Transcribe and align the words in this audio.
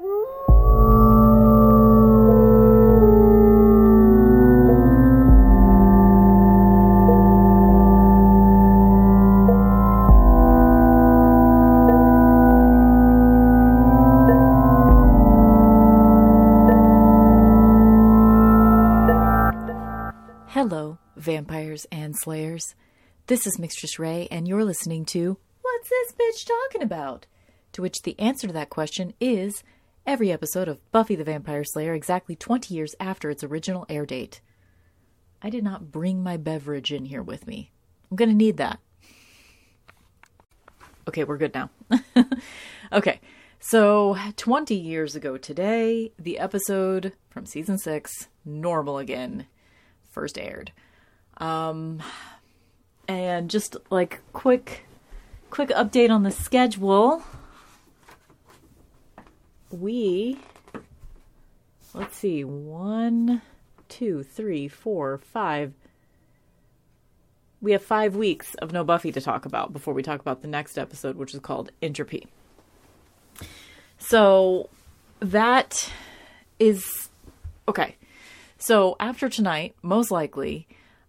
Hello, 0.00 0.16
vampires 21.16 21.86
and 21.92 22.16
slayers. 22.16 22.74
This 23.26 23.46
is 23.46 23.58
Mistress 23.58 23.98
Ray, 23.98 24.28
and 24.30 24.48
you're 24.48 24.64
listening 24.64 25.04
to 25.06 25.36
What's 25.60 25.90
This 25.90 26.12
Bitch 26.12 26.46
Talking 26.46 26.82
About? 26.82 27.26
To 27.72 27.82
which 27.82 28.00
the 28.00 28.18
answer 28.18 28.46
to 28.46 28.52
that 28.54 28.70
question 28.70 29.12
is 29.20 29.62
every 30.10 30.32
episode 30.32 30.66
of 30.66 30.90
Buffy 30.90 31.14
the 31.14 31.22
Vampire 31.22 31.62
Slayer 31.62 31.94
exactly 31.94 32.34
20 32.34 32.74
years 32.74 32.96
after 32.98 33.30
its 33.30 33.44
original 33.44 33.86
air 33.88 34.04
date. 34.04 34.40
I 35.40 35.50
did 35.50 35.62
not 35.62 35.92
bring 35.92 36.20
my 36.20 36.36
beverage 36.36 36.92
in 36.92 37.04
here 37.04 37.22
with 37.22 37.46
me. 37.46 37.70
I'm 38.10 38.16
gonna 38.16 38.34
need 38.34 38.56
that. 38.56 38.80
Okay, 41.06 41.22
we're 41.22 41.38
good 41.38 41.54
now. 41.54 41.70
okay, 42.92 43.20
so 43.60 44.18
20 44.34 44.74
years 44.74 45.14
ago 45.14 45.36
today, 45.36 46.10
the 46.18 46.40
episode 46.40 47.12
from 47.28 47.46
season 47.46 47.78
6, 47.78 48.26
Normal 48.44 48.98
Again, 48.98 49.46
first 50.10 50.36
aired. 50.36 50.72
Um, 51.36 52.02
and 53.06 53.48
just 53.48 53.76
like 53.90 54.22
quick, 54.32 54.86
quick 55.50 55.68
update 55.68 56.10
on 56.10 56.24
the 56.24 56.32
schedule. 56.32 57.22
We, 59.70 60.38
let's 61.94 62.16
see, 62.16 62.44
one, 62.44 63.42
two, 63.88 64.22
three, 64.22 64.68
four, 64.68 65.18
five. 65.18 65.72
We 67.60 67.72
have 67.72 67.82
five 67.82 68.16
weeks 68.16 68.54
of 68.56 68.72
no 68.72 68.84
Buffy 68.84 69.12
to 69.12 69.20
talk 69.20 69.44
about 69.44 69.72
before 69.72 69.94
we 69.94 70.02
talk 70.02 70.20
about 70.20 70.42
the 70.42 70.48
next 70.48 70.78
episode, 70.78 71.16
which 71.16 71.34
is 71.34 71.40
called 71.40 71.70
Entropy. 71.82 72.26
So 73.98 74.70
that 75.20 75.92
is 76.58 77.10
okay. 77.68 77.96
So 78.58 78.96
after 78.98 79.28
tonight, 79.28 79.74
most 79.82 80.10
likely, 80.10 80.66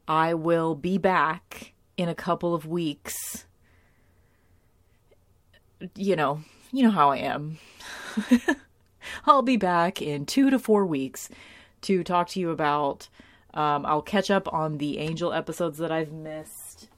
I 0.07 0.33
will 0.33 0.75
be 0.75 0.97
back 0.97 1.73
in 1.97 2.09
a 2.09 2.15
couple 2.15 2.53
of 2.53 2.65
weeks. 2.65 3.45
You 5.95 6.15
know, 6.15 6.41
you 6.71 6.83
know 6.83 6.91
how 6.91 7.11
I 7.11 7.17
am. 7.17 7.57
I'll 9.25 9.41
be 9.41 9.57
back 9.57 10.01
in 10.01 10.25
two 10.25 10.49
to 10.49 10.59
four 10.59 10.85
weeks 10.85 11.29
to 11.81 12.03
talk 12.03 12.29
to 12.29 12.39
you 12.39 12.51
about. 12.51 13.09
Um, 13.53 13.85
I'll 13.85 14.01
catch 14.01 14.31
up 14.31 14.51
on 14.53 14.77
the 14.77 14.99
Angel 14.99 15.33
episodes 15.33 15.77
that 15.79 15.91
I've 15.91 16.11
missed, 16.11 16.89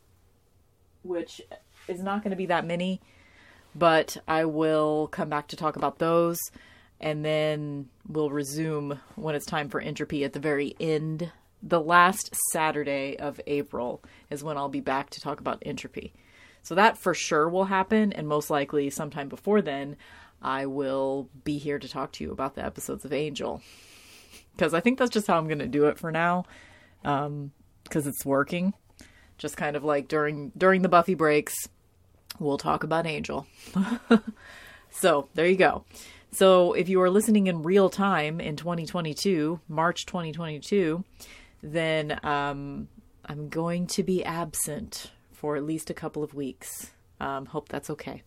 which 1.02 1.42
is 1.88 2.02
not 2.02 2.24
going 2.24 2.32
to 2.32 2.38
be 2.38 2.46
that 2.48 2.66
many, 2.66 3.02
but 3.74 4.18
I 4.28 4.46
will 4.46 5.08
come 5.08 5.30
back 5.30 5.48
to 5.50 5.56
talk 5.56 5.76
about 5.76 6.00
those 6.00 6.40
and 7.04 7.24
then 7.24 7.90
we'll 8.08 8.30
resume 8.30 8.98
when 9.16 9.36
it's 9.36 9.46
time 9.46 9.68
for 9.68 9.82
entropy 9.82 10.24
at 10.24 10.32
the 10.32 10.40
very 10.40 10.74
end. 10.80 11.30
The 11.62 11.82
last 11.82 12.34
Saturday 12.52 13.18
of 13.18 13.42
April 13.46 14.02
is 14.30 14.42
when 14.42 14.58
I'll 14.58 14.70
be 14.70 14.80
back 14.80 15.10
to 15.12 15.20
talk 15.20 15.42
about 15.42 15.62
entropy. 15.66 16.14
So 16.62 16.76
that 16.76 16.98
for 16.98 17.14
sure 17.14 17.50
will 17.50 17.66
happen, 17.66 18.14
and 18.14 18.26
most 18.26 18.50
likely 18.50 18.90
sometime 18.90 19.28
before 19.28 19.62
then, 19.62 19.98
I 20.44 20.66
will 20.66 21.30
be 21.44 21.58
here 21.58 21.80
to 21.80 21.88
talk 21.88 22.12
to 22.14 22.24
you 22.24 22.32
about 22.32 22.56
the 22.56 22.66
episodes 22.66 23.06
of 23.06 23.14
Angel. 23.14 23.62
Because 24.56 24.74
I 24.74 24.82
think 24.82 25.00
that's 25.00 25.12
just 25.12 25.28
how 25.28 25.38
I'm 25.38 25.48
going 25.48 25.60
to 25.60 25.68
do 25.68 25.86
it 25.86 25.98
for 25.98 26.12
now, 26.12 26.46
because 27.02 27.26
um, 27.28 27.52
it's 27.94 28.26
working. 28.26 28.74
Just 29.38 29.58
kind 29.58 29.76
of 29.76 29.84
like 29.84 30.08
during 30.08 30.52
during 30.56 30.84
the 30.84 30.90
Buffy 30.90 31.16
breaks, 31.16 31.56
we'll 32.40 32.60
talk 32.60 32.84
about 32.84 33.08
Angel. 33.08 33.48
so 34.92 35.28
there 35.34 35.48
you 35.48 35.58
go. 35.58 35.86
So 36.32 36.74
if 36.74 36.90
you 36.90 37.02
are 37.02 37.10
listening 37.10 37.48
in 37.48 37.64
real 37.64 37.90
time 37.90 38.40
in 38.40 38.56
2022, 38.56 39.60
March 39.68 40.06
2022, 40.06 41.04
then 41.62 42.20
um, 42.24 42.88
I'm 43.26 43.50
going 43.50 43.88
to 43.88 44.04
be 44.04 44.24
absent 44.24 45.12
for 45.32 45.56
at 45.56 45.64
least 45.64 45.90
a 45.90 45.94
couple 45.94 46.24
of 46.24 46.34
weeks. 46.34 46.92
Um, 47.20 47.46
hope 47.46 47.70
that's 47.70 47.90
okay. 47.90 48.24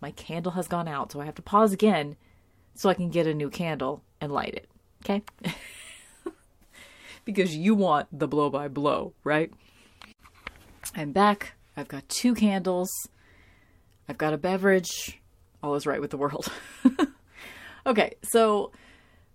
My 0.00 0.10
candle 0.10 0.52
has 0.52 0.68
gone 0.68 0.88
out, 0.88 1.12
so 1.12 1.20
I 1.20 1.24
have 1.24 1.34
to 1.36 1.42
pause 1.42 1.72
again 1.72 2.16
so 2.74 2.88
I 2.88 2.94
can 2.94 3.10
get 3.10 3.26
a 3.26 3.34
new 3.34 3.50
candle 3.50 4.02
and 4.20 4.32
light 4.32 4.54
it. 4.54 4.68
Okay? 5.04 5.22
because 7.24 7.54
you 7.54 7.74
want 7.74 8.08
the 8.16 8.28
blow 8.28 8.50
by 8.50 8.68
blow, 8.68 9.12
right? 9.24 9.52
I'm 10.94 11.12
back. 11.12 11.54
I've 11.76 11.88
got 11.88 12.08
two 12.08 12.34
candles. 12.34 12.90
I've 14.08 14.18
got 14.18 14.34
a 14.34 14.38
beverage. 14.38 15.20
All 15.62 15.74
is 15.74 15.86
right 15.86 16.00
with 16.00 16.10
the 16.10 16.16
world. 16.16 16.48
Okay, 17.84 18.14
so 18.22 18.70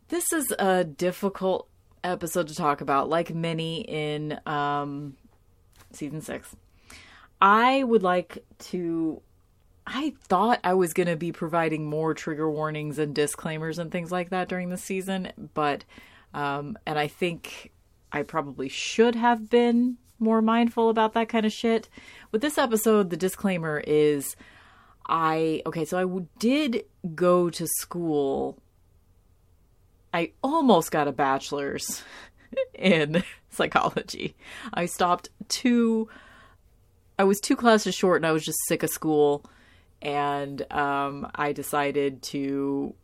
this 0.07 0.31
is 0.31 0.53
a 0.57 0.85
difficult 0.85 1.67
episode 2.01 2.47
to 2.47 2.55
talk 2.55 2.79
about, 2.79 3.09
like 3.09 3.35
many 3.35 3.81
in 3.81 4.39
um, 4.45 5.17
season 5.91 6.21
six. 6.21 6.55
I 7.41 7.83
would 7.83 8.03
like 8.03 8.45
to. 8.69 9.21
I 9.89 10.13
thought 10.25 10.59
I 10.65 10.73
was 10.73 10.93
going 10.93 11.07
to 11.07 11.15
be 11.15 11.31
providing 11.31 11.85
more 11.85 12.13
trigger 12.13 12.51
warnings 12.51 12.99
and 12.99 13.15
disclaimers 13.15 13.79
and 13.79 13.89
things 13.89 14.11
like 14.11 14.31
that 14.31 14.49
during 14.49 14.69
the 14.69 14.77
season, 14.77 15.31
but, 15.53 15.85
um, 16.33 16.77
and 16.85 16.99
I 16.99 17.07
think 17.07 17.71
I 18.11 18.23
probably 18.23 18.67
should 18.67 19.15
have 19.15 19.49
been 19.49 19.97
more 20.19 20.41
mindful 20.41 20.89
about 20.89 21.13
that 21.13 21.29
kind 21.29 21.45
of 21.45 21.53
shit. 21.53 21.87
With 22.33 22.41
this 22.41 22.57
episode, 22.57 23.09
the 23.09 23.17
disclaimer 23.17 23.81
is 23.87 24.35
I 25.07 25.61
okay, 25.65 25.85
so 25.85 25.97
I 25.97 26.25
did 26.37 26.83
go 27.15 27.49
to 27.49 27.65
school. 27.65 28.57
I 30.13 30.31
almost 30.43 30.91
got 30.91 31.07
a 31.07 31.13
bachelor's 31.13 32.03
in 32.73 33.23
psychology. 33.51 34.35
I 34.73 34.85
stopped 34.85 35.29
two 35.47 36.09
I 37.17 37.23
was 37.23 37.39
two 37.39 37.55
classes 37.55 37.95
short 37.95 38.17
and 38.17 38.25
I 38.25 38.33
was 38.33 38.43
just 38.43 38.59
sick 38.67 38.83
of 38.83 38.89
school 38.89 39.45
and 40.07 40.71
um, 40.71 41.29
I 41.35 41.51
decided 41.51 42.21
to 42.23 42.95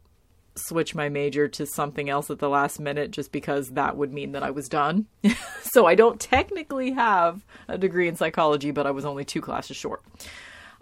switch 0.55 0.95
my 0.95 1.09
major 1.09 1.49
to 1.49 1.65
something 1.65 2.09
else 2.09 2.29
at 2.29 2.39
the 2.39 2.47
last 2.47 2.79
minute 2.79 3.11
just 3.11 3.33
because 3.33 3.71
that 3.71 3.97
would 3.97 4.13
mean 4.13 4.31
that 4.31 4.41
I 4.41 4.51
was 4.51 4.69
done. 4.69 5.07
so 5.63 5.85
I 5.85 5.95
don't 5.95 6.17
technically 6.17 6.91
have 6.91 7.45
a 7.67 7.77
degree 7.77 8.07
in 8.07 8.15
psychology, 8.15 8.71
but 8.71 8.87
I 8.87 8.91
was 8.91 9.03
only 9.03 9.25
two 9.25 9.41
classes 9.41 9.75
short. 9.75 10.01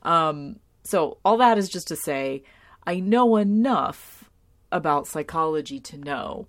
Um, 0.04 0.60
so, 0.84 1.18
all 1.26 1.38
that 1.38 1.58
is 1.58 1.70
just 1.70 1.88
to 1.88 1.96
say, 1.96 2.44
I 2.86 3.00
know 3.00 3.38
enough 3.38 4.30
about 4.72 5.08
psychology 5.08 5.80
to 5.80 5.98
know 5.98 6.48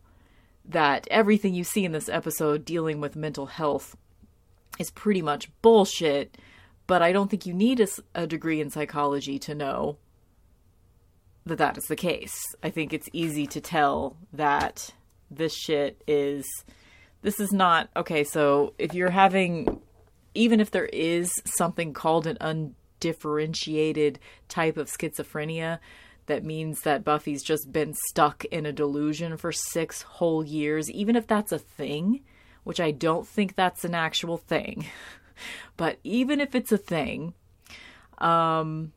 that 0.67 1.09
everything 1.11 1.55
you 1.55 1.65
see 1.65 1.87
in 1.87 1.93
this 1.93 2.11
episode 2.11 2.67
dealing 2.67 3.01
with 3.01 3.17
mental 3.17 3.47
health 3.47 3.97
is 4.79 4.91
pretty 4.91 5.23
much 5.23 5.51
bullshit, 5.63 6.37
but 6.93 7.01
I 7.01 7.13
don't 7.13 7.31
think 7.31 7.47
you 7.47 7.55
need 7.55 7.81
a, 7.81 7.89
a, 8.15 8.27
degree 8.27 8.61
in 8.61 8.69
psychology 8.69 9.39
to 9.39 9.55
know 9.55 9.97
that 11.47 11.57
that 11.57 11.79
is 11.79 11.85
the 11.85 11.97
case. 11.97 12.35
I 12.63 12.69
think 12.69 12.93
it's 12.93 13.09
easy 13.15 13.47
to 13.47 13.63
tell 13.63 14.19
that 14.35 14.93
this 15.31 15.55
shit 15.55 16.03
is 16.07 16.45
this 17.23 17.41
is 17.41 17.51
not 17.51 17.89
okay, 17.97 18.25
so 18.25 18.75
if 18.79 18.93
you're 18.93 19.09
having 19.09 19.81
even 20.35 20.61
if 20.61 20.71
there 20.71 20.85
is 20.85 21.33
something 21.47 21.95
called 21.95 22.27
an 22.27 22.37
undifferentiated 22.43 24.19
type 24.49 24.77
of 24.77 24.93
schizophrenia 24.93 25.79
that 26.27 26.45
means 26.45 26.83
that 26.83 27.05
Buffy's 27.05 27.43
just 27.43 27.73
been 27.73 27.95
stuck 28.11 28.45
in 28.45 28.67
a 28.67 28.71
delusion 28.71 29.39
for 29.39 29.51
six 29.51 30.03
whole 30.03 30.45
years, 30.45 30.91
even 30.91 31.17
if 31.17 31.27
that's 31.27 31.53
a 31.53 31.59
thing, 31.59 32.21
which 32.65 32.81
I 32.81 32.91
don't 32.91 33.27
think 33.27 33.57
that's 33.57 33.83
an 33.87 33.95
actual 33.95 34.37
thing. 34.37 34.85
But 35.77 35.99
even 36.05 36.41
if 36.41 36.55
it's 36.55 36.73
a 36.73 36.79
thing, 36.79 37.35
um, 38.19 38.93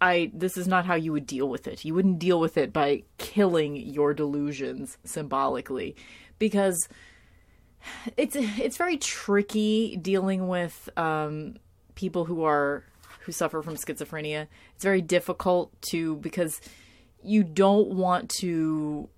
I 0.00 0.32
this 0.34 0.56
is 0.56 0.66
not 0.66 0.84
how 0.84 0.94
you 0.96 1.12
would 1.12 1.26
deal 1.26 1.48
with 1.48 1.68
it. 1.68 1.84
You 1.84 1.94
wouldn't 1.94 2.18
deal 2.18 2.40
with 2.40 2.58
it 2.58 2.72
by 2.72 3.04
killing 3.18 3.76
your 3.76 4.14
delusions 4.14 4.98
symbolically 5.04 5.94
because 6.38 6.88
it's 8.16 8.36
it's 8.36 8.76
very 8.76 8.96
tricky 8.96 9.96
dealing 9.96 10.48
with 10.48 10.88
um, 10.96 11.54
people 11.94 12.24
who 12.24 12.42
are 12.44 12.84
who 13.20 13.32
suffer 13.32 13.62
from 13.62 13.76
schizophrenia. 13.76 14.48
It's 14.74 14.82
very 14.82 15.02
difficult 15.02 15.70
to 15.90 16.16
because 16.16 16.60
you 17.22 17.44
don't 17.44 17.90
want 17.90 18.28
to 18.40 19.08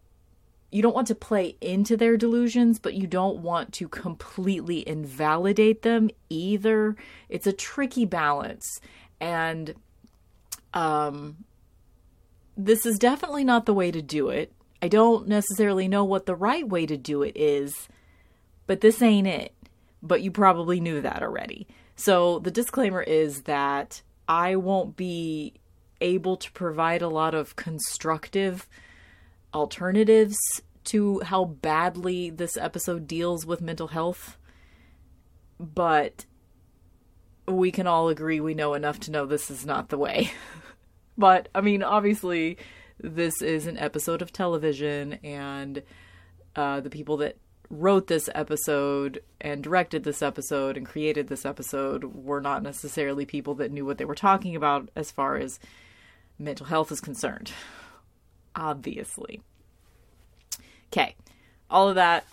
you 0.75 0.83
don't 0.83 0.95
want 0.95 1.07
to 1.07 1.15
play 1.15 1.57
into 1.61 1.97
their 1.97 2.17
delusions, 2.17 2.81
but 2.81 2.95
you 2.95 3.07
don't 3.07 3.39
want 3.39 3.73
to 3.75 3.89
completely 3.89 4.87
invalidate 4.89 5.83
them 5.83 6.11
either. 6.29 6.97
It's 7.29 7.47
a 7.47 7.53
tricky 7.53 8.05
balance. 8.05 8.81
And 9.21 9.75
Um, 10.75 11.45
this 12.57 12.85
is 12.85 12.99
definitely 12.99 13.45
not 13.45 13.65
the 13.65 13.75
way 13.75 13.93
to 13.93 14.03
do 14.03 14.29
it. 14.29 14.53
I 14.83 14.89
don't 14.89 15.29
necessarily 15.29 15.87
know 15.87 16.05
what 16.05 16.27
the 16.27 16.35
right 16.35 16.69
way 16.69 16.85
to 16.87 16.97
do 16.97 17.23
it 17.23 17.37
is, 17.37 17.89
but 18.67 18.81
this 18.81 19.01
ain't 19.01 19.29
it. 19.29 19.55
But 20.03 20.23
you 20.23 20.33
probably 20.33 20.81
knew 20.81 21.01
that 21.01 21.23
already. 21.23 21.67
So 21.97 22.41
the 22.41 22.51
disclaimer 22.51 23.03
is 23.03 23.43
that 23.43 24.03
I 24.29 24.57
won't 24.57 24.97
be 24.97 25.55
able 26.01 26.37
to 26.39 26.51
provide 26.53 27.03
a 27.03 27.09
lot 27.09 27.35
of 27.35 27.57
constructive 27.57 28.69
alternatives 29.55 30.37
to 30.85 31.21
how 31.21 31.45
badly 31.45 32.31
this 32.31 32.57
episode 32.57 33.07
deals 33.07 33.47
with 33.47 33.61
mental 33.61 33.89
health. 33.89 34.37
But 35.59 36.27
we 37.47 37.71
can 37.71 37.87
all 37.87 38.09
agree 38.09 38.41
we 38.41 38.55
know 38.55 38.75
enough 38.75 39.01
to 39.01 39.11
know 39.11 39.27
this 39.27 39.51
is 39.51 39.65
not 39.65 39.89
the 39.89 39.99
way. 39.99 40.33
but, 41.19 41.49
I 41.55 41.61
mean, 41.61 41.83
obviously, 41.83 42.59
this 42.99 43.41
is 43.43 43.67
an 43.67 43.79
episode 43.79 44.23
of 44.23 44.33
television, 44.33 45.15
and 45.25 45.83
uh, 46.57 46.81
the 46.81 46.91
people 46.91 47.19
that 47.19 47.37
wrote 47.71 48.07
this 48.07 48.29
episode 48.35 49.23
and 49.41 49.63
directed 49.63 50.05
this 50.05 50.23
episode 50.23 50.77
and 50.77 50.87
created 50.87 51.29
this 51.29 51.45
episode 51.45 52.05
were 52.05 52.41
not 52.41 52.63
necessarily 52.63 53.25
people 53.25 53.55
that 53.55 53.73
knew 53.73 53.85
what 53.85 53.99
they 53.99 54.05
were 54.05 54.15
talking 54.15 54.55
about 54.55 54.91
as 54.95 55.11
far 55.11 55.37
as 55.37 55.59
mental 56.39 56.67
health 56.67 56.93
is 56.93 57.01
concerned. 57.01 57.53
Obviously. 58.57 59.41
Okay, 60.93 61.17
all 61.69 61.89
of 61.89 61.97
that 61.97 62.25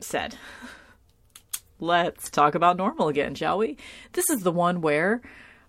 said, 0.00 0.36
let's 1.80 2.30
talk 2.30 2.54
about 2.54 2.76
normal 2.76 3.08
again, 3.08 3.34
shall 3.34 3.58
we? 3.58 3.76
This 4.12 4.30
is 4.30 4.42
the 4.42 4.52
one 4.52 4.80
where 4.80 5.22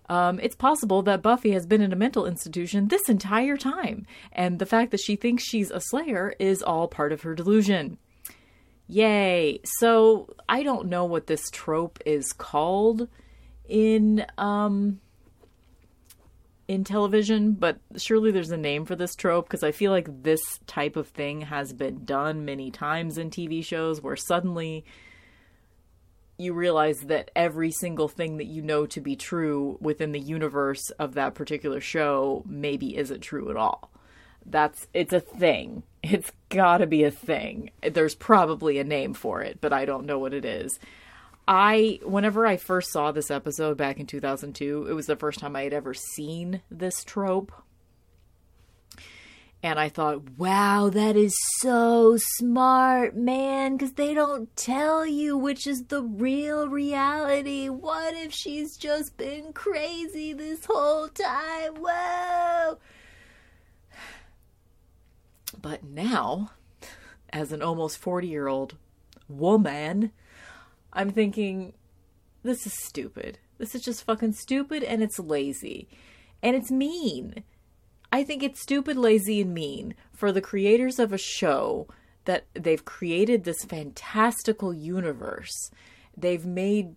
um, 0.10 0.40
it's 0.40 0.56
possible 0.56 1.04
that 1.04 1.22
Buffy 1.22 1.52
has 1.52 1.66
been 1.66 1.82
in 1.82 1.94
a 1.94 1.96
mental 1.96 2.26
institution 2.26 2.88
this 2.88 3.08
entire 3.08 3.58
time, 3.58 4.06
and 4.34 4.60
the 4.60 4.66
fact 4.66 4.92
that 4.92 5.00
she 5.00 5.16
thinks 5.16 5.44
she's 5.44 5.72
a 5.72 5.80
Slayer 5.80 6.34
is 6.40 6.62
all 6.62 6.88
part 6.88 7.12
of 7.12 7.22
her 7.22 7.36
delusion. 7.36 7.98
Yay! 8.88 9.62
So 9.64 10.36
I 10.50 10.64
don't 10.64 10.90
know 10.90 11.06
what 11.06 11.28
this 11.28 11.50
trope 11.50 12.00
is 12.06 12.34
called 12.34 13.08
in 13.70 14.26
um 14.38 15.00
in 16.72 16.86
television, 16.86 17.52
but 17.52 17.80
surely 17.98 18.32
there's 18.32 18.50
a 18.50 18.56
name 18.56 18.86
for 18.86 18.96
this 18.96 19.14
trope 19.14 19.46
because 19.46 19.62
I 19.62 19.74
feel 19.74 19.92
like 19.92 20.24
this 20.24 20.40
type 20.68 20.96
of 20.96 21.10
thing 21.10 21.42
has 21.42 21.74
been 21.74 22.06
done 22.06 22.46
many 22.46 22.72
times 22.72 23.18
in 23.18 23.30
TV 23.30 23.64
shows 23.64 24.02
where 24.02 24.16
suddenly 24.16 24.86
you 26.38 26.54
realize 26.54 27.02
that 27.02 27.30
every 27.36 27.72
single 27.72 28.08
thing 28.08 28.38
that 28.38 28.46
you 28.46 28.62
know 28.62 28.86
to 28.86 29.02
be 29.02 29.18
true 29.18 29.78
within 29.82 30.14
the 30.14 30.20
universe 30.20 30.90
of 30.92 31.16
that 31.16 31.36
particular 31.36 31.82
show 31.82 32.42
maybe 32.48 32.96
isn't 32.96 33.20
true 33.20 33.50
at 33.50 33.58
all. 33.58 33.92
That's 34.46 34.88
it's 34.94 35.14
a 35.14 35.20
thing. 35.20 35.84
It's 36.02 36.32
got 36.48 36.78
to 36.78 36.88
be 36.88 37.04
a 37.04 37.12
thing. 37.12 37.72
There's 37.84 38.16
probably 38.16 38.80
a 38.80 38.86
name 38.86 39.14
for 39.14 39.42
it, 39.42 39.60
but 39.60 39.74
I 39.74 39.84
don't 39.84 40.06
know 40.06 40.20
what 40.20 40.34
it 40.34 40.46
is. 40.46 40.80
I 41.48 42.00
whenever 42.04 42.46
I 42.46 42.58
first 42.58 42.92
saw 42.92 43.12
this 43.12 43.32
episode 43.32 43.78
back 43.78 44.00
in 44.00 44.06
2002, 44.06 44.88
it 44.90 44.94
was 44.94 45.08
the 45.08 45.16
first 45.16 45.40
time 45.40 45.56
I 45.56 45.64
had 45.64 45.74
ever 45.74 45.94
seen 45.94 46.62
this 46.70 47.04
trope. 47.04 47.52
And 49.64 49.80
I 49.80 49.90
thought, 49.90 50.40
wow, 50.40 50.90
that 50.90 51.16
is 51.16 51.36
so 51.60 52.18
smart, 52.18 53.16
man, 53.16 53.78
because 53.78 53.94
they 53.94 54.16
don't 54.16 54.56
tell 54.56 55.06
you 55.06 55.38
which 55.38 55.68
is 55.68 55.84
the 55.84 56.02
real 56.02 56.68
reality. 56.68 57.70
What 57.70 58.16
if 58.16 58.34
she's 58.34 58.76
just 58.76 59.18
been 59.18 59.54
crazy 59.54 60.34
this 60.34 60.66
whole 60.66 61.10
time? 61.10 61.76
Whoa! 61.76 62.80
But 65.62 65.84
now, 65.84 66.52
as 67.32 67.52
an 67.52 67.62
almost 67.62 68.00
40 68.00 68.28
year 68.28 68.48
old 68.48 68.78
woman, 69.30 70.12
I'm 70.94 71.12
thinking, 71.12 71.74
this 72.44 72.66
is 72.66 72.74
stupid. 72.74 73.40
This 73.58 73.76
is 73.76 73.82
just 73.82 74.04
fucking 74.04 74.34
stupid 74.34 74.84
and 74.84 75.04
it's 75.04 75.20
lazy. 75.20 75.88
And 76.42 76.56
it's 76.56 76.72
mean. 76.72 77.44
I 78.12 78.24
think 78.24 78.44
it's 78.44 78.62
stupid, 78.62 78.98
lazy, 78.98 79.42
and 79.42 79.54
mean 79.54 79.96
for 80.12 80.32
the 80.32 80.42
creators 80.42 81.00
of 81.00 81.14
a 81.14 81.18
show 81.18 81.88
that 82.26 82.46
they've 82.54 82.84
created 82.84 83.44
this 83.44 83.64
fantastical 83.64 84.74
universe. 84.74 85.72
They've 86.18 86.46
made, 86.46 86.96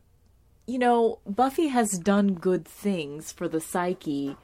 you 0.66 0.78
know, 0.78 1.20
Buffy 1.26 1.68
has 1.68 1.98
done 1.98 2.34
good 2.34 2.66
things 2.66 3.30
for 3.30 3.48
the 3.48 3.60
psyche 3.60 4.36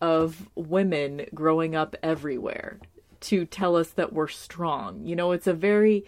of 0.00 0.48
women 0.54 1.26
growing 1.34 1.74
up 1.74 1.94
everywhere 2.02 2.80
to 3.20 3.46
tell 3.46 3.76
us 3.76 3.90
that 3.90 4.12
we're 4.12 4.28
strong. 4.28 5.04
You 5.06 5.16
know, 5.16 5.32
it's 5.32 5.46
a 5.46 5.54
very 5.54 6.04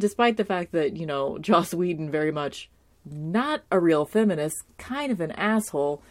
despite 0.00 0.36
the 0.36 0.44
fact 0.44 0.72
that, 0.72 0.96
you 0.96 1.06
know, 1.06 1.38
Joss 1.38 1.72
Whedon 1.72 2.10
very 2.10 2.32
much 2.32 2.68
not 3.04 3.62
a 3.70 3.78
real 3.78 4.04
feminist, 4.04 4.64
kind 4.78 5.12
of 5.12 5.20
an 5.20 5.30
asshole, 5.32 6.02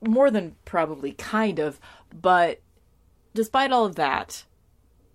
more 0.00 0.30
than 0.30 0.56
probably 0.64 1.12
kind 1.12 1.58
of, 1.58 1.80
but 2.12 2.60
despite 3.34 3.72
all 3.72 3.84
of 3.84 3.96
that, 3.96 4.44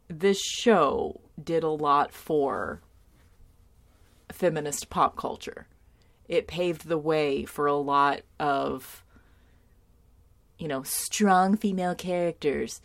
this 0.07 0.39
show 0.41 1.21
did 1.41 1.63
a 1.63 1.69
lot 1.69 2.11
for 2.11 2.81
feminist 4.31 4.89
pop 4.89 5.15
culture. 5.15 5.67
It 6.27 6.47
paved 6.47 6.87
the 6.87 6.97
way 6.97 7.45
for 7.45 7.65
a 7.65 7.75
lot 7.75 8.21
of, 8.39 9.03
you 10.57 10.67
know, 10.67 10.83
strong 10.83 11.57
female 11.57 11.95
characters. 11.95 12.81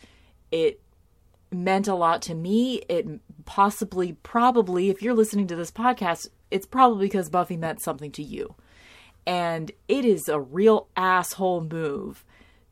It 0.51 0.81
meant 1.55 1.89
a 1.89 1.95
lot 1.95 2.23
to 2.23 2.35
me. 2.35 2.83
It 2.89 3.07
possibly, 3.45 4.13
probably, 4.13 4.91
if 4.91 5.03
you're 5.03 5.15
listening 5.15 5.47
to 5.49 5.57
this 5.57 5.71
podcast, 5.71 6.29
it's 6.51 6.67
probably 6.67 7.07
because 7.07 7.31
Buffy 7.31 7.57
meant 7.57 7.83
something 7.83 8.13
to 8.13 8.23
you. 8.23 8.55
And 9.27 9.73
it 9.89 10.05
is 10.05 10.29
a 10.29 10.41
real 10.41 10.89
asshole 10.97 11.63
move 11.63 12.25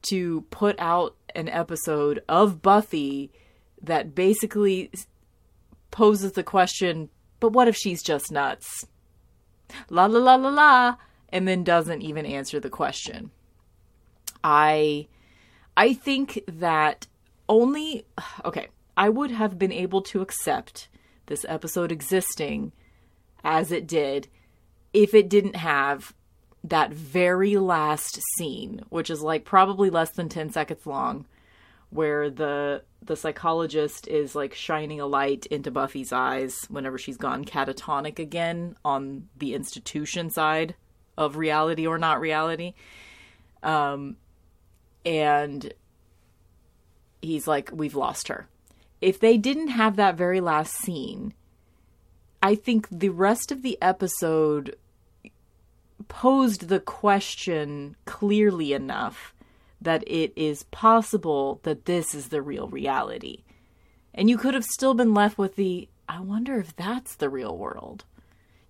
to 0.03 0.43
put 0.51 0.77
out 0.79 1.17
an 1.35 1.49
episode 1.49 2.23
of 2.29 2.61
Buffy 2.61 3.33
that 3.81 4.15
basically 4.15 4.91
poses 5.91 6.33
the 6.33 6.43
question, 6.43 7.09
but 7.41 7.53
what 7.53 7.69
if 7.69 7.77
she's 7.77 8.03
just 8.03 8.31
nuts? 8.31 8.87
La 9.89 10.07
la 10.07 10.19
la 10.19 10.35
la 10.35 10.51
la, 10.51 10.97
and 11.31 11.49
then 11.49 11.65
doesn't 11.65 12.03
even 12.03 12.27
answer 12.27 12.61
the 12.61 12.71
question. 12.71 13.31
I 14.45 15.09
I 15.77 15.95
think 15.95 16.43
that 16.47 17.07
only 17.53 18.07
okay, 18.45 18.69
I 18.97 19.09
would 19.09 19.31
have 19.31 19.59
been 19.59 19.73
able 19.73 20.03
to 20.03 20.23
accept 20.23 20.89
this 21.27 21.47
episode 21.49 21.93
existing 21.93 22.73
as 23.45 23.71
it 23.71 23.87
did 23.87 24.29
if 24.93 25.15
it 25.15 25.29
didn't 25.29 25.57
have 25.57 26.15
that 26.65 26.93
very 26.93 27.57
last 27.57 28.21
scene, 28.37 28.83
which 28.89 29.11
is 29.11 29.21
like 29.21 29.45
probably 29.45 29.91
less 29.91 30.13
than 30.13 30.29
10 30.29 30.51
seconds 30.51 30.87
long, 30.87 31.27
where 31.91 32.31
the 32.31 32.83
the 33.05 33.17
psychologist 33.17 34.07
is 34.07 34.35
like 34.35 34.55
shining 34.55 35.01
a 35.01 35.07
light 35.07 35.45
into 35.47 35.71
Buffy's 35.71 36.13
eyes 36.13 36.57
whenever 36.69 36.99
she's 36.99 37.17
gone 37.17 37.45
catatonic 37.45 38.19
again 38.19 38.77
on 38.85 39.29
the 39.37 39.55
institution 39.55 40.31
side 40.31 40.77
of 41.19 41.37
reality 41.37 41.87
or 41.87 41.99
not 41.99 42.21
reality. 42.21 42.75
Um 43.63 44.17
and 45.05 45.73
he's 47.23 47.47
like 47.47 47.71
we've 47.73 47.95
lost 47.95 48.29
her 48.29 48.49
if 49.03 49.19
they 49.19 49.37
didn't 49.37 49.69
have 49.69 49.97
that 49.97 50.15
very 50.15 50.41
last 50.41 50.75
scene, 50.75 51.35
I 52.41 52.55
think 52.55 52.89
the 52.89 53.11
rest 53.11 53.51
of 53.53 53.63
the 53.63 53.77
episode 53.83 54.77
posed 56.09 56.69
the 56.69 56.81
question 56.81 57.97
clearly 58.05 58.73
enough 58.73 59.35
that 59.81 60.05
it 60.07 60.33
is 60.37 60.63
possible 60.65 61.59
that 61.65 61.85
this 61.87 62.15
is 62.15 62.29
the 62.29 62.41
real 62.41 62.69
reality. 62.69 63.43
And 64.15 64.31
you 64.31 64.39
could 64.39 64.55
have 64.55 64.65
still 64.65 64.95
been 64.95 65.15
left 65.15 65.37
with 65.37 65.57
the, 65.57 65.89
I 66.09 66.21
wonder 66.21 66.59
if 66.59 66.77
that's 66.77 67.17
the 67.17 67.29
real 67.29 67.57
world. 67.57 68.05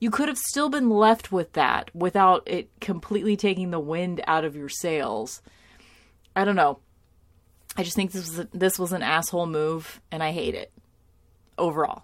You 0.00 0.11
could 0.11 0.28
have 0.28 0.38
still 0.38 0.71
been 0.71 0.88
left 0.88 1.30
with 1.30 1.52
that 1.52 1.94
without 1.94 2.42
it 2.47 2.71
completely 2.80 3.37
taking 3.37 3.71
the 3.71 3.78
wind 3.78 4.23
out 4.26 4.47
of 4.47 4.56
your 4.56 4.71
sails. 4.71 5.42
I 6.35 6.47
don't 6.47 6.56
know. 6.56 6.78
I 7.76 7.83
just 7.83 7.97
think 7.97 8.12
this 8.12 8.29
was 8.29 8.38
a, 8.41 8.49
this 8.52 8.79
was 8.79 8.93
an 8.93 9.02
asshole 9.02 9.47
move, 9.47 10.00
and 10.11 10.23
I 10.23 10.33
hate 10.33 10.55
it 10.55 10.71
overall. 11.57 12.02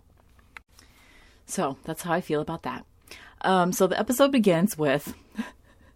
So 1.47 1.77
that's 1.85 2.03
how 2.03 2.13
I 2.13 2.21
feel 2.21 2.41
about 2.41 2.63
that. 2.63 2.85
Um, 3.43 3.73
so 3.73 3.87
the 3.87 3.99
episode 3.99 4.33
begins 4.33 4.77
with. 4.77 5.15
I 5.39 5.45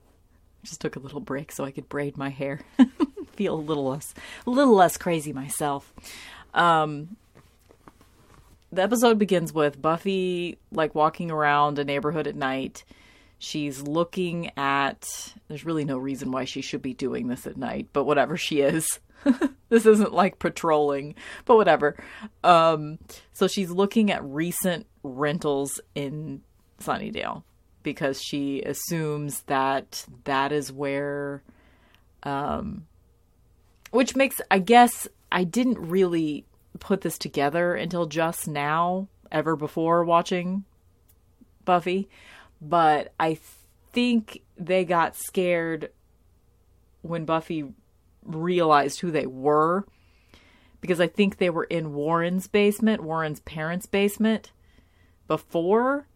just 0.64 0.80
took 0.80 0.96
a 0.96 1.00
little 1.00 1.20
break 1.20 1.52
so 1.52 1.64
I 1.64 1.70
could 1.70 1.88
braid 1.88 2.16
my 2.16 2.28
hair, 2.28 2.60
feel 3.32 3.54
a 3.54 3.56
little 3.56 3.88
less, 3.88 4.14
a 4.46 4.50
little 4.50 4.74
less 4.74 4.96
crazy 4.96 5.32
myself. 5.32 5.92
Um, 6.54 7.16
the 8.72 8.82
episode 8.82 9.18
begins 9.18 9.52
with 9.52 9.80
Buffy 9.80 10.58
like 10.70 10.94
walking 10.94 11.30
around 11.30 11.78
a 11.78 11.84
neighborhood 11.84 12.26
at 12.26 12.36
night. 12.36 12.84
She's 13.38 13.82
looking 13.82 14.50
at. 14.56 15.34
There's 15.48 15.64
really 15.64 15.84
no 15.84 15.98
reason 15.98 16.30
why 16.30 16.44
she 16.44 16.62
should 16.62 16.80
be 16.80 16.94
doing 16.94 17.28
this 17.28 17.46
at 17.46 17.56
night, 17.56 17.88
but 17.92 18.04
whatever 18.04 18.36
she 18.36 18.60
is. 18.60 19.00
this 19.68 19.86
isn't 19.86 20.12
like 20.12 20.38
patrolling, 20.38 21.14
but 21.44 21.56
whatever. 21.56 21.96
Um, 22.42 22.98
so 23.32 23.46
she's 23.46 23.70
looking 23.70 24.10
at 24.10 24.24
recent 24.24 24.86
rentals 25.02 25.80
in 25.94 26.42
Sunnydale 26.80 27.42
because 27.82 28.20
she 28.20 28.62
assumes 28.62 29.42
that 29.42 30.06
that 30.24 30.52
is 30.52 30.72
where, 30.72 31.42
um, 32.22 32.86
which 33.90 34.14
makes, 34.14 34.40
I 34.50 34.58
guess, 34.58 35.08
I 35.30 35.44
didn't 35.44 35.78
really 35.78 36.44
put 36.78 37.00
this 37.00 37.18
together 37.18 37.74
until 37.74 38.06
just 38.06 38.48
now, 38.48 39.08
ever 39.30 39.56
before 39.56 40.04
watching 40.04 40.64
Buffy, 41.64 42.08
but 42.60 43.12
I 43.18 43.38
think 43.92 44.42
they 44.56 44.84
got 44.84 45.16
scared 45.16 45.90
when 47.02 47.24
Buffy 47.24 47.64
realized 48.24 49.00
who 49.00 49.10
they 49.10 49.26
were 49.26 49.84
because 50.80 51.00
I 51.00 51.06
think 51.06 51.36
they 51.36 51.50
were 51.50 51.64
in 51.64 51.94
Warren's 51.94 52.48
basement, 52.48 53.02
Warren's 53.02 53.40
parents' 53.40 53.86
basement 53.86 54.50
before, 55.28 56.06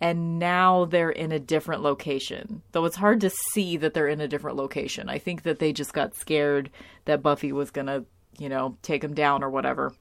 and 0.00 0.38
now 0.38 0.84
they're 0.84 1.10
in 1.10 1.32
a 1.32 1.38
different 1.38 1.82
location. 1.82 2.62
Though 2.72 2.84
it's 2.84 2.96
hard 2.96 3.20
to 3.22 3.30
see 3.30 3.76
that 3.78 3.94
they're 3.94 4.08
in 4.08 4.20
a 4.20 4.28
different 4.28 4.56
location. 4.56 5.08
I 5.08 5.18
think 5.18 5.44
that 5.44 5.58
they 5.58 5.72
just 5.72 5.92
got 5.92 6.16
scared 6.16 6.70
that 7.06 7.22
Buffy 7.22 7.52
was 7.52 7.70
going 7.70 7.86
to, 7.86 8.04
you 8.38 8.48
know, 8.48 8.76
take 8.82 9.00
them 9.00 9.14
down 9.14 9.42
or 9.42 9.48
whatever. 9.48 9.94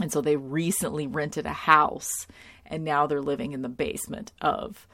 And 0.00 0.12
so 0.12 0.20
they 0.20 0.36
recently 0.36 1.06
rented 1.06 1.46
a 1.46 1.52
house 1.52 2.26
and 2.66 2.84
now 2.84 3.06
they're 3.06 3.22
living 3.22 3.52
in 3.52 3.62
the 3.62 3.68
basement 3.68 4.32
of 4.40 4.86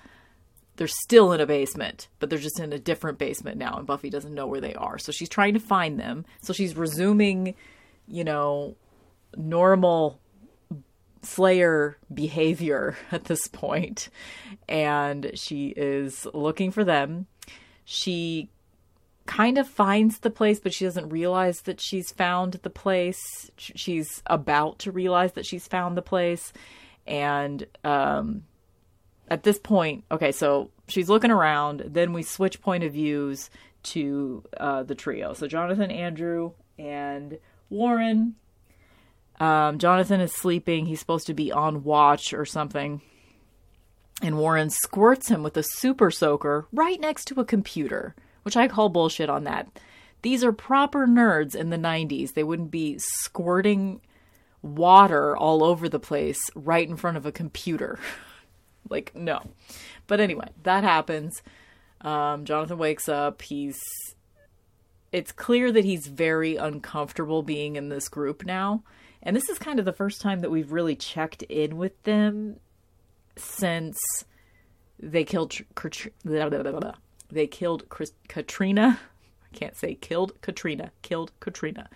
they're 0.76 0.86
still 0.86 1.32
in 1.32 1.40
a 1.40 1.46
basement, 1.46 2.08
but 2.18 2.30
they're 2.30 2.38
just 2.38 2.58
in 2.58 2.72
a 2.72 2.78
different 2.78 3.18
basement 3.18 3.58
now, 3.58 3.76
and 3.76 3.86
Buffy 3.86 4.10
doesn't 4.10 4.34
know 4.34 4.46
where 4.46 4.60
they 4.60 4.74
are. 4.74 4.98
So 4.98 5.12
she's 5.12 5.28
trying 5.28 5.54
to 5.54 5.60
find 5.60 6.00
them. 6.00 6.24
So 6.40 6.52
she's 6.52 6.76
resuming, 6.76 7.54
you 8.08 8.24
know, 8.24 8.76
normal 9.36 10.18
Slayer 11.22 11.98
behavior 12.12 12.96
at 13.12 13.24
this 13.24 13.46
point, 13.48 14.08
and 14.68 15.32
she 15.34 15.68
is 15.68 16.26
looking 16.32 16.70
for 16.70 16.84
them. 16.84 17.26
She 17.84 18.50
kind 19.26 19.58
of 19.58 19.68
finds 19.68 20.18
the 20.18 20.30
place, 20.30 20.58
but 20.58 20.72
she 20.72 20.84
doesn't 20.84 21.10
realize 21.10 21.62
that 21.62 21.80
she's 21.80 22.10
found 22.10 22.54
the 22.54 22.70
place. 22.70 23.50
She's 23.56 24.22
about 24.26 24.78
to 24.80 24.90
realize 24.90 25.32
that 25.32 25.46
she's 25.46 25.68
found 25.68 25.96
the 25.96 26.02
place, 26.02 26.52
and 27.06 27.66
um, 27.84 28.44
at 29.28 29.42
this 29.42 29.58
point, 29.58 30.04
okay, 30.10 30.32
so 30.32 30.70
she's 30.88 31.08
looking 31.08 31.30
around. 31.30 31.84
Then 31.86 32.12
we 32.12 32.22
switch 32.22 32.60
point 32.60 32.84
of 32.84 32.92
views 32.92 33.50
to 33.84 34.44
uh, 34.58 34.82
the 34.82 34.94
trio. 34.94 35.32
So 35.32 35.46
Jonathan, 35.46 35.90
Andrew, 35.90 36.52
and 36.78 37.38
Warren. 37.70 38.34
Um, 39.40 39.78
Jonathan 39.78 40.20
is 40.20 40.32
sleeping. 40.32 40.86
He's 40.86 41.00
supposed 41.00 41.26
to 41.26 41.34
be 41.34 41.50
on 41.50 41.82
watch 41.82 42.32
or 42.32 42.44
something. 42.44 43.00
And 44.20 44.38
Warren 44.38 44.70
squirts 44.70 45.28
him 45.28 45.42
with 45.42 45.56
a 45.56 45.64
super 45.64 46.10
soaker 46.10 46.66
right 46.72 47.00
next 47.00 47.24
to 47.26 47.40
a 47.40 47.44
computer, 47.44 48.14
which 48.42 48.56
I 48.56 48.68
call 48.68 48.88
bullshit 48.88 49.28
on 49.28 49.44
that. 49.44 49.80
These 50.22 50.44
are 50.44 50.52
proper 50.52 51.06
nerds 51.08 51.56
in 51.56 51.70
the 51.70 51.76
90s. 51.76 52.34
They 52.34 52.44
wouldn't 52.44 52.70
be 52.70 52.98
squirting 52.98 54.00
water 54.62 55.36
all 55.36 55.64
over 55.64 55.88
the 55.88 55.98
place 55.98 56.40
right 56.54 56.88
in 56.88 56.96
front 56.96 57.16
of 57.16 57.26
a 57.26 57.32
computer. 57.32 57.98
Like, 58.88 59.14
no. 59.14 59.42
But 60.06 60.20
anyway, 60.20 60.48
that 60.62 60.84
happens. 60.84 61.42
Um, 62.00 62.44
Jonathan 62.44 62.78
wakes 62.78 63.08
up. 63.08 63.42
He's. 63.42 63.80
It's 65.12 65.32
clear 65.32 65.70
that 65.72 65.84
he's 65.84 66.06
very 66.06 66.56
uncomfortable 66.56 67.42
being 67.42 67.76
in 67.76 67.90
this 67.90 68.08
group 68.08 68.46
now. 68.46 68.82
And 69.22 69.36
this 69.36 69.48
is 69.48 69.58
kind 69.58 69.78
of 69.78 69.84
the 69.84 69.92
first 69.92 70.20
time 70.20 70.40
that 70.40 70.50
we've 70.50 70.72
really 70.72 70.96
checked 70.96 71.42
in 71.44 71.76
with 71.76 72.02
them 72.04 72.56
since 73.36 73.98
they 74.98 75.24
killed. 75.24 75.54
They 77.30 77.46
killed 77.46 77.88
Katrina. 78.28 79.00
I 79.44 79.56
can't 79.56 79.76
say 79.76 79.94
killed 79.94 80.40
Katrina. 80.40 80.92
Killed 81.02 81.32
Katrina. 81.40 81.88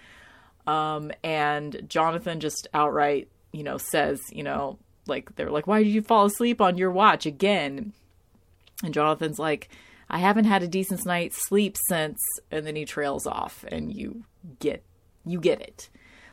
Um, 0.67 1.11
and 1.25 1.83
Jonathan 1.89 2.41
just 2.41 2.69
outright, 2.75 3.29
you 3.53 3.63
know, 3.63 3.79
says, 3.79 4.21
you 4.31 4.43
know, 4.43 4.79
like 5.07 5.37
they're 5.37 5.51
like, 5.51 5.67
"Why 5.67 5.83
did 5.83 5.91
you 5.91 6.03
fall 6.03 6.27
asleep 6.27 6.61
on 6.61 6.79
your 6.79 6.91
watch 6.91 7.27
again?" 7.27 7.93
And 8.83 8.95
Jonathan's 8.95 9.39
like, 9.39 9.69
"I 10.09 10.19
haven't 10.19 10.45
had 10.45 10.63
a 10.63 10.69
decent 10.69 11.05
night's 11.07 11.47
sleep 11.47 11.77
since." 11.89 12.19
And 12.51 12.67
then 12.67 12.77
he 12.77 12.85
trails 12.85 13.27
off, 13.27 13.65
and 13.69 13.95
you 13.95 14.25
get 14.61 14.85
you 15.25 15.41
get 15.41 15.61
it. 15.61 15.89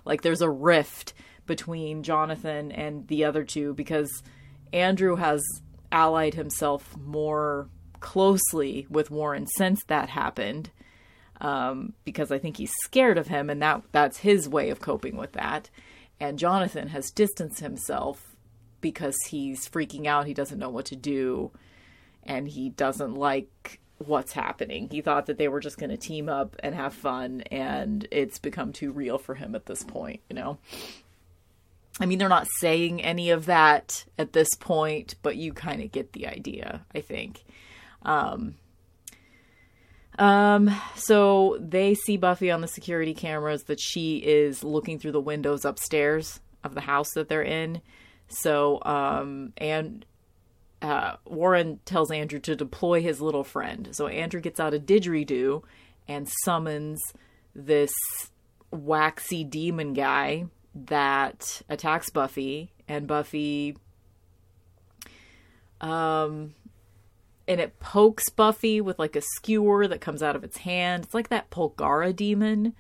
Like 0.06 0.22
there's 0.22 0.42
a 0.42 0.50
rift 0.50 1.13
between 1.46 2.03
Jonathan 2.03 2.72
and 2.72 3.08
the 3.08 3.25
other 3.25 3.44
two 3.44 3.74
because 3.74 4.24
Andrew 4.72 5.15
has 5.18 5.42
allied 5.92 6.34
himself 6.34 6.96
more 6.98 7.70
closely 8.00 8.88
with 8.89 9.12
Warren 9.12 9.48
since 9.48 9.84
that 9.86 10.10
happened. 10.10 10.72
Um, 11.42 11.94
because 12.06 12.32
I 12.32 12.38
think 12.38 12.58
he's 12.58 12.72
scared 12.84 13.18
of 13.18 13.27
him, 13.27 13.50
and 13.50 13.62
that 13.62 13.82
that's 13.92 14.20
his 14.20 14.48
way 14.48 14.70
of 14.70 14.80
coping 14.80 15.18
with 15.18 15.34
that. 15.34 15.70
And 16.20 16.39
Jonathan 16.39 16.89
has 16.89 17.12
distanced 17.12 17.60
himself 17.60 18.32
because 18.83 19.17
he's 19.27 19.67
freaking 19.67 20.05
out. 20.05 20.27
He 20.27 20.35
doesn't 20.35 20.59
know 20.59 20.69
what 20.69 20.85
to 20.85 20.95
do 20.95 21.49
and 22.21 22.47
he 22.47 22.69
doesn't 22.69 23.15
like 23.15 23.79
what's 23.97 24.33
happening. 24.33 24.89
He 24.91 25.01
thought 25.01 25.25
that 25.25 25.39
they 25.39 25.47
were 25.47 25.59
just 25.59 25.79
going 25.79 25.89
to 25.89 25.97
team 25.97 26.29
up 26.29 26.55
and 26.59 26.75
have 26.75 26.93
fun 26.93 27.41
and 27.49 28.07
it's 28.11 28.37
become 28.37 28.73
too 28.73 28.91
real 28.91 29.17
for 29.17 29.33
him 29.33 29.55
at 29.55 29.65
this 29.65 29.83
point, 29.83 30.19
you 30.29 30.35
know. 30.35 30.59
I 31.99 32.05
mean, 32.05 32.19
they're 32.19 32.29
not 32.29 32.47
saying 32.59 33.01
any 33.01 33.29
of 33.29 33.45
that 33.45 34.05
at 34.19 34.33
this 34.33 34.49
point, 34.59 35.15
but 35.21 35.37
you 35.37 35.53
kind 35.53 35.81
of 35.81 35.91
get 35.91 36.13
the 36.13 36.27
idea, 36.27 36.85
I 36.93 37.01
think. 37.01 37.43
Um, 38.01 38.55
um, 40.19 40.75
so 40.95 41.57
they 41.61 41.93
see 41.93 42.17
Buffy 42.17 42.51
on 42.51 42.61
the 42.61 42.67
security 42.67 43.13
cameras 43.13 43.63
that 43.63 43.79
she 43.79 44.17
is 44.17 44.63
looking 44.63 44.99
through 44.99 45.11
the 45.11 45.21
windows 45.21 45.65
upstairs 45.65 46.39
of 46.63 46.73
the 46.73 46.81
house 46.81 47.11
that 47.13 47.29
they're 47.29 47.43
in. 47.43 47.81
So, 48.33 48.81
um, 48.83 49.53
and 49.57 50.05
uh, 50.81 51.15
Warren 51.25 51.79
tells 51.85 52.11
Andrew 52.11 52.39
to 52.41 52.55
deploy 52.55 53.01
his 53.01 53.21
little 53.21 53.43
friend. 53.43 53.89
So 53.91 54.07
Andrew 54.07 54.41
gets 54.41 54.59
out 54.59 54.73
a 54.73 54.79
didgeridoo 54.79 55.63
and 56.07 56.27
summons 56.43 57.01
this 57.55 57.93
waxy 58.71 59.43
demon 59.43 59.93
guy 59.93 60.45
that 60.75 61.61
attacks 61.69 62.09
Buffy, 62.09 62.71
and 62.87 63.07
Buffy, 63.07 63.77
um, 65.79 66.55
and 67.47 67.61
it 67.61 67.79
pokes 67.79 68.29
Buffy 68.29 68.81
with 68.81 68.97
like 68.99 69.15
a 69.15 69.21
skewer 69.21 69.87
that 69.87 70.01
comes 70.01 70.23
out 70.23 70.35
of 70.35 70.43
its 70.43 70.57
hand. 70.57 71.05
It's 71.05 71.13
like 71.13 71.29
that 71.29 71.51
Polgara 71.51 72.15
demon. 72.15 72.73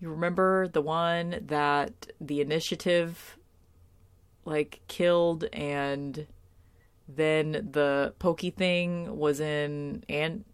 You 0.00 0.10
remember 0.10 0.68
the 0.68 0.82
one 0.82 1.42
that 1.46 2.08
the 2.20 2.40
initiative 2.40 3.38
like 4.46 4.80
killed 4.88 5.44
and 5.52 6.26
then 7.08 7.68
the 7.72 8.14
pokey 8.18 8.50
thing 8.50 9.16
was 9.16 9.40
in 9.40 10.04
and 10.08 10.44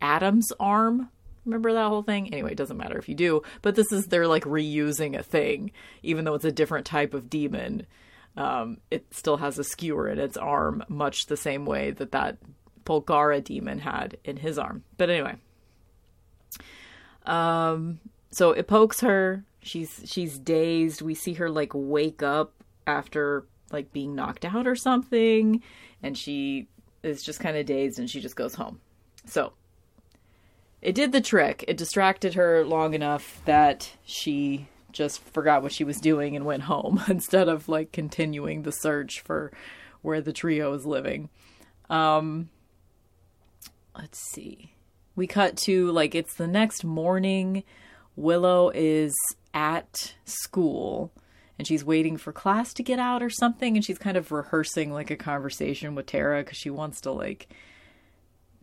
Adam's 0.00 0.52
arm. 0.58 1.10
Remember 1.44 1.72
that 1.72 1.88
whole 1.88 2.02
thing? 2.02 2.32
Anyway, 2.32 2.52
it 2.52 2.56
doesn't 2.56 2.76
matter 2.76 2.98
if 2.98 3.08
you 3.08 3.14
do, 3.14 3.42
but 3.60 3.74
this 3.74 3.92
is 3.92 4.06
they're 4.06 4.26
like 4.26 4.44
reusing 4.44 5.18
a 5.18 5.22
thing, 5.22 5.72
even 6.02 6.24
though 6.24 6.34
it's 6.34 6.44
a 6.44 6.52
different 6.52 6.86
type 6.86 7.12
of 7.12 7.28
demon. 7.28 7.86
Um, 8.36 8.78
it 8.90 9.06
still 9.12 9.36
has 9.36 9.58
a 9.58 9.64
skewer 9.64 10.08
in 10.08 10.18
its 10.18 10.36
arm, 10.36 10.84
much 10.88 11.26
the 11.26 11.36
same 11.36 11.66
way 11.66 11.90
that 11.92 12.12
that 12.12 12.38
Polgara 12.84 13.44
demon 13.44 13.78
had 13.78 14.16
in 14.24 14.38
his 14.38 14.58
arm. 14.58 14.84
But 14.96 15.10
anyway, 15.10 15.36
um, 17.26 18.00
so 18.30 18.52
it 18.52 18.66
pokes 18.66 19.00
her. 19.00 19.44
She's 19.62 20.02
she's 20.06 20.38
dazed. 20.38 21.02
We 21.02 21.14
see 21.14 21.34
her 21.34 21.50
like 21.50 21.72
wake 21.74 22.22
up 22.22 22.63
after 22.86 23.46
like 23.72 23.92
being 23.92 24.14
knocked 24.14 24.44
out 24.44 24.66
or 24.66 24.76
something 24.76 25.62
and 26.02 26.16
she 26.16 26.68
is 27.02 27.22
just 27.22 27.40
kind 27.40 27.56
of 27.56 27.66
dazed 27.66 27.98
and 27.98 28.08
she 28.08 28.20
just 28.20 28.36
goes 28.36 28.54
home. 28.54 28.80
So, 29.26 29.52
it 30.82 30.94
did 30.94 31.12
the 31.12 31.20
trick. 31.20 31.64
It 31.66 31.76
distracted 31.76 32.34
her 32.34 32.64
long 32.64 32.94
enough 32.94 33.40
that 33.46 33.90
she 34.04 34.68
just 34.92 35.20
forgot 35.20 35.62
what 35.62 35.72
she 35.72 35.82
was 35.82 35.98
doing 35.98 36.36
and 36.36 36.44
went 36.44 36.64
home 36.64 37.02
instead 37.08 37.48
of 37.48 37.68
like 37.68 37.92
continuing 37.92 38.62
the 38.62 38.72
search 38.72 39.20
for 39.20 39.52
where 40.02 40.20
the 40.20 40.32
trio 40.32 40.72
is 40.74 40.86
living. 40.86 41.30
Um 41.90 42.50
let's 43.96 44.18
see. 44.18 44.72
We 45.16 45.26
cut 45.26 45.56
to 45.64 45.90
like 45.90 46.14
it's 46.14 46.34
the 46.34 46.46
next 46.46 46.84
morning. 46.84 47.64
Willow 48.16 48.70
is 48.74 49.14
at 49.52 50.14
school 50.24 51.12
and 51.58 51.66
she's 51.66 51.84
waiting 51.84 52.16
for 52.16 52.32
class 52.32 52.74
to 52.74 52.82
get 52.82 52.98
out 52.98 53.22
or 53.22 53.30
something 53.30 53.76
and 53.76 53.84
she's 53.84 53.98
kind 53.98 54.16
of 54.16 54.32
rehearsing 54.32 54.92
like 54.92 55.10
a 55.10 55.16
conversation 55.16 55.94
with 55.94 56.06
Tara 56.06 56.42
cuz 56.44 56.56
she 56.56 56.70
wants 56.70 57.00
to 57.02 57.12
like 57.12 57.48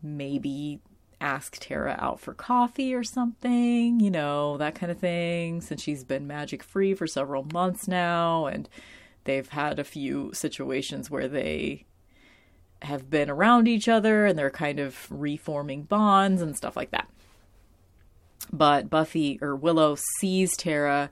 maybe 0.02 0.80
ask 1.20 1.58
Tara 1.60 1.96
out 2.00 2.20
for 2.20 2.34
coffee 2.34 2.94
or 2.94 3.04
something, 3.04 4.00
you 4.00 4.10
know, 4.10 4.58
that 4.58 4.76
kind 4.76 4.92
of 4.92 4.98
thing 4.98 5.62
since 5.62 5.82
she's 5.82 6.04
been 6.04 6.26
magic 6.28 6.64
free 6.64 6.94
for 6.94 7.08
several 7.08 7.46
months 7.54 7.88
now 7.88 8.48
and 8.48 8.68
they've 9.24 9.50
had 9.50 9.80
a 9.80 9.84
few 9.84 10.32
situations 10.34 11.10
where 11.10 11.28
they 11.28 11.86
have 12.82 13.10
been 13.10 13.30
around 13.30 13.68
each 13.68 13.88
other 13.88 14.26
and 14.26 14.38
they're 14.38 14.50
kind 14.50 14.80
of 14.80 15.08
reforming 15.12 15.84
bonds 15.84 16.42
and 16.42 16.58
stuff 16.58 16.76
like 16.76 16.92
that. 16.92 17.08
But 18.52 18.90
Buffy 18.90 19.38
or 19.42 19.56
Willow 19.56 19.96
sees 20.20 20.58
Tara 20.58 21.12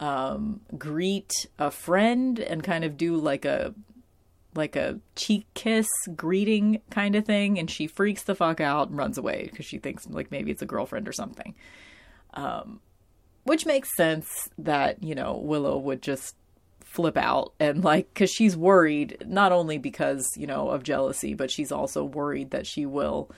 um, 0.00 0.60
greet 0.76 1.46
a 1.58 1.70
friend 1.70 2.40
and 2.40 2.64
kind 2.64 2.84
of 2.84 2.96
do 2.96 3.16
like 3.16 3.44
a 3.44 3.74
like 4.54 4.74
a 4.74 4.98
cheek 5.14 5.46
kiss 5.54 5.86
greeting 6.16 6.80
kind 6.90 7.14
of 7.14 7.24
thing. 7.24 7.58
And 7.58 7.70
she 7.70 7.86
freaks 7.86 8.24
the 8.24 8.34
fuck 8.34 8.60
out 8.60 8.88
and 8.88 8.98
runs 8.98 9.16
away 9.16 9.48
because 9.50 9.66
she 9.66 9.78
thinks 9.78 10.08
like 10.08 10.32
maybe 10.32 10.50
it's 10.50 10.62
a 10.62 10.66
girlfriend 10.66 11.06
or 11.06 11.12
something. 11.12 11.54
Um, 12.34 12.80
which 13.44 13.66
makes 13.66 13.94
sense 13.96 14.48
that 14.58 15.02
you 15.02 15.14
know 15.14 15.36
willow 15.36 15.76
would 15.76 16.02
just 16.02 16.36
flip 16.84 17.16
out 17.16 17.52
and 17.58 17.82
like 17.84 18.12
because 18.12 18.30
she's 18.30 18.56
worried 18.56 19.16
not 19.26 19.52
only 19.52 19.76
because 19.78 20.28
you 20.36 20.46
know 20.46 20.68
of 20.68 20.82
jealousy 20.82 21.34
but 21.34 21.50
she's 21.50 21.72
also 21.72 22.04
worried 22.04 22.50
that 22.50 22.66
she 22.66 22.84
will 22.86 23.28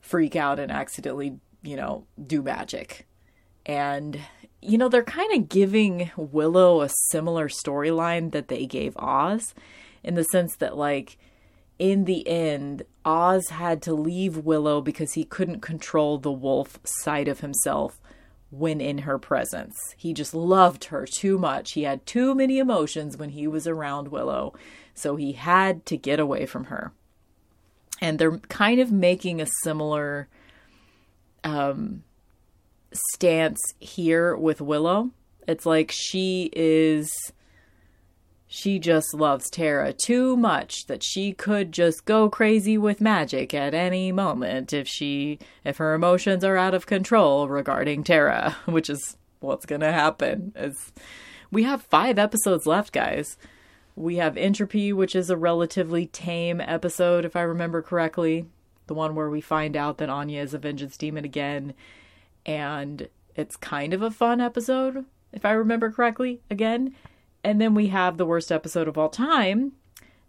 freak 0.00 0.36
out 0.36 0.58
and 0.58 0.70
accidentally 0.70 1.38
you 1.62 1.76
know 1.76 2.04
do 2.24 2.42
magic 2.42 3.07
and 3.68 4.20
you 4.60 4.76
know 4.76 4.88
they're 4.88 5.04
kind 5.04 5.32
of 5.32 5.48
giving 5.48 6.10
willow 6.16 6.80
a 6.80 6.90
similar 7.10 7.48
storyline 7.48 8.32
that 8.32 8.48
they 8.48 8.66
gave 8.66 8.96
oz 8.96 9.54
in 10.02 10.14
the 10.14 10.24
sense 10.24 10.56
that 10.56 10.76
like 10.76 11.16
in 11.78 12.06
the 12.06 12.26
end 12.26 12.82
oz 13.04 13.50
had 13.50 13.80
to 13.82 13.94
leave 13.94 14.38
willow 14.38 14.80
because 14.80 15.12
he 15.12 15.22
couldn't 15.22 15.60
control 15.60 16.18
the 16.18 16.32
wolf 16.32 16.80
side 16.84 17.28
of 17.28 17.40
himself 17.40 18.00
when 18.50 18.80
in 18.80 18.98
her 18.98 19.18
presence. 19.18 19.76
He 19.96 20.12
just 20.12 20.34
loved 20.34 20.84
her 20.84 21.06
too 21.06 21.38
much. 21.38 21.72
He 21.72 21.82
had 21.82 22.06
too 22.06 22.34
many 22.34 22.58
emotions 22.58 23.16
when 23.16 23.30
he 23.30 23.46
was 23.46 23.66
around 23.66 24.08
Willow, 24.08 24.54
so 24.94 25.16
he 25.16 25.32
had 25.32 25.84
to 25.86 25.96
get 25.96 26.18
away 26.18 26.46
from 26.46 26.64
her. 26.64 26.92
And 28.00 28.18
they're 28.18 28.38
kind 28.38 28.80
of 28.80 28.90
making 28.92 29.40
a 29.40 29.48
similar 29.62 30.28
um, 31.44 32.04
stance 32.92 33.60
here 33.78 34.36
with 34.36 34.60
Willow. 34.60 35.10
It's 35.46 35.66
like 35.66 35.90
she 35.92 36.50
is 36.52 37.10
she 38.50 38.78
just 38.78 39.12
loves 39.12 39.50
Tara 39.50 39.92
too 39.92 40.34
much 40.36 40.86
that 40.86 41.02
she 41.02 41.32
could 41.32 41.70
just 41.70 42.06
go 42.06 42.30
crazy 42.30 42.78
with 42.78 43.00
magic 43.00 43.52
at 43.52 43.74
any 43.74 44.10
moment 44.10 44.72
if 44.72 44.88
she 44.88 45.38
if 45.64 45.76
her 45.76 45.92
emotions 45.92 46.42
are 46.42 46.56
out 46.56 46.74
of 46.74 46.86
control 46.86 47.46
regarding 47.48 48.02
Tara, 48.02 48.56
which 48.64 48.88
is 48.88 49.16
what's 49.40 49.66
going 49.66 49.82
to 49.82 49.92
happen. 49.92 50.52
Is 50.56 50.92
we 51.50 51.62
have 51.64 51.82
5 51.82 52.18
episodes 52.18 52.66
left, 52.66 52.92
guys. 52.92 53.36
We 53.94 54.16
have 54.16 54.36
Entropy, 54.36 54.92
which 54.92 55.14
is 55.14 55.28
a 55.28 55.36
relatively 55.36 56.06
tame 56.06 56.60
episode 56.60 57.24
if 57.24 57.36
I 57.36 57.42
remember 57.42 57.82
correctly, 57.82 58.46
the 58.86 58.94
one 58.94 59.14
where 59.14 59.28
we 59.28 59.40
find 59.40 59.76
out 59.76 59.98
that 59.98 60.08
Anya 60.08 60.40
is 60.40 60.54
a 60.54 60.58
vengeance 60.58 60.96
demon 60.96 61.24
again 61.24 61.74
and 62.48 63.08
it's 63.36 63.56
kind 63.56 63.94
of 63.94 64.02
a 64.02 64.10
fun 64.10 64.40
episode 64.40 65.04
if 65.32 65.44
I 65.44 65.52
remember 65.52 65.92
correctly 65.92 66.40
again 66.50 66.94
and 67.44 67.60
then 67.60 67.74
we 67.74 67.88
have 67.88 68.16
the 68.16 68.26
worst 68.26 68.50
episode 68.50 68.88
of 68.88 68.98
all 68.98 69.08
time, 69.08 69.72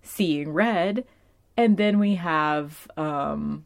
Seeing 0.01 0.51
Red. 0.51 1.05
And 1.57 1.77
then 1.77 1.99
we 1.99 2.15
have 2.15 2.89
um, 2.95 3.65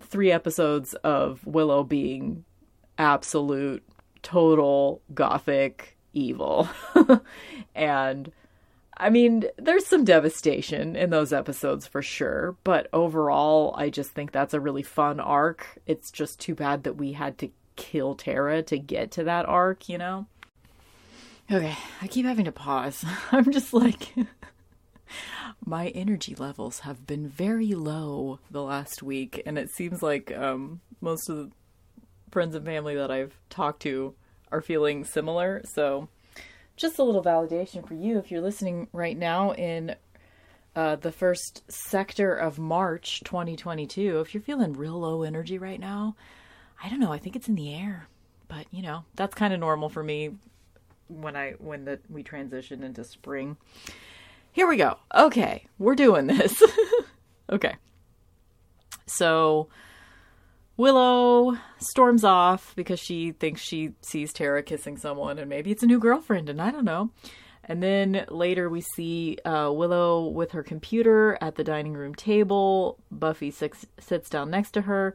three 0.00 0.30
episodes 0.30 0.94
of 0.94 1.44
Willow 1.46 1.82
being 1.82 2.44
absolute, 2.98 3.82
total 4.22 5.02
gothic 5.14 5.96
evil. 6.12 6.68
and 7.74 8.30
I 8.96 9.10
mean, 9.10 9.44
there's 9.56 9.86
some 9.86 10.04
devastation 10.04 10.94
in 10.94 11.10
those 11.10 11.32
episodes 11.32 11.86
for 11.86 12.02
sure, 12.02 12.56
but 12.62 12.88
overall, 12.92 13.74
I 13.76 13.90
just 13.90 14.10
think 14.10 14.30
that's 14.30 14.54
a 14.54 14.60
really 14.60 14.84
fun 14.84 15.18
arc. 15.18 15.66
It's 15.86 16.12
just 16.12 16.38
too 16.38 16.54
bad 16.54 16.84
that 16.84 16.96
we 16.96 17.12
had 17.12 17.38
to 17.38 17.50
kill 17.76 18.14
Tara 18.14 18.62
to 18.62 18.78
get 18.78 19.10
to 19.12 19.24
that 19.24 19.46
arc, 19.46 19.88
you 19.88 19.98
know? 19.98 20.26
Okay, 21.50 21.76
I 22.00 22.06
keep 22.06 22.24
having 22.24 22.44
to 22.44 22.52
pause. 22.52 23.04
I'm 23.32 23.50
just 23.52 23.74
like, 23.74 24.14
my 25.64 25.88
energy 25.88 26.34
levels 26.34 26.80
have 26.80 27.06
been 27.06 27.28
very 27.28 27.74
low 27.74 28.38
the 28.50 28.62
last 28.62 29.02
week, 29.02 29.42
and 29.44 29.58
it 29.58 29.70
seems 29.70 30.02
like 30.02 30.32
um, 30.36 30.80
most 31.00 31.28
of 31.28 31.36
the 31.36 31.50
friends 32.30 32.54
and 32.54 32.64
family 32.64 32.94
that 32.94 33.10
I've 33.10 33.34
talked 33.50 33.82
to 33.82 34.14
are 34.50 34.60
feeling 34.60 35.04
similar. 35.04 35.62
So, 35.74 36.08
just 36.76 36.98
a 36.98 37.02
little 37.02 37.22
validation 37.22 37.86
for 37.86 37.94
you 37.94 38.18
if 38.18 38.30
you're 38.30 38.40
listening 38.40 38.88
right 38.92 39.16
now 39.16 39.52
in 39.52 39.94
uh, 40.74 40.96
the 40.96 41.12
first 41.12 41.62
sector 41.70 42.34
of 42.34 42.58
March 42.58 43.20
2022. 43.24 44.20
If 44.20 44.32
you're 44.32 44.42
feeling 44.42 44.72
real 44.72 44.98
low 45.00 45.22
energy 45.22 45.58
right 45.58 45.80
now, 45.80 46.16
I 46.82 46.88
don't 46.88 47.00
know. 47.00 47.12
I 47.12 47.18
think 47.18 47.36
it's 47.36 47.48
in 47.48 47.54
the 47.54 47.74
air, 47.74 48.08
but 48.48 48.66
you 48.70 48.82
know 48.82 49.04
that's 49.14 49.34
kind 49.34 49.54
of 49.54 49.60
normal 49.60 49.88
for 49.88 50.02
me 50.02 50.30
when 51.08 51.36
I 51.36 51.52
when 51.52 51.84
the 51.84 52.00
we 52.08 52.22
transition 52.22 52.82
into 52.82 53.04
spring. 53.04 53.56
Here 54.52 54.66
we 54.66 54.76
go. 54.76 54.98
Okay, 55.14 55.66
we're 55.78 55.94
doing 55.94 56.26
this. 56.26 56.62
okay. 57.50 57.76
So 59.06 59.68
Willow 60.76 61.56
storms 61.78 62.24
off 62.24 62.74
because 62.76 62.98
she 63.00 63.32
thinks 63.32 63.60
she 63.60 63.92
sees 64.00 64.32
Tara 64.32 64.62
kissing 64.62 64.96
someone 64.96 65.38
and 65.38 65.48
maybe 65.48 65.70
it's 65.70 65.82
a 65.82 65.86
new 65.86 65.98
girlfriend 65.98 66.48
and 66.48 66.60
I 66.60 66.70
don't 66.70 66.84
know. 66.84 67.10
And 67.64 67.82
then 67.82 68.24
later 68.28 68.68
we 68.68 68.80
see 68.80 69.38
uh, 69.44 69.70
Willow 69.72 70.26
with 70.26 70.52
her 70.52 70.62
computer 70.62 71.38
at 71.40 71.54
the 71.54 71.64
dining 71.64 71.94
room 71.94 72.14
table. 72.14 72.98
Buffy 73.10 73.50
six, 73.50 73.86
sits 73.98 74.28
down 74.28 74.50
next 74.50 74.72
to 74.72 74.82
her. 74.82 75.14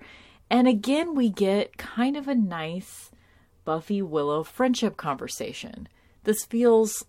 And 0.50 0.68
again, 0.68 1.16
we 1.16 1.30
get 1.30 1.78
kind 1.78 2.16
of 2.16 2.28
a 2.28 2.36
nice 2.36 3.12
Buffy 3.66 4.02
Willow 4.02 4.44
friendship 4.44 4.96
conversation. 4.96 5.90
This 6.24 6.46
feels 6.46 7.06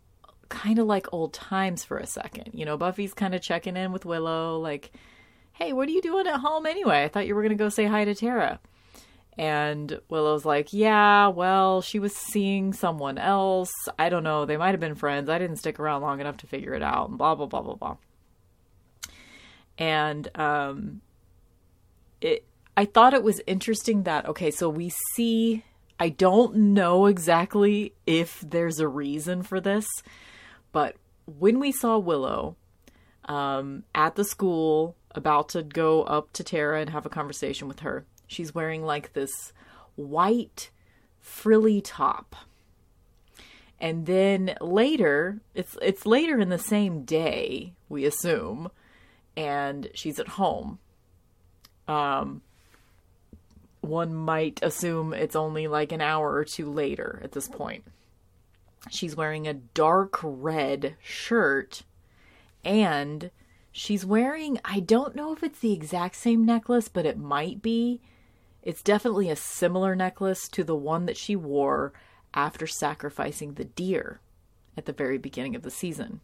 kind 0.48 0.78
of 0.78 0.86
like 0.86 1.12
old 1.12 1.32
times 1.32 1.84
for 1.84 1.98
a 1.98 2.06
second. 2.06 2.50
You 2.52 2.64
know, 2.64 2.76
Buffy's 2.76 3.14
kind 3.14 3.34
of 3.34 3.42
checking 3.42 3.76
in 3.76 3.92
with 3.92 4.04
Willow, 4.04 4.58
like, 4.58 4.90
hey, 5.52 5.72
what 5.72 5.88
are 5.88 5.92
you 5.92 6.02
doing 6.02 6.26
at 6.26 6.40
home 6.40 6.66
anyway? 6.66 7.04
I 7.04 7.08
thought 7.08 7.26
you 7.26 7.34
were 7.34 7.42
going 7.42 7.56
to 7.56 7.62
go 7.62 7.68
say 7.68 7.86
hi 7.86 8.04
to 8.04 8.14
Tara. 8.14 8.58
And 9.36 10.00
Willow's 10.08 10.44
like, 10.44 10.72
yeah, 10.72 11.28
well, 11.28 11.80
she 11.80 12.00
was 12.00 12.12
seeing 12.12 12.72
someone 12.72 13.18
else. 13.18 13.72
I 13.96 14.08
don't 14.08 14.24
know. 14.24 14.44
They 14.46 14.56
might 14.56 14.72
have 14.72 14.80
been 14.80 14.96
friends. 14.96 15.28
I 15.28 15.38
didn't 15.38 15.58
stick 15.58 15.78
around 15.78 16.02
long 16.02 16.20
enough 16.20 16.38
to 16.38 16.48
figure 16.48 16.74
it 16.74 16.82
out. 16.82 17.08
And 17.08 17.18
blah, 17.18 17.36
blah, 17.36 17.46
blah, 17.46 17.62
blah, 17.62 17.76
blah. 17.76 17.96
And 19.78 20.28
um, 20.36 21.02
it, 22.20 22.47
I 22.78 22.84
thought 22.84 23.12
it 23.12 23.24
was 23.24 23.40
interesting 23.44 24.04
that, 24.04 24.26
okay, 24.26 24.52
so 24.52 24.68
we 24.68 24.92
see 25.16 25.64
I 25.98 26.10
don't 26.10 26.54
know 26.54 27.06
exactly 27.06 27.92
if 28.06 28.40
there's 28.40 28.78
a 28.78 28.86
reason 28.86 29.42
for 29.42 29.60
this, 29.60 29.84
but 30.70 30.94
when 31.26 31.58
we 31.58 31.72
saw 31.72 31.98
Willow 31.98 32.54
um, 33.24 33.82
at 33.96 34.14
the 34.14 34.22
school 34.22 34.94
about 35.10 35.48
to 35.48 35.64
go 35.64 36.04
up 36.04 36.32
to 36.34 36.44
Tara 36.44 36.80
and 36.80 36.90
have 36.90 37.04
a 37.04 37.08
conversation 37.08 37.66
with 37.66 37.80
her, 37.80 38.06
she's 38.28 38.54
wearing 38.54 38.84
like 38.84 39.12
this 39.12 39.52
white 39.96 40.70
frilly 41.18 41.80
top. 41.80 42.36
And 43.80 44.06
then 44.06 44.54
later, 44.60 45.40
it's 45.52 45.76
it's 45.82 46.06
later 46.06 46.38
in 46.38 46.48
the 46.48 46.58
same 46.58 47.02
day, 47.02 47.72
we 47.88 48.04
assume, 48.04 48.70
and 49.36 49.88
she's 49.94 50.20
at 50.20 50.28
home. 50.28 50.78
Um, 51.88 52.42
one 53.88 54.14
might 54.14 54.60
assume 54.62 55.12
it's 55.12 55.36
only 55.36 55.66
like 55.66 55.92
an 55.92 56.00
hour 56.00 56.34
or 56.34 56.44
two 56.44 56.70
later 56.70 57.20
at 57.22 57.32
this 57.32 57.48
point. 57.48 57.84
She's 58.90 59.16
wearing 59.16 59.46
a 59.46 59.54
dark 59.54 60.18
red 60.22 60.96
shirt 61.02 61.82
and 62.64 63.30
she's 63.72 64.04
wearing, 64.04 64.58
I 64.64 64.80
don't 64.80 65.16
know 65.16 65.32
if 65.32 65.42
it's 65.42 65.58
the 65.58 65.72
exact 65.72 66.16
same 66.16 66.44
necklace, 66.44 66.88
but 66.88 67.06
it 67.06 67.18
might 67.18 67.62
be. 67.62 68.00
It's 68.62 68.82
definitely 68.82 69.30
a 69.30 69.36
similar 69.36 69.94
necklace 69.94 70.48
to 70.48 70.64
the 70.64 70.76
one 70.76 71.06
that 71.06 71.16
she 71.16 71.36
wore 71.36 71.92
after 72.34 72.66
sacrificing 72.66 73.54
the 73.54 73.64
deer 73.64 74.20
at 74.76 74.86
the 74.86 74.92
very 74.92 75.18
beginning 75.18 75.56
of 75.56 75.62
the 75.62 75.70
season. 75.70 76.20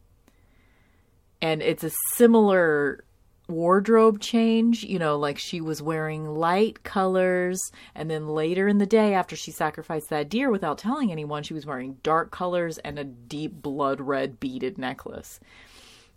And 1.40 1.62
it's 1.62 1.85
a 1.85 1.92
similar 2.14 3.05
wardrobe 3.49 4.21
change. 4.21 4.85
You 4.85 4.99
know, 4.99 5.17
like 5.17 5.39
she 5.39 5.61
was 5.61 5.83
wearing 5.83 6.35
light 6.35 6.83
colors, 6.83 7.61
and 7.95 8.11
then 8.11 8.29
later 8.29 8.69
in 8.69 8.79
the 8.79 8.87
day, 8.87 9.15
after 9.15 9.37
she 9.37 9.51
sacrificed 9.51 10.11
that 10.11 10.29
deer 10.29 10.51
without 10.51 10.79
telling 10.79 11.11
anyone, 11.11 11.43
she 11.43 11.55
was 11.55 11.67
wearing 11.67 11.99
dark 12.03 12.31
colors 12.31 12.79
and 12.79 12.99
a 12.99 13.05
deep 13.05 13.63
blood 13.63 14.01
red 14.01 14.41
beaded 14.41 14.79
necklace. 14.79 15.41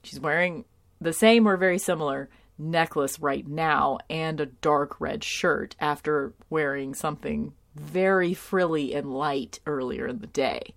She's 0.04 0.20
wearing 0.20 0.66
the 1.00 1.13
same 1.13 1.48
or 1.48 1.58
very 1.58 1.78
similar 1.78 2.30
necklace 2.58 3.20
right 3.20 3.48
now 3.48 4.00
and 4.10 4.40
a 4.40 4.48
dark 4.48 5.00
red 5.00 5.24
shirt 5.24 5.76
after 5.80 6.34
wearing 6.50 6.94
something 6.94 7.54
very 7.76 8.34
frilly 8.34 8.94
and 8.96 9.13
light 9.13 9.60
earlier 9.66 10.08
in 10.08 10.20
the 10.20 10.28
day. 10.28 10.74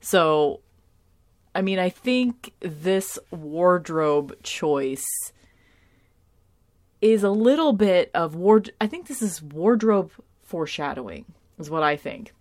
So, 0.00 0.60
I 1.54 1.62
mean, 1.62 1.78
I 1.78 1.88
think 1.88 2.52
this 2.60 3.18
wardrobe 3.30 4.34
choice 4.42 5.06
is 7.00 7.22
a 7.22 7.30
little 7.30 7.72
bit 7.72 8.10
of 8.14 8.34
ward. 8.34 8.70
I 8.80 8.86
think 8.86 9.06
this 9.06 9.22
is 9.22 9.42
wardrobe 9.42 10.12
foreshadowing, 10.42 11.24
is 11.58 11.70
what 11.70 11.82
I 11.82 11.96
think. 11.96 12.32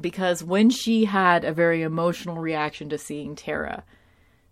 Because 0.00 0.42
when 0.44 0.70
she 0.70 1.04
had 1.04 1.44
a 1.44 1.52
very 1.52 1.82
emotional 1.82 2.38
reaction 2.38 2.88
to 2.90 2.98
seeing 2.98 3.34
Tara, 3.34 3.84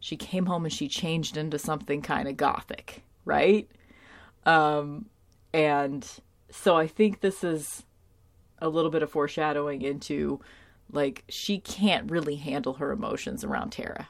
she 0.01 0.17
came 0.17 0.47
home 0.47 0.65
and 0.65 0.73
she 0.73 0.89
changed 0.89 1.37
into 1.37 1.59
something 1.59 2.03
kind 2.03 2.29
of 2.29 2.37
gothic, 2.37 3.03
right? 3.25 3.69
Um, 4.45 5.07
and 5.53 6.07
so 6.51 6.77
I 6.77 6.87
think 6.87 7.21
this 7.21 7.45
is 7.45 7.85
a 8.61 8.69
little 8.69 8.91
bit 8.91 9.03
of 9.03 9.11
foreshadowing 9.11 9.83
into 9.83 10.41
like 10.91 11.25
she 11.29 11.59
can't 11.59 12.11
really 12.11 12.37
handle 12.37 12.75
her 12.75 12.93
emotions 12.93 13.45
around 13.45 13.71
Tara. 13.71 14.09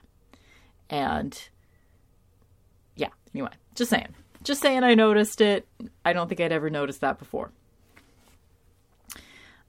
And 0.88 1.38
yeah, 2.96 3.10
anyway, 3.34 3.50
just 3.74 3.90
saying. 3.90 4.14
Just 4.48 4.62
saying 4.62 4.82
I 4.82 4.94
noticed 4.94 5.42
it. 5.42 5.68
I 6.06 6.14
don't 6.14 6.26
think 6.26 6.40
I'd 6.40 6.52
ever 6.52 6.70
noticed 6.70 7.02
that 7.02 7.18
before. 7.18 7.50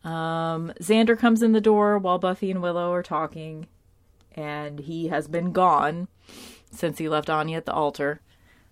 Um, 0.06 0.72
Xander 0.80 1.20
comes 1.20 1.44
in 1.44 1.52
the 1.52 1.60
door 1.60 1.98
while 1.98 2.18
Buffy 2.18 2.50
and 2.50 2.62
Willow 2.62 2.94
are 2.94 3.04
talking, 3.04 3.68
and 4.38 4.80
he 4.80 5.10
has 5.10 5.28
been 5.28 5.52
gone 5.52 6.08
since 6.72 6.98
he 6.98 7.10
left 7.10 7.30
Anya 7.30 7.58
at 7.58 7.65
the 7.65 7.74
altar. 7.74 8.22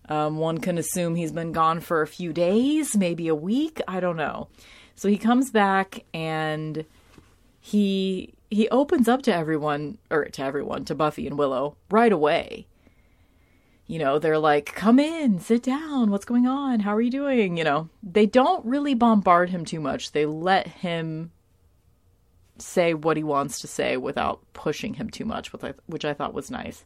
Um, 0.08 0.38
one 0.38 0.60
can 0.60 0.78
assume 0.78 1.16
he's 1.16 1.34
been 1.34 1.52
gone 1.52 1.82
for 1.82 2.02
a 2.02 2.08
few 2.08 2.32
days, 2.32 2.96
maybe 2.96 3.28
a 3.28 3.36
week. 3.36 3.82
I 3.86 4.00
don't 4.00 4.16
know. 4.16 4.48
So 4.96 5.10
he 5.10 5.18
comes 5.18 5.52
back 5.52 6.06
and 6.14 6.86
he 7.60 8.34
he 8.50 8.70
opens 8.70 9.10
up 9.10 9.24
to 9.24 9.36
everyone 9.36 9.98
or 10.10 10.24
to 10.24 10.42
everyone 10.42 10.86
to 10.86 10.96
Buffy 10.96 11.28
and 11.28 11.38
Willow 11.38 11.76
right 11.92 12.14
away 12.14 12.66
you 13.88 14.00
know, 14.00 14.20
they're 14.20 14.38
like, 14.38 14.74
come 14.76 15.00
in, 15.00 15.40
sit 15.40 15.64
down, 15.64 16.12
what's 16.12 16.26
going 16.26 16.46
on? 16.46 16.82
How 16.82 16.94
are 16.94 17.02
you 17.02 17.10
doing? 17.10 17.56
You 17.58 17.64
know, 17.64 17.90
they 18.04 18.26
don't 18.26 18.66
really 18.66 18.94
bombard 18.94 19.50
him 19.50 19.64
too 19.64 19.80
much. 19.80 20.12
They 20.12 20.26
let 20.26 20.68
him 20.68 21.32
say 22.58 22.94
what 22.94 23.16
he 23.18 23.24
wants 23.24 23.62
to 23.62 23.68
say 23.68 23.96
without 23.96 24.42
pushing 24.54 24.96
him 24.96 25.10
too 25.10 25.24
much, 25.24 25.54
which 25.54 25.64
I, 25.64 25.74
which 25.86 26.04
I 26.04 26.14
thought 26.14 26.34
was 26.34 26.52
nice. 26.52 26.84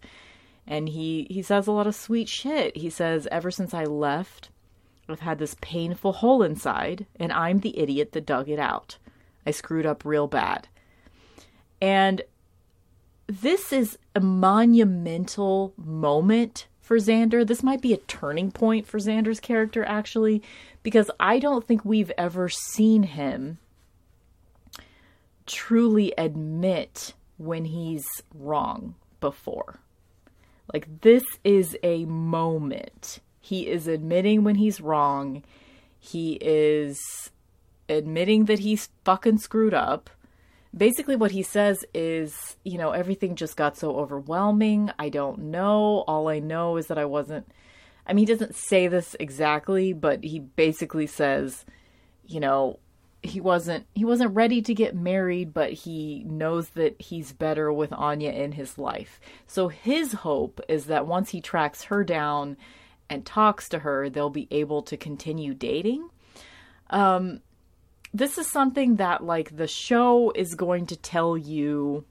And 0.67 0.87
he, 0.89 1.25
he 1.31 1.41
says 1.41 1.65
a 1.65 1.71
lot 1.71 1.87
of 1.87 1.95
sweet 1.95 2.29
shit. 2.29 2.77
He 2.77 2.91
says, 2.91 3.27
ever 3.31 3.49
since 3.49 3.73
I 3.73 3.85
left, 3.85 4.49
I've 5.09 5.21
had 5.21 5.39
this 5.39 5.55
painful 5.59 6.13
hole 6.13 6.43
inside, 6.43 7.07
and 7.19 7.33
I'm 7.33 7.59
the 7.59 7.77
idiot 7.79 8.11
that 8.11 8.27
dug 8.27 8.47
it 8.47 8.59
out. 8.59 8.97
I 9.45 9.51
screwed 9.51 9.87
up 9.87 10.05
real 10.05 10.27
bad. 10.27 10.67
And 11.81 12.21
this 13.25 13.73
is 13.73 13.97
a 14.15 14.19
monumental 14.19 15.73
moment 15.77 16.67
for 16.91 16.97
Xander. 16.97 17.47
This 17.47 17.63
might 17.63 17.79
be 17.79 17.93
a 17.93 17.97
turning 17.97 18.51
point 18.51 18.85
for 18.85 18.99
Xander's 18.99 19.39
character, 19.39 19.85
actually, 19.85 20.43
because 20.83 21.09
I 21.21 21.39
don't 21.39 21.65
think 21.65 21.85
we've 21.85 22.11
ever 22.17 22.49
seen 22.49 23.03
him 23.03 23.59
truly 25.45 26.13
admit 26.17 27.13
when 27.37 27.63
he's 27.63 28.05
wrong 28.35 28.95
before. 29.21 29.79
Like, 30.73 30.99
this 30.99 31.23
is 31.45 31.77
a 31.81 32.03
moment. 32.03 33.21
He 33.39 33.69
is 33.69 33.87
admitting 33.87 34.43
when 34.43 34.55
he's 34.55 34.81
wrong. 34.81 35.43
He 35.97 36.33
is 36.41 36.99
admitting 37.87 38.45
that 38.45 38.59
he's 38.59 38.89
fucking 39.05 39.37
screwed 39.37 39.73
up 39.73 40.09
basically 40.75 41.15
what 41.15 41.31
he 41.31 41.43
says 41.43 41.85
is, 41.93 42.55
you 42.63 42.77
know, 42.77 42.91
everything 42.91 43.35
just 43.35 43.57
got 43.57 43.77
so 43.77 43.97
overwhelming. 43.97 44.91
I 44.97 45.09
don't 45.09 45.39
know. 45.39 46.03
All 46.07 46.27
I 46.27 46.39
know 46.39 46.77
is 46.77 46.87
that 46.87 46.97
I 46.97 47.05
wasn't 47.05 47.51
I 48.05 48.13
mean, 48.13 48.27
he 48.27 48.33
doesn't 48.33 48.55
say 48.55 48.87
this 48.87 49.15
exactly, 49.19 49.93
but 49.93 50.23
he 50.23 50.39
basically 50.39 51.07
says, 51.07 51.65
you 52.25 52.39
know, 52.39 52.79
he 53.23 53.39
wasn't 53.39 53.85
he 53.93 54.03
wasn't 54.03 54.35
ready 54.35 54.61
to 54.63 54.73
get 54.73 54.95
married, 54.95 55.53
but 55.53 55.71
he 55.71 56.23
knows 56.25 56.69
that 56.69 56.99
he's 56.99 57.33
better 57.33 57.71
with 57.71 57.93
Anya 57.93 58.31
in 58.31 58.53
his 58.53 58.77
life. 58.79 59.19
So 59.45 59.67
his 59.67 60.13
hope 60.13 60.59
is 60.67 60.85
that 60.85 61.05
once 61.05 61.29
he 61.29 61.39
tracks 61.39 61.83
her 61.85 62.03
down 62.03 62.57
and 63.09 63.25
talks 63.25 63.69
to 63.69 63.79
her, 63.79 64.09
they'll 64.09 64.31
be 64.31 64.47
able 64.49 64.81
to 64.83 64.97
continue 64.97 65.53
dating. 65.53 66.09
Um 66.89 67.41
this 68.13 68.37
is 68.37 68.51
something 68.51 68.97
that 68.97 69.23
like 69.23 69.55
the 69.55 69.67
show 69.67 70.31
is 70.35 70.55
going 70.55 70.85
to 70.87 70.95
tell 70.95 71.37
you 71.37 72.05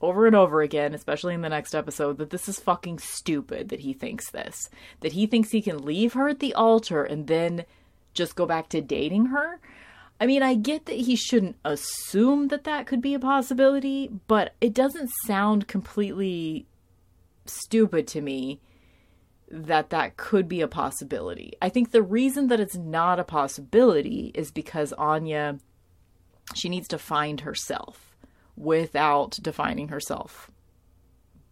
over 0.00 0.26
and 0.26 0.36
over 0.36 0.60
again, 0.60 0.94
especially 0.94 1.34
in 1.34 1.40
the 1.40 1.48
next 1.48 1.74
episode, 1.74 2.18
that 2.18 2.30
this 2.30 2.48
is 2.48 2.58
fucking 2.60 2.98
stupid 2.98 3.70
that 3.70 3.80
he 3.80 3.92
thinks 3.92 4.30
this. 4.30 4.68
That 5.00 5.12
he 5.12 5.26
thinks 5.26 5.50
he 5.50 5.62
can 5.62 5.84
leave 5.84 6.12
her 6.12 6.28
at 6.28 6.40
the 6.40 6.54
altar 6.54 7.04
and 7.04 7.26
then 7.26 7.64
just 8.12 8.36
go 8.36 8.46
back 8.46 8.68
to 8.70 8.80
dating 8.80 9.26
her. 9.26 9.60
I 10.20 10.26
mean, 10.26 10.42
I 10.42 10.54
get 10.54 10.86
that 10.86 10.96
he 10.96 11.16
shouldn't 11.16 11.56
assume 11.64 12.48
that 12.48 12.64
that 12.64 12.86
could 12.86 13.00
be 13.00 13.14
a 13.14 13.18
possibility, 13.18 14.10
but 14.28 14.54
it 14.60 14.74
doesn't 14.74 15.10
sound 15.24 15.66
completely 15.66 16.66
stupid 17.46 18.06
to 18.08 18.20
me 18.20 18.60
that 19.54 19.90
that 19.90 20.16
could 20.16 20.48
be 20.48 20.60
a 20.60 20.68
possibility. 20.68 21.52
I 21.62 21.68
think 21.68 21.90
the 21.92 22.02
reason 22.02 22.48
that 22.48 22.58
it's 22.58 22.76
not 22.76 23.20
a 23.20 23.24
possibility 23.24 24.32
is 24.34 24.50
because 24.50 24.92
Anya 24.94 25.58
she 26.54 26.68
needs 26.68 26.88
to 26.88 26.98
find 26.98 27.40
herself 27.40 28.16
without 28.56 29.38
defining 29.40 29.88
herself 29.88 30.50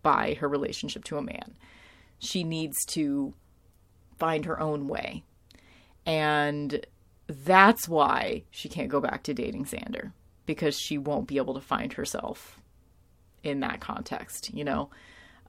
by 0.02 0.34
her 0.34 0.48
relationship 0.48 1.04
to 1.04 1.16
a 1.16 1.22
man. 1.22 1.54
She 2.18 2.44
needs 2.44 2.84
to 2.88 3.34
find 4.18 4.44
her 4.44 4.60
own 4.60 4.88
way. 4.88 5.24
And 6.04 6.84
that's 7.28 7.88
why 7.88 8.42
she 8.50 8.68
can't 8.68 8.90
go 8.90 9.00
back 9.00 9.22
to 9.24 9.34
dating 9.34 9.64
Xander 9.64 10.12
because 10.44 10.76
she 10.76 10.98
won't 10.98 11.28
be 11.28 11.38
able 11.38 11.54
to 11.54 11.60
find 11.60 11.92
herself 11.94 12.60
in 13.42 13.60
that 13.60 13.80
context, 13.80 14.52
you 14.52 14.64
know. 14.64 14.90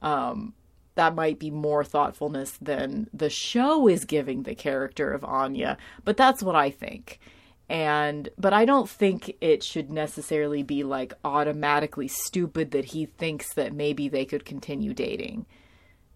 Um, 0.02 0.54
that 0.94 1.14
might 1.14 1.38
be 1.38 1.50
more 1.50 1.84
thoughtfulness 1.84 2.58
than 2.60 3.08
the 3.12 3.30
show 3.30 3.88
is 3.88 4.04
giving 4.04 4.42
the 4.42 4.54
character 4.54 5.12
of 5.12 5.24
Anya, 5.24 5.76
but 6.04 6.16
that's 6.16 6.42
what 6.42 6.54
I 6.54 6.70
think. 6.70 7.20
And 7.68 8.28
but 8.38 8.52
I 8.52 8.64
don't 8.64 8.88
think 8.88 9.36
it 9.40 9.62
should 9.62 9.90
necessarily 9.90 10.62
be 10.62 10.84
like 10.84 11.14
automatically 11.24 12.08
stupid 12.08 12.72
that 12.72 12.84
he 12.86 13.06
thinks 13.06 13.54
that 13.54 13.72
maybe 13.72 14.08
they 14.08 14.24
could 14.24 14.44
continue 14.44 14.92
dating. 14.92 15.46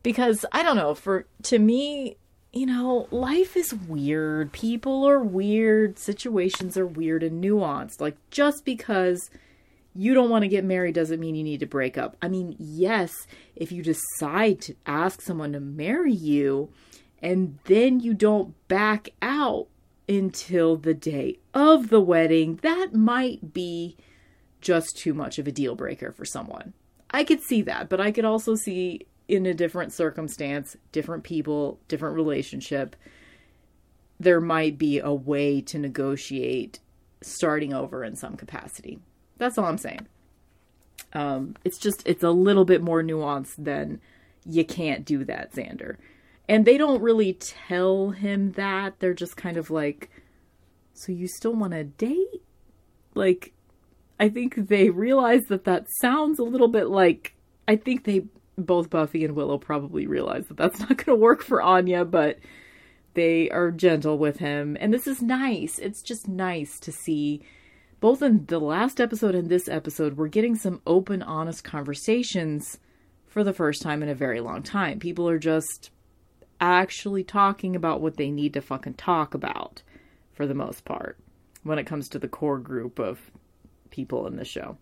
Because 0.03 0.45
I 0.53 0.62
don't 0.62 0.77
know, 0.77 0.95
for 0.95 1.27
to 1.45 1.59
me, 1.59 2.19
you 2.53 2.67
know, 2.67 3.09
life 3.11 3.57
is 3.57 3.75
weird. 3.75 4.53
People 4.53 5.09
are 5.09 5.23
weird, 5.23 5.99
situations 5.99 6.77
are 6.77 6.87
weird 6.87 7.23
and 7.23 7.43
nuanced. 7.43 8.01
Like 8.01 8.17
just 8.31 8.64
because 8.64 9.31
you 9.99 10.15
don't 10.15 10.31
want 10.31 10.45
to 10.45 10.49
get 10.49 10.65
married 10.65 10.95
doesn't 10.95 11.19
mean 11.19 11.35
you 11.35 11.43
need 11.43 11.59
to 11.59 11.67
break 11.67 11.99
up. 11.99 12.17
I 12.23 12.29
mean, 12.29 12.55
yes, 12.57 13.27
if 13.57 13.73
you 13.73 13.83
decide 13.83 14.61
to 14.61 14.77
ask 14.87 15.21
someone 15.21 15.55
to 15.55 15.61
marry 15.61 16.13
you 16.13 16.71
and 17.21 17.59
then 17.65 17.99
you 17.99 18.15
don't 18.15 18.55
back 18.69 19.09
out 19.21 19.67
until 20.09 20.77
the 20.77 20.95
day 20.95 21.41
of 21.53 21.89
the 21.89 22.01
wedding, 22.01 22.61
that 22.63 22.95
might 22.95 23.53
be 23.53 23.97
just 24.61 24.97
too 24.97 25.15
much 25.15 25.37
of 25.41 25.49
a 25.49 25.53
deal 25.53 25.75
breaker 25.75 26.13
for 26.13 26.25
someone. 26.25 26.75
I 27.11 27.25
could 27.25 27.43
see 27.43 27.63
that, 27.63 27.89
but 27.89 28.01
I 28.01 28.13
could 28.13 28.25
also 28.25 28.55
see 28.55 29.05
in 29.27 29.47
a 29.47 29.55
different 29.55 29.93
circumstance, 29.93 30.77
different 30.93 31.25
people, 31.25 31.81
different 31.89 32.15
relationship, 32.15 32.95
there 34.21 34.41
might 34.41 34.79
be 34.79 35.01
a 35.01 35.13
way 35.13 35.61
to 35.63 35.77
negotiate 35.77 36.79
starting 37.21 37.75
over 37.75 38.05
in 38.05 38.15
some 38.15 38.37
capacity. 38.37 39.01
That's 39.38 39.57
all 39.57 39.66
I'm 39.66 39.79
saying. 39.79 40.07
Um, 41.12 41.57
it's 41.64 41.79
just 41.79 42.07
it's 42.07 42.22
a 42.22 42.31
little 42.31 42.64
bit 42.64 42.83
more 42.83 43.03
nuanced 43.03 43.57
than 43.57 44.01
you 44.44 44.64
can't 44.64 45.05
do 45.05 45.24
that, 45.24 45.53
Xander. 45.53 45.96
And 46.48 46.64
they 46.64 46.79
don't 46.79 47.03
really 47.03 47.35
tell 47.35 48.11
him 48.11 48.53
that. 48.53 49.01
They're 49.01 49.14
just 49.14 49.37
kind 49.37 49.57
of 49.57 49.70
like, 49.70 50.11
so 50.94 51.12
you 51.12 51.29
still 51.29 51.55
want 51.55 51.72
to 51.72 51.85
date? 51.85 52.42
Like, 53.14 53.53
I 54.18 54.29
think 54.29 54.68
they 54.68 54.90
realize 54.90 55.46
that 55.48 55.64
that 55.64 55.87
sounds 56.01 56.38
a 56.38 56.44
little 56.44 56.68
bit 56.68 56.88
like. 56.88 57.35
I 57.66 57.77
think 57.77 58.05
they 58.05 58.24
both 58.57 58.90
Buffy 58.90 59.24
and 59.24 59.37
Willow 59.37 59.59
probably 59.59 60.07
realize 60.07 60.46
that 60.48 60.57
that's 60.57 60.81
not 60.81 60.88
going 60.88 61.16
to 61.16 61.16
work 61.16 61.42
for 61.42 61.62
Anya, 61.62 62.05
but 62.05 62.38
they 63.14 63.51
are 63.51 63.70
gentle 63.70 64.18
with 64.18 64.38
him. 64.38 64.77
And 64.81 64.92
this 64.92 65.07
is 65.07 65.20
nice. 65.20 65.79
It's 65.79 66.03
just 66.03 66.29
nice 66.29 66.81
to 66.81 66.92
see 66.92 67.42
both 68.01 68.23
in 68.23 68.47
the 68.47 68.61
last 68.61 69.01
episode 69.01 69.35
and 69.35 69.49
this 69.49 69.69
episode, 69.69 70.17
we're 70.17 70.29
getting 70.29 70.55
some 70.55 70.81
open, 70.87 71.23
honest 71.23 71.65
conversations 71.65 72.79
for 73.27 73.43
the 73.43 73.53
first 73.53 73.83
time 73.83 74.03
in 74.03 74.09
a 74.09 74.15
very 74.15 74.41
long 74.41 74.63
time. 74.63 74.99
People 74.99 75.29
are 75.29 75.39
just 75.39 75.91
actually 76.61 77.25
talking 77.25 77.77
about 77.77 78.01
what 78.01 78.17
they 78.17 78.31
need 78.31 78.55
to 78.55 78.61
fucking 78.61 78.95
talk 78.95 79.35
about 79.35 79.83
for 80.33 80.47
the 80.47 80.55
most 80.55 80.85
part 80.85 81.19
when 81.63 81.79
it 81.79 81.87
comes 81.87 82.09
to 82.09 82.19
the 82.19 82.29
core 82.29 82.59
group 82.59 82.99
of 82.99 83.19
people 83.91 84.27
in 84.27 84.37
the 84.37 84.45
show. 84.45 84.77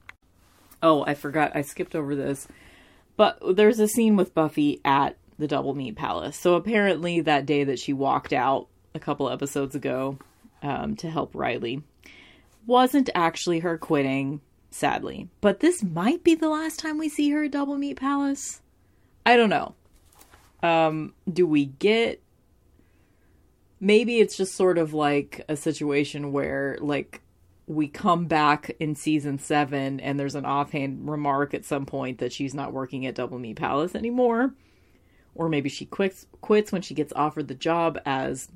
Oh, 0.82 1.04
I 1.06 1.14
forgot. 1.14 1.52
I 1.54 1.62
skipped 1.62 1.94
over 1.94 2.14
this. 2.14 2.46
But 3.16 3.38
there's 3.56 3.80
a 3.80 3.88
scene 3.88 4.16
with 4.16 4.34
Buffy 4.34 4.80
at 4.84 5.16
the 5.38 5.48
Double 5.48 5.74
Meat 5.74 5.96
Palace. 5.96 6.36
So 6.36 6.54
apparently, 6.54 7.22
that 7.22 7.46
day 7.46 7.64
that 7.64 7.78
she 7.78 7.94
walked 7.94 8.34
out 8.34 8.68
a 8.94 8.98
couple 8.98 9.30
episodes 9.30 9.74
ago 9.74 10.18
um, 10.62 10.96
to 10.96 11.10
help 11.10 11.34
Riley 11.34 11.82
wasn't 12.66 13.10
actually 13.14 13.60
her 13.60 13.78
quitting, 13.78 14.40
sadly. 14.70 15.28
But 15.40 15.60
this 15.60 15.82
might 15.82 16.24
be 16.24 16.34
the 16.34 16.48
last 16.48 16.78
time 16.78 16.98
we 16.98 17.08
see 17.08 17.30
her 17.30 17.44
at 17.44 17.52
Double 17.52 17.76
Meat 17.76 17.98
Palace. 17.98 18.60
I 19.24 19.36
don't 19.36 19.50
know. 19.50 19.74
Um, 20.62 21.14
do 21.30 21.46
we 21.46 21.66
get. 21.66 22.22
Maybe 23.78 24.20
it's 24.20 24.36
just 24.36 24.54
sort 24.54 24.78
of 24.78 24.94
like 24.94 25.44
a 25.48 25.56
situation 25.56 26.32
where, 26.32 26.78
like, 26.80 27.20
we 27.66 27.88
come 27.88 28.26
back 28.26 28.74
in 28.80 28.94
season 28.94 29.38
seven 29.38 30.00
and 30.00 30.18
there's 30.18 30.34
an 30.34 30.46
offhand 30.46 31.10
remark 31.10 31.52
at 31.52 31.64
some 31.64 31.84
point 31.84 32.18
that 32.18 32.32
she's 32.32 32.54
not 32.54 32.72
working 32.72 33.06
at 33.06 33.16
Double 33.16 33.38
Meat 33.38 33.56
Palace 33.56 33.94
anymore. 33.94 34.54
Or 35.34 35.48
maybe 35.48 35.68
she 35.68 35.84
quits 35.84 36.26
quits 36.40 36.72
when 36.72 36.82
she 36.82 36.94
gets 36.94 37.12
offered 37.14 37.48
the 37.48 37.54
job 37.54 37.98
as 38.06 38.48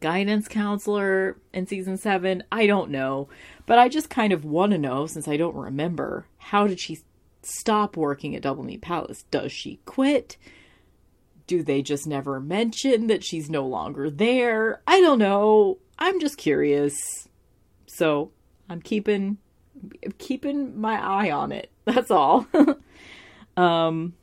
guidance 0.00 0.48
counselor 0.48 1.36
in 1.52 1.66
season 1.66 1.96
seven. 1.96 2.42
I 2.50 2.66
don't 2.66 2.90
know. 2.90 3.28
But 3.66 3.78
I 3.78 3.88
just 3.88 4.10
kind 4.10 4.32
of 4.32 4.44
want 4.44 4.72
to 4.72 4.78
know, 4.78 5.06
since 5.06 5.28
I 5.28 5.36
don't 5.36 5.54
remember, 5.54 6.26
how 6.38 6.66
did 6.66 6.80
she 6.80 7.00
stop 7.42 7.96
working 7.96 8.34
at 8.34 8.42
Double 8.42 8.62
Meat 8.62 8.82
Palace? 8.82 9.24
Does 9.30 9.52
she 9.52 9.80
quit? 9.84 10.36
Do 11.46 11.62
they 11.62 11.82
just 11.82 12.06
never 12.06 12.40
mention 12.40 13.08
that 13.08 13.24
she's 13.24 13.50
no 13.50 13.66
longer 13.66 14.10
there? 14.10 14.80
I 14.86 15.00
don't 15.00 15.18
know. 15.18 15.78
I'm 15.98 16.20
just 16.20 16.38
curious. 16.38 17.28
So 17.86 18.30
I'm 18.68 18.80
keeping 18.80 19.38
keeping 20.18 20.80
my 20.80 20.94
eye 20.94 21.30
on 21.30 21.52
it. 21.52 21.70
That's 21.84 22.10
all. 22.10 22.46
um 23.56 24.14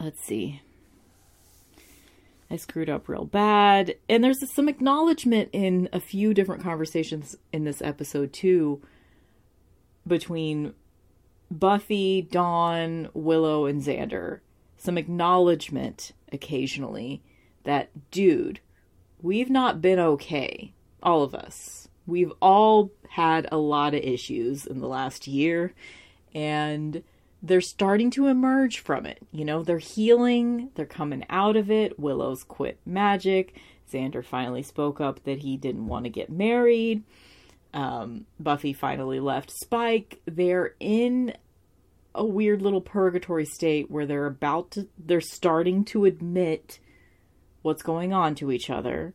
let's 0.00 0.22
see. 0.24 0.62
I 2.50 2.56
screwed 2.56 2.88
up 2.88 3.08
real 3.08 3.24
bad. 3.24 3.96
And 4.08 4.22
there's 4.22 4.38
some 4.54 4.68
acknowledgement 4.68 5.50
in 5.52 5.88
a 5.92 6.00
few 6.00 6.32
different 6.32 6.62
conversations 6.62 7.36
in 7.52 7.64
this 7.64 7.82
episode, 7.82 8.32
too, 8.32 8.82
between 10.06 10.74
Buffy, 11.50 12.22
Dawn, 12.22 13.08
Willow, 13.14 13.66
and 13.66 13.82
Xander. 13.82 14.40
Some 14.76 14.98
acknowledgement 14.98 16.12
occasionally 16.32 17.22
that, 17.64 17.90
dude, 18.10 18.60
we've 19.20 19.50
not 19.50 19.80
been 19.80 19.98
okay. 19.98 20.72
All 21.02 21.22
of 21.22 21.34
us. 21.34 21.88
We've 22.06 22.32
all 22.40 22.92
had 23.10 23.48
a 23.50 23.56
lot 23.56 23.94
of 23.94 24.02
issues 24.02 24.66
in 24.66 24.80
the 24.80 24.86
last 24.86 25.26
year. 25.26 25.74
And 26.34 27.02
they're 27.46 27.60
starting 27.60 28.10
to 28.10 28.26
emerge 28.26 28.80
from 28.80 29.06
it. 29.06 29.18
You 29.30 29.44
know, 29.44 29.62
they're 29.62 29.78
healing, 29.78 30.70
they're 30.74 30.84
coming 30.84 31.24
out 31.30 31.56
of 31.56 31.70
it. 31.70 31.98
Willow's 31.98 32.42
quit 32.42 32.78
magic. 32.84 33.54
Xander 33.92 34.24
finally 34.24 34.62
spoke 34.62 35.00
up 35.00 35.22
that 35.24 35.38
he 35.38 35.56
didn't 35.56 35.86
want 35.86 36.04
to 36.04 36.10
get 36.10 36.28
married. 36.28 37.04
Um, 37.72 38.26
Buffy 38.40 38.72
finally 38.72 39.20
left 39.20 39.52
Spike. 39.52 40.20
They're 40.24 40.74
in 40.80 41.34
a 42.14 42.24
weird 42.24 42.62
little 42.62 42.80
purgatory 42.80 43.44
state 43.44 43.90
where 43.90 44.06
they're 44.06 44.26
about 44.26 44.72
to, 44.72 44.88
they're 44.98 45.20
starting 45.20 45.84
to 45.84 46.04
admit 46.04 46.80
what's 47.62 47.82
going 47.82 48.12
on 48.12 48.34
to 48.36 48.50
each 48.50 48.70
other 48.70 49.14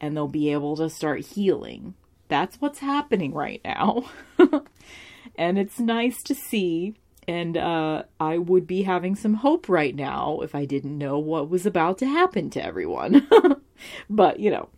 and 0.00 0.16
they'll 0.16 0.28
be 0.28 0.52
able 0.52 0.76
to 0.76 0.88
start 0.88 1.26
healing. 1.26 1.94
That's 2.28 2.60
what's 2.60 2.78
happening 2.78 3.34
right 3.34 3.60
now. 3.64 4.08
and 5.36 5.58
it's 5.58 5.78
nice 5.78 6.22
to 6.24 6.34
see 6.34 6.94
and 7.28 7.56
uh, 7.56 8.04
I 8.20 8.38
would 8.38 8.66
be 8.66 8.82
having 8.82 9.16
some 9.16 9.34
hope 9.34 9.68
right 9.68 9.94
now 9.94 10.40
if 10.42 10.54
I 10.54 10.64
didn't 10.64 10.96
know 10.96 11.18
what 11.18 11.50
was 11.50 11.66
about 11.66 11.98
to 11.98 12.06
happen 12.06 12.50
to 12.50 12.64
everyone. 12.64 13.26
but, 14.10 14.38
you 14.38 14.50
know. 14.50 14.68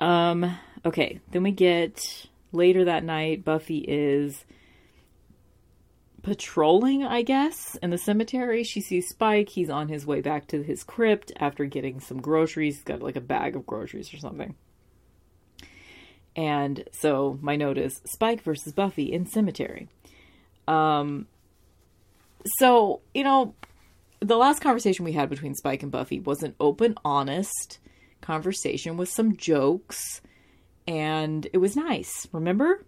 Um, 0.00 0.58
okay, 0.84 1.20
then 1.30 1.42
we 1.42 1.52
get 1.52 2.26
later 2.52 2.84
that 2.84 3.04
night, 3.04 3.44
Buffy 3.44 3.78
is 3.78 4.44
patrolling, 6.22 7.04
I 7.04 7.22
guess, 7.22 7.76
in 7.82 7.90
the 7.90 7.98
cemetery. 7.98 8.64
She 8.64 8.80
sees 8.80 9.08
Spike. 9.08 9.50
He's 9.50 9.70
on 9.70 9.88
his 9.88 10.04
way 10.04 10.20
back 10.20 10.48
to 10.48 10.62
his 10.62 10.82
crypt 10.82 11.32
after 11.38 11.64
getting 11.64 12.00
some 12.00 12.20
groceries. 12.20 12.76
He's 12.76 12.84
got 12.84 13.02
like 13.02 13.16
a 13.16 13.20
bag 13.20 13.56
of 13.56 13.66
groceries 13.66 14.12
or 14.12 14.18
something. 14.18 14.56
And 16.34 16.84
so 16.92 17.38
my 17.40 17.56
note 17.56 17.78
is 17.78 18.00
Spike 18.04 18.42
versus 18.42 18.72
Buffy 18.72 19.12
in 19.12 19.26
cemetery. 19.26 19.88
Um, 20.68 21.26
so, 22.58 23.00
you 23.14 23.24
know, 23.24 23.54
the 24.20 24.36
last 24.36 24.60
conversation 24.60 25.04
we 25.04 25.12
had 25.12 25.30
between 25.30 25.54
Spike 25.54 25.82
and 25.82 25.90
Buffy 25.90 26.20
was 26.20 26.42
an 26.42 26.54
open, 26.60 26.94
honest 27.04 27.78
conversation 28.20 28.96
with 28.96 29.08
some 29.08 29.36
jokes, 29.36 30.20
and 30.86 31.46
it 31.52 31.58
was 31.58 31.76
nice. 31.76 32.28
Remember? 32.32 32.84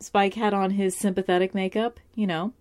Spike 0.00 0.34
had 0.34 0.54
on 0.54 0.70
his 0.70 0.96
sympathetic 0.96 1.54
makeup, 1.54 1.98
you 2.14 2.26
know. 2.26 2.52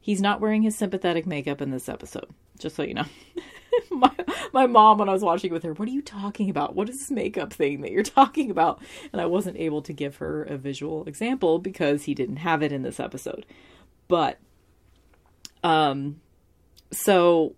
He's 0.00 0.20
not 0.20 0.40
wearing 0.40 0.62
his 0.62 0.76
sympathetic 0.76 1.26
makeup 1.26 1.60
in 1.60 1.70
this 1.70 1.88
episode, 1.88 2.28
just 2.58 2.76
so 2.76 2.82
you 2.82 2.94
know. 2.94 3.06
my, 3.90 4.14
my 4.52 4.66
mom, 4.66 4.98
when 4.98 5.08
I 5.08 5.12
was 5.12 5.22
watching 5.22 5.52
with 5.52 5.62
her, 5.62 5.72
what 5.72 5.88
are 5.88 5.92
you 5.92 6.02
talking 6.02 6.50
about? 6.50 6.74
What 6.74 6.88
is 6.88 6.98
this 6.98 7.10
makeup 7.10 7.52
thing 7.52 7.80
that 7.82 7.90
you're 7.90 8.02
talking 8.02 8.50
about? 8.50 8.80
And 9.12 9.20
I 9.20 9.26
wasn't 9.26 9.58
able 9.58 9.82
to 9.82 9.92
give 9.92 10.16
her 10.16 10.42
a 10.44 10.56
visual 10.56 11.04
example 11.04 11.58
because 11.58 12.04
he 12.04 12.14
didn't 12.14 12.36
have 12.36 12.62
it 12.62 12.72
in 12.72 12.82
this 12.82 13.00
episode. 13.00 13.46
But 14.08 14.38
um 15.64 16.20
so 16.90 17.54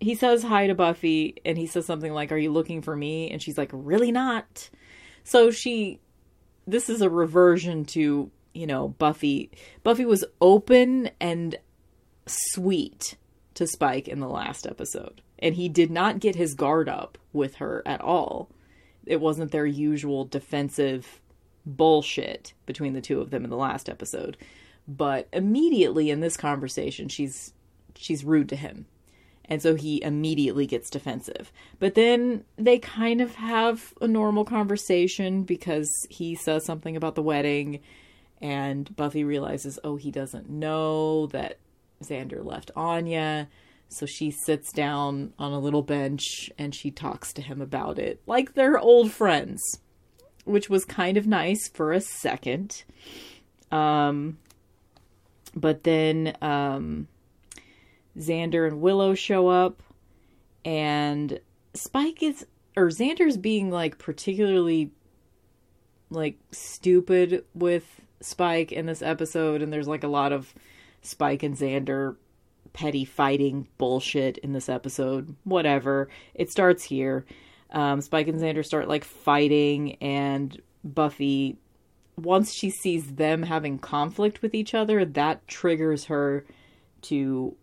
he 0.00 0.14
says 0.14 0.42
hi 0.42 0.66
to 0.66 0.74
Buffy 0.74 1.36
and 1.44 1.56
he 1.56 1.66
says 1.66 1.86
something 1.86 2.12
like, 2.12 2.32
Are 2.32 2.36
you 2.36 2.52
looking 2.52 2.82
for 2.82 2.94
me? 2.94 3.30
And 3.30 3.42
she's 3.42 3.58
like, 3.58 3.70
Really 3.72 4.12
not. 4.12 4.68
So 5.24 5.50
she, 5.50 6.00
this 6.66 6.88
is 6.88 7.00
a 7.00 7.10
reversion 7.10 7.84
to, 7.86 8.30
you 8.54 8.66
know, 8.66 8.88
Buffy. 8.88 9.50
Buffy 9.82 10.04
was 10.04 10.24
open 10.40 11.10
and 11.20 11.56
sweet 12.26 13.16
to 13.56 13.66
Spike 13.66 14.08
in 14.08 14.20
the 14.20 14.28
last 14.28 14.66
episode. 14.66 15.20
And 15.38 15.54
he 15.54 15.68
did 15.68 15.90
not 15.90 16.20
get 16.20 16.36
his 16.36 16.54
guard 16.54 16.88
up 16.88 17.18
with 17.32 17.56
her 17.56 17.82
at 17.84 18.00
all. 18.00 18.48
It 19.04 19.20
wasn't 19.20 19.52
their 19.52 19.66
usual 19.66 20.24
defensive 20.24 21.20
bullshit 21.66 22.54
between 22.64 22.92
the 22.92 23.00
two 23.00 23.20
of 23.20 23.30
them 23.30 23.44
in 23.44 23.50
the 23.50 23.56
last 23.56 23.88
episode 23.88 24.36
but 24.88 25.28
immediately 25.32 26.10
in 26.10 26.20
this 26.20 26.36
conversation 26.36 27.08
she's 27.08 27.52
she's 27.96 28.24
rude 28.24 28.48
to 28.48 28.56
him 28.56 28.86
and 29.44 29.62
so 29.62 29.74
he 29.74 30.02
immediately 30.02 30.66
gets 30.66 30.90
defensive 30.90 31.52
but 31.78 31.94
then 31.94 32.44
they 32.56 32.78
kind 32.78 33.20
of 33.20 33.34
have 33.34 33.92
a 34.00 34.06
normal 34.06 34.44
conversation 34.44 35.42
because 35.42 35.90
he 36.08 36.34
says 36.34 36.64
something 36.64 36.96
about 36.96 37.16
the 37.16 37.22
wedding 37.22 37.80
and 38.40 38.94
buffy 38.94 39.24
realizes 39.24 39.78
oh 39.82 39.96
he 39.96 40.10
doesn't 40.10 40.48
know 40.48 41.26
that 41.26 41.58
xander 42.02 42.44
left 42.44 42.70
anya 42.76 43.48
so 43.88 44.04
she 44.04 44.30
sits 44.30 44.72
down 44.72 45.32
on 45.38 45.52
a 45.52 45.58
little 45.58 45.82
bench 45.82 46.50
and 46.58 46.74
she 46.74 46.90
talks 46.90 47.32
to 47.32 47.42
him 47.42 47.60
about 47.60 47.98
it 47.98 48.20
like 48.26 48.54
they're 48.54 48.78
old 48.78 49.10
friends 49.12 49.62
which 50.46 50.70
was 50.70 50.84
kind 50.84 51.16
of 51.16 51.26
nice 51.26 51.68
for 51.68 51.92
a 51.92 52.00
second. 52.00 52.84
Um 53.70 54.38
but 55.54 55.84
then 55.84 56.36
um, 56.42 57.08
Xander 58.16 58.66
and 58.66 58.80
Willow 58.80 59.14
show 59.14 59.48
up, 59.48 59.82
and 60.64 61.40
Spike 61.72 62.22
is 62.22 62.46
or 62.76 62.88
Xander's 62.88 63.38
being 63.38 63.70
like 63.70 63.98
particularly 63.98 64.90
like 66.10 66.38
stupid 66.52 67.44
with 67.54 68.02
Spike 68.20 68.70
in 68.70 68.84
this 68.84 69.00
episode, 69.00 69.62
and 69.62 69.72
there's 69.72 69.88
like 69.88 70.04
a 70.04 70.08
lot 70.08 70.32
of 70.32 70.54
Spike 71.06 71.42
and 71.42 71.56
Xander 71.56 72.16
petty 72.72 73.04
fighting 73.04 73.68
bullshit 73.78 74.38
in 74.38 74.52
this 74.52 74.68
episode. 74.68 75.34
Whatever. 75.44 76.08
It 76.34 76.50
starts 76.50 76.84
here. 76.84 77.24
Um, 77.70 78.00
Spike 78.00 78.28
and 78.28 78.40
Xander 78.40 78.64
start 78.64 78.88
like 78.88 79.04
fighting, 79.04 79.94
and 79.94 80.60
Buffy 80.84 81.58
once 82.16 82.52
she 82.52 82.70
sees 82.70 83.14
them 83.14 83.42
having 83.42 83.78
conflict 83.78 84.40
with 84.40 84.54
each 84.54 84.74
other, 84.74 85.04
that 85.04 85.46
triggers 85.46 86.06
her 86.06 86.46
to 87.02 87.56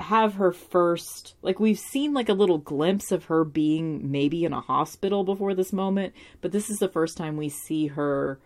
have 0.00 0.34
her 0.34 0.52
first 0.52 1.34
like 1.40 1.60
we've 1.60 1.78
seen 1.78 2.12
like 2.12 2.28
a 2.28 2.34
little 2.34 2.58
glimpse 2.58 3.12
of 3.12 3.26
her 3.26 3.44
being 3.44 4.10
maybe 4.10 4.44
in 4.44 4.52
a 4.52 4.60
hospital 4.60 5.22
before 5.22 5.54
this 5.54 5.72
moment 5.72 6.12
but 6.40 6.50
this 6.50 6.68
is 6.68 6.78
the 6.78 6.88
first 6.88 7.16
time 7.16 7.36
we 7.36 7.48
see 7.48 7.86
her 7.86 8.40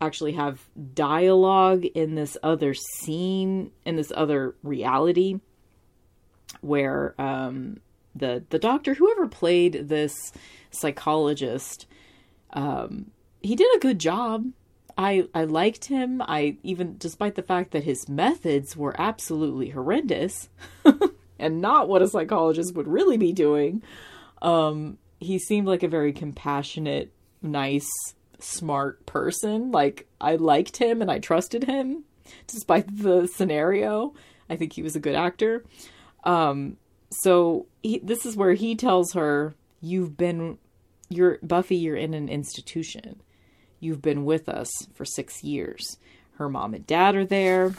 actually 0.00 0.32
have 0.32 0.60
dialogue 0.94 1.84
in 1.84 2.14
this 2.14 2.36
other 2.42 2.74
scene 2.74 3.70
in 3.84 3.96
this 3.96 4.12
other 4.14 4.54
reality 4.62 5.40
where 6.60 7.14
um 7.20 7.78
the 8.14 8.44
the 8.50 8.58
doctor 8.58 8.94
whoever 8.94 9.26
played 9.26 9.88
this 9.88 10.32
psychologist 10.70 11.86
um 12.52 13.10
he 13.40 13.56
did 13.56 13.74
a 13.76 13.80
good 13.80 13.98
job 13.98 14.44
I 14.96 15.28
I 15.34 15.44
liked 15.44 15.86
him. 15.86 16.22
I 16.22 16.56
even 16.62 16.96
despite 16.98 17.34
the 17.34 17.42
fact 17.42 17.72
that 17.72 17.84
his 17.84 18.08
methods 18.08 18.76
were 18.76 18.94
absolutely 18.98 19.70
horrendous 19.70 20.48
and 21.38 21.60
not 21.60 21.88
what 21.88 22.02
a 22.02 22.08
psychologist 22.08 22.74
would 22.74 22.88
really 22.88 23.16
be 23.16 23.32
doing. 23.32 23.82
Um 24.42 24.98
he 25.20 25.38
seemed 25.38 25.66
like 25.66 25.82
a 25.82 25.88
very 25.88 26.12
compassionate, 26.12 27.12
nice, 27.40 27.88
smart 28.44 29.04
person. 29.06 29.70
Like 29.70 30.06
I 30.20 30.36
liked 30.36 30.76
him 30.76 31.02
and 31.02 31.10
I 31.10 31.18
trusted 31.18 31.64
him 31.64 32.04
despite 32.46 32.96
the 32.96 33.26
scenario. 33.26 34.14
I 34.48 34.56
think 34.56 34.72
he 34.72 34.82
was 34.82 34.96
a 34.96 35.00
good 35.00 35.14
actor. 35.14 35.64
Um 36.24 36.76
so 37.10 37.66
he, 37.82 37.98
this 37.98 38.26
is 38.26 38.36
where 38.36 38.54
he 38.54 38.74
tells 38.74 39.12
her 39.12 39.54
you've 39.80 40.16
been 40.16 40.58
you're 41.08 41.38
Buffy 41.42 41.76
you're 41.76 41.96
in 41.96 42.14
an 42.14 42.28
institution 42.28 43.20
You've 43.84 44.00
been 44.00 44.24
with 44.24 44.48
us 44.48 44.70
for 44.94 45.04
six 45.04 45.44
years. 45.44 45.98
Her 46.36 46.48
mom 46.48 46.72
and 46.72 46.86
dad 46.86 47.14
are 47.16 47.26
there. 47.26 47.74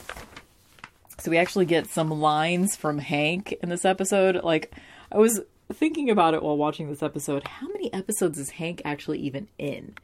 So 1.19 1.31
we 1.31 1.39
actually 1.39 1.65
get 1.65 1.87
some 1.87 2.11
lines 2.11 2.75
from 2.75 2.99
Hank 2.99 3.55
in 3.63 3.69
this 3.69 3.85
episode. 3.85 4.43
Like, 4.43 4.71
I 5.11 5.17
was 5.17 5.41
thinking 5.73 6.11
about 6.11 6.35
it 6.35 6.43
while 6.43 6.57
watching 6.57 6.89
this 6.89 7.01
episode. 7.01 7.47
How 7.47 7.67
many 7.69 7.91
episodes 7.91 8.37
is 8.37 8.51
Hank 8.51 8.83
actually 8.85 9.17
even 9.21 9.47
in 9.57 9.95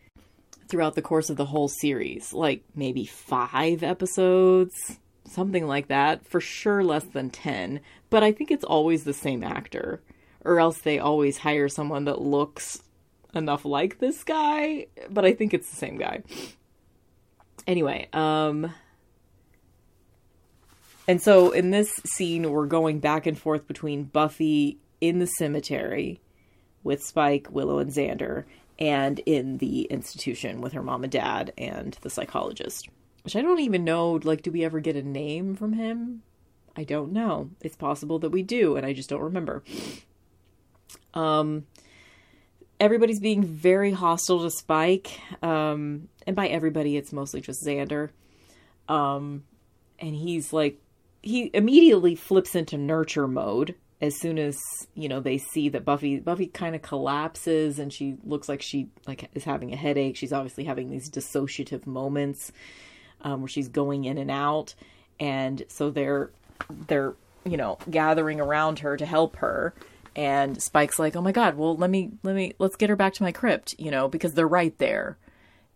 throughout 0.71 0.95
the 0.95 1.01
course 1.03 1.29
of 1.29 1.37
the 1.37 1.45
whole 1.45 1.67
series? 1.67 2.33
Like, 2.33 2.63
maybe 2.73 3.05
five 3.05 3.83
episodes? 3.83 4.97
Something 5.25 5.67
like 5.67 5.89
that. 5.89 6.25
For 6.25 6.41
sure, 6.41 6.83
less 6.83 7.03
than 7.03 7.29
10. 7.29 7.81
But 8.09 8.23
I 8.23 8.31
think 8.31 8.49
it's 8.49 8.63
always 8.63 9.03
the 9.03 9.13
same 9.13 9.43
actor. 9.43 10.01
Or 10.43 10.59
else 10.59 10.79
they 10.81 10.97
always 10.97 11.37
hire 11.37 11.69
someone 11.69 12.05
that 12.05 12.19
looks 12.19 12.81
enough 13.33 13.65
like 13.65 13.99
this 13.99 14.23
guy, 14.23 14.87
but 15.09 15.25
I 15.25 15.33
think 15.33 15.53
it's 15.53 15.69
the 15.69 15.75
same 15.75 15.97
guy. 15.97 16.23
Anyway, 17.67 18.07
um 18.13 18.73
and 21.07 21.21
so 21.21 21.51
in 21.51 21.71
this 21.71 21.91
scene 22.05 22.51
we're 22.51 22.67
going 22.67 22.99
back 22.99 23.25
and 23.25 23.37
forth 23.37 23.67
between 23.67 24.03
Buffy 24.03 24.79
in 24.99 25.19
the 25.19 25.25
cemetery 25.25 26.21
with 26.83 27.01
Spike, 27.03 27.47
Willow 27.51 27.79
and 27.79 27.91
Xander 27.91 28.45
and 28.81 29.19
in 29.19 29.59
the 29.59 29.83
institution 29.83 30.59
with 30.59 30.73
her 30.73 30.81
mom 30.81 31.03
and 31.03 31.11
dad 31.11 31.53
and 31.57 31.97
the 32.01 32.09
psychologist. 32.09 32.89
Which 33.23 33.35
I 33.35 33.41
don't 33.41 33.59
even 33.59 33.85
know 33.85 34.19
like 34.23 34.41
do 34.41 34.51
we 34.51 34.65
ever 34.65 34.79
get 34.79 34.95
a 34.95 35.03
name 35.03 35.55
from 35.55 35.73
him? 35.73 36.23
I 36.75 36.83
don't 36.83 37.13
know. 37.13 37.51
It's 37.61 37.75
possible 37.75 38.17
that 38.19 38.31
we 38.31 38.41
do 38.41 38.75
and 38.75 38.85
I 38.85 38.93
just 38.93 39.09
don't 39.09 39.21
remember. 39.21 39.63
Um 41.13 41.67
everybody's 42.79 43.19
being 43.19 43.43
very 43.43 43.91
hostile 43.91 44.41
to 44.41 44.49
Spike. 44.49 45.19
Um, 45.43 46.09
and 46.25 46.35
by 46.35 46.47
everybody, 46.47 46.97
it's 46.97 47.13
mostly 47.13 47.39
just 47.39 47.63
Xander. 47.63 48.09
Um, 48.89 49.43
and 49.99 50.15
he's 50.15 50.51
like, 50.51 50.81
he 51.21 51.51
immediately 51.53 52.15
flips 52.15 52.55
into 52.55 52.79
nurture 52.79 53.27
mode 53.27 53.75
as 54.01 54.19
soon 54.19 54.39
as 54.39 54.59
you 54.95 55.07
know 55.07 55.19
they 55.19 55.37
see 55.37 55.69
that 55.69 55.85
Buffy 55.85 56.19
Buffy 56.19 56.47
kind 56.47 56.75
of 56.75 56.81
collapses 56.81 57.79
and 57.79 57.93
she 57.93 58.17
looks 58.23 58.49
like 58.49 58.61
she 58.61 58.89
like 59.07 59.29
is 59.33 59.43
having 59.43 59.73
a 59.73 59.77
headache. 59.77 60.17
She's 60.17 60.33
obviously 60.33 60.63
having 60.63 60.89
these 60.89 61.09
dissociative 61.09 61.85
moments 61.85 62.51
um, 63.21 63.41
where 63.41 63.47
she's 63.47 63.69
going 63.69 64.05
in 64.05 64.17
and 64.17 64.31
out, 64.31 64.73
and 65.19 65.63
so 65.67 65.91
they're 65.91 66.31
they're 66.87 67.13
you 67.45 67.57
know 67.57 67.77
gathering 67.89 68.41
around 68.41 68.79
her 68.79 68.97
to 68.97 69.05
help 69.05 69.37
her 69.37 69.73
and 70.15 70.61
Spike's 70.61 70.99
like, 70.99 71.15
"Oh 71.15 71.21
my 71.21 71.31
god, 71.31 71.55
well 71.55 71.75
let 71.75 71.89
me 71.89 72.11
let 72.23 72.35
me 72.35 72.53
let's 72.59 72.75
get 72.75 72.89
her 72.89 72.95
back 72.95 73.13
to 73.13 73.23
my 73.23 73.31
crypt, 73.31 73.75
you 73.77 73.91
know, 73.91 74.07
because 74.07 74.33
they're 74.33 74.47
right 74.47 74.77
there." 74.77 75.17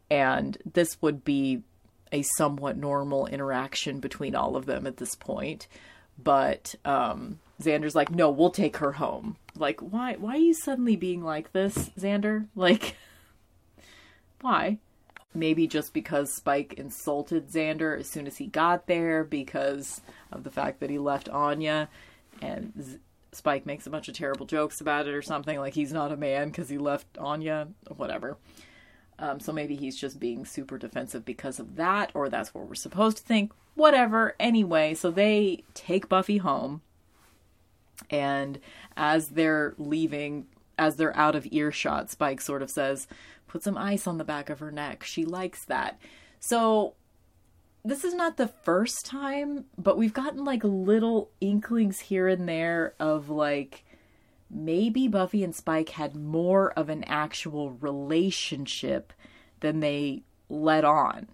And 0.09 0.57
this 0.71 1.01
would 1.01 1.23
be 1.23 1.63
a 2.11 2.23
somewhat 2.37 2.77
normal 2.77 3.27
interaction 3.27 3.99
between 3.99 4.35
all 4.35 4.55
of 4.55 4.65
them 4.65 4.85
at 4.87 4.97
this 4.97 5.15
point. 5.15 5.67
But 6.21 6.75
um 6.83 7.39
Xander's 7.61 7.95
like, 7.95 8.11
"No, 8.11 8.29
we'll 8.29 8.49
take 8.51 8.77
her 8.77 8.93
home." 8.93 9.37
Like, 9.55 9.79
why 9.79 10.15
why 10.15 10.35
are 10.35 10.37
you 10.37 10.53
suddenly 10.53 10.95
being 10.95 11.23
like 11.23 11.51
this, 11.53 11.89
Xander? 11.97 12.47
Like 12.55 12.95
why? 14.41 14.77
Maybe 15.33 15.67
just 15.67 15.93
because 15.93 16.31
Spike 16.31 16.73
insulted 16.73 17.49
Xander 17.49 17.99
as 17.99 18.07
soon 18.07 18.27
as 18.27 18.37
he 18.37 18.47
got 18.47 18.87
there 18.87 19.23
because 19.23 20.01
of 20.31 20.43
the 20.43 20.51
fact 20.51 20.79
that 20.79 20.89
he 20.89 20.97
left 20.97 21.27
Anya 21.29 21.89
and 22.41 22.99
Spike 23.35 23.65
makes 23.65 23.85
a 23.85 23.89
bunch 23.89 24.07
of 24.07 24.15
terrible 24.15 24.45
jokes 24.45 24.79
about 24.81 25.07
it 25.07 25.13
or 25.13 25.21
something, 25.21 25.59
like 25.59 25.73
he's 25.73 25.91
not 25.91 26.11
a 26.11 26.17
man 26.17 26.47
because 26.47 26.69
he 26.69 26.77
left 26.77 27.17
Anya, 27.17 27.67
whatever. 27.95 28.37
Um, 29.17 29.39
so 29.39 29.51
maybe 29.51 29.75
he's 29.75 29.99
just 29.99 30.19
being 30.19 30.45
super 30.45 30.77
defensive 30.77 31.25
because 31.25 31.59
of 31.59 31.75
that, 31.75 32.11
or 32.13 32.29
that's 32.29 32.53
what 32.53 32.67
we're 32.67 32.75
supposed 32.75 33.17
to 33.17 33.23
think. 33.23 33.51
Whatever. 33.75 34.35
Anyway, 34.39 34.93
so 34.93 35.11
they 35.11 35.63
take 35.73 36.09
Buffy 36.09 36.37
home, 36.37 36.81
and 38.09 38.59
as 38.95 39.29
they're 39.29 39.73
leaving, 39.77 40.47
as 40.77 40.95
they're 40.95 41.15
out 41.15 41.35
of 41.35 41.47
earshot, 41.51 42.11
Spike 42.11 42.41
sort 42.41 42.61
of 42.61 42.69
says, 42.69 43.07
Put 43.47 43.63
some 43.63 43.77
ice 43.77 44.05
on 44.07 44.17
the 44.17 44.25
back 44.25 44.49
of 44.49 44.59
her 44.59 44.71
neck. 44.71 45.03
She 45.03 45.23
likes 45.23 45.63
that. 45.65 45.99
So 46.39 46.95
this 47.85 48.03
is 48.03 48.13
not 48.13 48.37
the 48.37 48.47
first 48.47 49.05
time, 49.05 49.65
but 49.77 49.97
we've 49.97 50.13
gotten 50.13 50.43
like 50.43 50.63
little 50.63 51.29
inklings 51.39 51.99
here 51.99 52.27
and 52.27 52.49
there 52.49 52.95
of 52.99 53.29
like 53.29 53.85
maybe 54.49 55.07
Buffy 55.07 55.43
and 55.43 55.55
Spike 55.55 55.89
had 55.89 56.15
more 56.15 56.71
of 56.71 56.89
an 56.89 57.03
actual 57.05 57.71
relationship 57.71 59.13
than 59.59 59.79
they 59.79 60.23
let 60.49 60.83
on. 60.83 61.27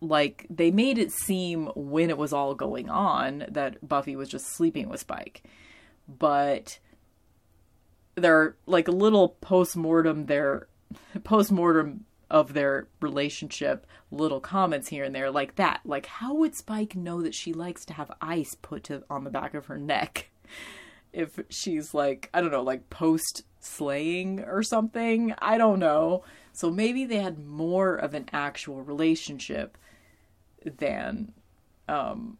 Like 0.00 0.46
they 0.48 0.70
made 0.70 0.98
it 0.98 1.12
seem 1.12 1.66
when 1.74 2.08
it 2.08 2.18
was 2.18 2.32
all 2.32 2.54
going 2.54 2.88
on 2.88 3.44
that 3.48 3.86
Buffy 3.86 4.16
was 4.16 4.28
just 4.28 4.56
sleeping 4.56 4.88
with 4.88 5.00
Spike. 5.00 5.42
But 6.08 6.78
they're 8.14 8.56
like 8.66 8.88
a 8.88 8.92
little 8.92 9.30
post-mortem 9.40 10.26
there 10.26 10.68
post-mortem 11.22 12.04
of 12.30 12.52
their 12.52 12.88
relationship 13.00 13.86
little 14.10 14.40
comments 14.40 14.88
here 14.88 15.04
and 15.04 15.14
there 15.14 15.30
like 15.30 15.56
that. 15.56 15.80
Like 15.84 16.06
how 16.06 16.34
would 16.34 16.56
spike 16.56 16.96
know 16.96 17.22
that 17.22 17.34
she 17.34 17.52
likes 17.52 17.84
to 17.86 17.94
have 17.94 18.10
ice 18.20 18.54
put 18.60 18.84
to, 18.84 19.04
on 19.08 19.24
the 19.24 19.30
back 19.30 19.54
of 19.54 19.66
her 19.66 19.78
neck? 19.78 20.30
If 21.10 21.40
she's 21.48 21.94
like 21.94 22.28
i 22.34 22.42
don't 22.42 22.50
know 22.50 22.62
like 22.62 22.90
post 22.90 23.42
slaying 23.60 24.40
or 24.40 24.62
something? 24.62 25.34
I 25.38 25.58
don't 25.58 25.78
know. 25.78 26.22
So 26.52 26.70
maybe 26.70 27.06
they 27.06 27.16
had 27.16 27.38
more 27.38 27.96
of 27.96 28.14
an 28.14 28.28
actual 28.32 28.82
relationship 28.82 29.78
than 30.64 31.32
um 31.88 32.36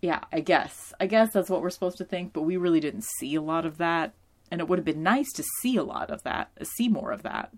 yeah 0.00 0.20
i 0.32 0.40
guess 0.40 0.92
i 1.00 1.06
guess 1.06 1.32
that's 1.32 1.50
what 1.50 1.62
we're 1.62 1.70
supposed 1.70 1.98
to 1.98 2.04
think 2.04 2.32
but 2.32 2.42
we 2.42 2.56
really 2.56 2.80
didn't 2.80 3.04
see 3.18 3.34
a 3.34 3.40
lot 3.40 3.64
of 3.64 3.78
that 3.78 4.12
and 4.50 4.60
it 4.60 4.68
would 4.68 4.78
have 4.78 4.84
been 4.84 5.02
nice 5.02 5.32
to 5.32 5.42
see 5.60 5.76
a 5.76 5.82
lot 5.82 6.10
of 6.10 6.22
that 6.22 6.50
see 6.62 6.88
more 6.88 7.12
of 7.12 7.22
that 7.22 7.50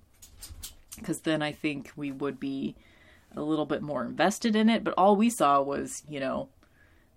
because 0.99 1.21
then 1.21 1.43
I 1.43 1.53
think 1.53 1.93
we 1.97 2.13
would 2.13 2.39
be 2.39 2.77
a 3.37 3.43
little 3.43 3.67
bit 3.67 3.83
more 3.83 4.05
invested 4.05 4.57
in 4.57 4.69
it. 4.69 4.85
But 4.85 4.95
all 4.97 5.17
we 5.17 5.31
saw 5.31 5.63
was, 5.63 6.03
you 6.09 6.21
know, 6.21 6.49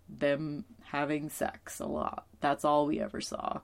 them 0.08 0.66
having 0.84 1.30
sex 1.30 1.80
a 1.80 1.86
lot. 1.86 2.26
That's 2.40 2.66
all 2.66 2.86
we 2.86 3.00
ever 3.02 3.22
saw. 3.22 3.62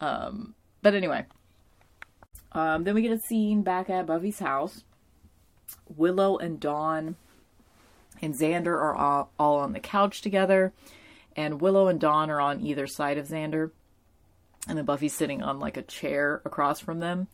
Um, 0.00 0.54
but 0.82 0.94
anyway, 0.94 1.26
um, 2.52 2.84
then 2.84 2.94
we 2.94 3.02
get 3.02 3.12
a 3.12 3.20
scene 3.20 3.62
back 3.62 3.90
at 3.90 4.06
Buffy's 4.06 4.38
house. 4.38 4.84
Willow 5.88 6.36
and 6.38 6.58
Dawn 6.58 7.16
and 8.22 8.34
Xander 8.34 8.74
are 8.74 8.94
all, 8.94 9.32
all 9.38 9.58
on 9.58 9.72
the 9.72 9.80
couch 9.80 10.22
together, 10.22 10.72
and 11.36 11.60
Willow 11.60 11.88
and 11.88 12.00
Dawn 12.00 12.30
are 12.30 12.40
on 12.40 12.60
either 12.60 12.86
side 12.86 13.18
of 13.18 13.28
Xander, 13.28 13.70
and 14.68 14.76
then 14.76 14.84
Buffy's 14.84 15.16
sitting 15.16 15.42
on 15.42 15.60
like 15.60 15.76
a 15.76 15.82
chair 15.82 16.42
across 16.44 16.80
from 16.80 17.00
them. 17.00 17.28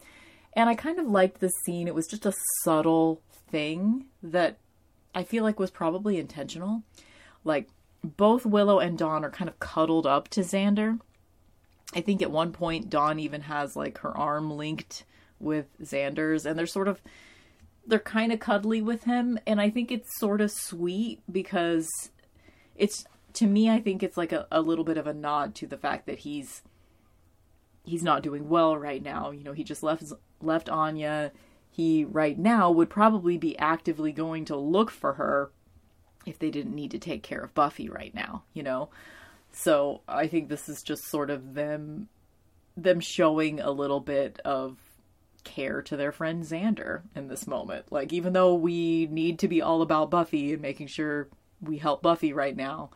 And 0.52 0.70
I 0.70 0.74
kind 0.74 0.98
of 0.98 1.06
liked 1.06 1.40
this 1.40 1.52
scene. 1.64 1.86
It 1.86 1.94
was 1.94 2.06
just 2.06 2.24
a 2.24 2.34
subtle 2.62 3.20
thing 3.50 4.06
that 4.22 4.58
I 5.14 5.24
feel 5.24 5.44
like 5.44 5.58
was 5.58 5.70
probably 5.70 6.18
intentional. 6.18 6.82
Like 7.44 7.68
both 8.02 8.46
Willow 8.46 8.78
and 8.78 8.96
Dawn 8.96 9.24
are 9.24 9.30
kind 9.30 9.48
of 9.48 9.58
cuddled 9.58 10.06
up 10.06 10.28
to 10.28 10.40
Xander. 10.40 10.98
I 11.94 12.00
think 12.00 12.22
at 12.22 12.30
one 12.30 12.52
point 12.52 12.90
Dawn 12.90 13.18
even 13.18 13.42
has 13.42 13.76
like 13.76 13.98
her 13.98 14.16
arm 14.16 14.50
linked 14.50 15.04
with 15.38 15.66
Xander's 15.82 16.46
and 16.46 16.58
they're 16.58 16.66
sort 16.66 16.88
of 16.88 17.00
they're 17.86 17.98
kind 17.98 18.32
of 18.32 18.40
cuddly 18.40 18.82
with 18.82 19.04
him 19.04 19.38
and 19.46 19.60
I 19.60 19.70
think 19.70 19.90
it's 19.90 20.18
sort 20.18 20.40
of 20.40 20.50
sweet 20.50 21.20
because 21.30 21.88
it's 22.74 23.04
to 23.36 23.46
me, 23.46 23.68
I 23.68 23.80
think 23.80 24.02
it's 24.02 24.16
like 24.16 24.32
a, 24.32 24.46
a 24.50 24.62
little 24.62 24.84
bit 24.84 24.96
of 24.96 25.06
a 25.06 25.12
nod 25.12 25.54
to 25.56 25.66
the 25.66 25.76
fact 25.76 26.06
that 26.06 26.20
he's 26.20 26.62
he's 27.84 28.02
not 28.02 28.22
doing 28.22 28.48
well 28.48 28.76
right 28.76 29.02
now. 29.02 29.30
You 29.30 29.44
know, 29.44 29.52
he 29.52 29.62
just 29.62 29.82
left 29.82 30.04
left 30.40 30.70
Anya. 30.70 31.32
He 31.70 32.04
right 32.04 32.38
now 32.38 32.70
would 32.70 32.88
probably 32.88 33.36
be 33.36 33.58
actively 33.58 34.10
going 34.10 34.46
to 34.46 34.56
look 34.56 34.90
for 34.90 35.14
her 35.14 35.50
if 36.24 36.38
they 36.38 36.50
didn't 36.50 36.74
need 36.74 36.90
to 36.92 36.98
take 36.98 37.22
care 37.22 37.40
of 37.40 37.54
Buffy 37.54 37.90
right 37.90 38.14
now, 38.14 38.42
you 38.54 38.62
know. 38.62 38.88
So, 39.52 40.00
I 40.08 40.26
think 40.26 40.48
this 40.48 40.68
is 40.68 40.82
just 40.82 41.04
sort 41.04 41.30
of 41.30 41.54
them 41.54 42.08
them 42.74 43.00
showing 43.00 43.60
a 43.60 43.70
little 43.70 44.00
bit 44.00 44.40
of 44.46 44.78
care 45.46 45.80
to 45.82 45.96
their 45.96 46.12
friend 46.12 46.42
Xander 46.42 47.02
in 47.14 47.28
this 47.28 47.46
moment. 47.46 47.90
Like 47.90 48.12
even 48.12 48.34
though 48.34 48.54
we 48.54 49.06
need 49.06 49.38
to 49.38 49.48
be 49.48 49.62
all 49.62 49.80
about 49.80 50.10
Buffy 50.10 50.52
and 50.52 50.60
making 50.60 50.88
sure 50.88 51.28
we 51.62 51.78
help 51.78 52.02
Buffy 52.02 52.34
right 52.34 52.54
now, 52.54 52.90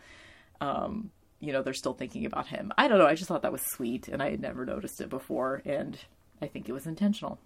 um, 0.61 1.11
you 1.41 1.53
know, 1.53 1.63
they're 1.63 1.73
still 1.73 1.95
thinking 1.95 2.27
about 2.27 2.49
him. 2.49 2.71
I 2.77 2.87
don't 2.87 2.99
know. 2.99 3.07
I 3.07 3.15
just 3.15 3.29
thought 3.29 3.43
that 3.43 3.53
was 3.53 3.63
sweet, 3.63 4.09
and 4.09 4.23
I 4.23 4.31
had 4.31 4.41
never 4.41 4.67
noticed 4.67 5.01
it 5.01 5.09
before, 5.09 5.63
and 5.65 5.99
I 6.43 6.47
think 6.47 6.69
it 6.69 6.73
was 6.73 6.87
intentional. 6.87 7.39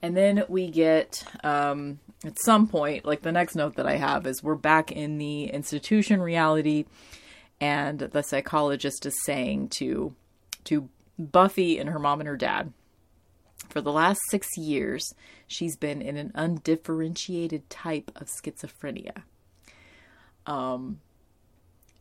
And 0.00 0.16
then 0.16 0.44
we 0.48 0.70
get 0.70 1.24
um, 1.42 1.98
at 2.24 2.40
some 2.40 2.68
point, 2.68 3.04
like 3.04 3.22
the 3.22 3.32
next 3.32 3.54
note 3.54 3.76
that 3.76 3.86
I 3.86 3.96
have 3.96 4.26
is 4.26 4.42
we're 4.42 4.54
back 4.54 4.92
in 4.92 5.18
the 5.18 5.44
institution 5.44 6.20
reality, 6.22 6.84
and 7.60 7.98
the 7.98 8.22
psychologist 8.22 9.04
is 9.06 9.14
saying 9.24 9.68
to 9.70 10.14
to 10.64 10.88
Buffy 11.18 11.78
and 11.78 11.90
her 11.90 11.98
mom 11.98 12.20
and 12.20 12.28
her 12.28 12.36
dad, 12.36 12.72
for 13.72 13.80
the 13.80 13.92
last 13.92 14.20
six 14.30 14.46
years, 14.56 15.14
she's 15.46 15.76
been 15.76 16.02
in 16.02 16.16
an 16.16 16.30
undifferentiated 16.34 17.68
type 17.70 18.12
of 18.16 18.28
schizophrenia. 18.28 19.22
Um, 20.46 21.00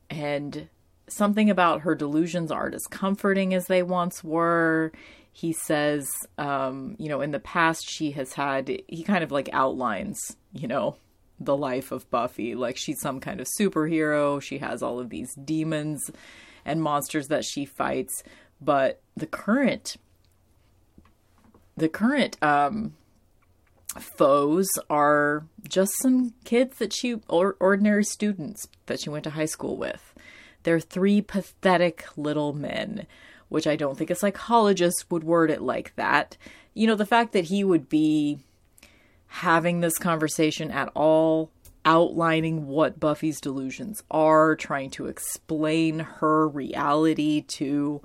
and 0.10 0.68
something 1.08 1.50
about 1.50 1.82
her 1.82 1.96
delusions 1.96 2.52
aren't 2.52 2.76
as 2.76 2.86
comforting 2.90 3.54
as 3.54 3.68
they 3.68 3.84
once 3.84 4.24
were. 4.24 4.92
He 5.32 5.54
says, 5.54 6.10
um, 6.38 6.96
you 7.00 7.08
know, 7.08 7.22
in 7.22 7.32
the 7.32 7.40
past, 7.40 7.90
she 7.90 8.12
has 8.12 8.34
had, 8.34 8.68
he 8.88 9.04
kind 9.04 9.24
of 9.24 9.32
like 9.32 9.50
outlines, 9.54 10.20
you 10.54 10.68
know, 10.68 10.98
the 11.40 11.56
life 11.56 11.92
of 11.92 12.10
Buffy. 12.10 12.54
Like 12.54 12.78
she's 12.78 13.00
some 13.00 13.20
kind 13.20 13.40
of 13.40 13.48
superhero. 13.60 14.42
She 14.42 14.58
has 14.58 14.84
all 14.84 15.00
of 15.00 15.10
these 15.10 15.34
demons 15.36 16.12
and 16.66 16.84
monsters 16.84 17.30
that 17.30 17.46
she 17.46 17.66
fights. 17.66 18.24
But 18.60 19.02
the 19.16 19.26
current, 19.26 19.96
the 21.82 21.90
current, 21.90 22.42
um, 22.42 22.94
foes 24.00 24.70
are 24.90 25.46
just 25.68 25.92
some 26.02 26.34
kids 26.46 26.78
that 26.78 26.94
she 26.94 27.16
or 27.28 27.58
ordinary 27.60 28.06
students 28.06 28.68
that 28.86 29.02
she 29.02 29.10
went 29.10 29.26
to 29.26 29.32
high 29.32 29.46
school 29.46 29.76
with 29.76 30.14
they're 30.64 30.80
three 30.80 31.22
pathetic 31.22 32.06
little 32.16 32.54
men, 32.54 33.08
which 33.50 33.68
I 33.68 33.76
don't 33.76 33.98
think 33.98 34.10
a 34.10 34.16
psychologist 34.16 35.06
would 35.10 35.24
word 35.24 35.52
it 35.52 35.62
like 35.62 35.96
that. 35.96 36.38
You 36.74 36.88
know, 36.88 36.96
the 36.96 37.06
fact 37.06 37.34
that 37.34 37.46
he 37.46 37.64
would 37.64 37.90
be 37.90 38.40
having 39.28 39.80
this 39.80 39.98
conversation 39.98 40.72
at 40.72 40.90
all, 40.96 41.52
outlining 41.84 42.68
what 42.68 43.00
Buffy's 43.00 43.42
delusions 43.42 44.04
are, 44.12 44.56
trying 44.56 44.92
to 44.92 45.08
explain 45.08 46.00
her 46.00 46.48
reality 46.48 47.42
to 47.42 48.02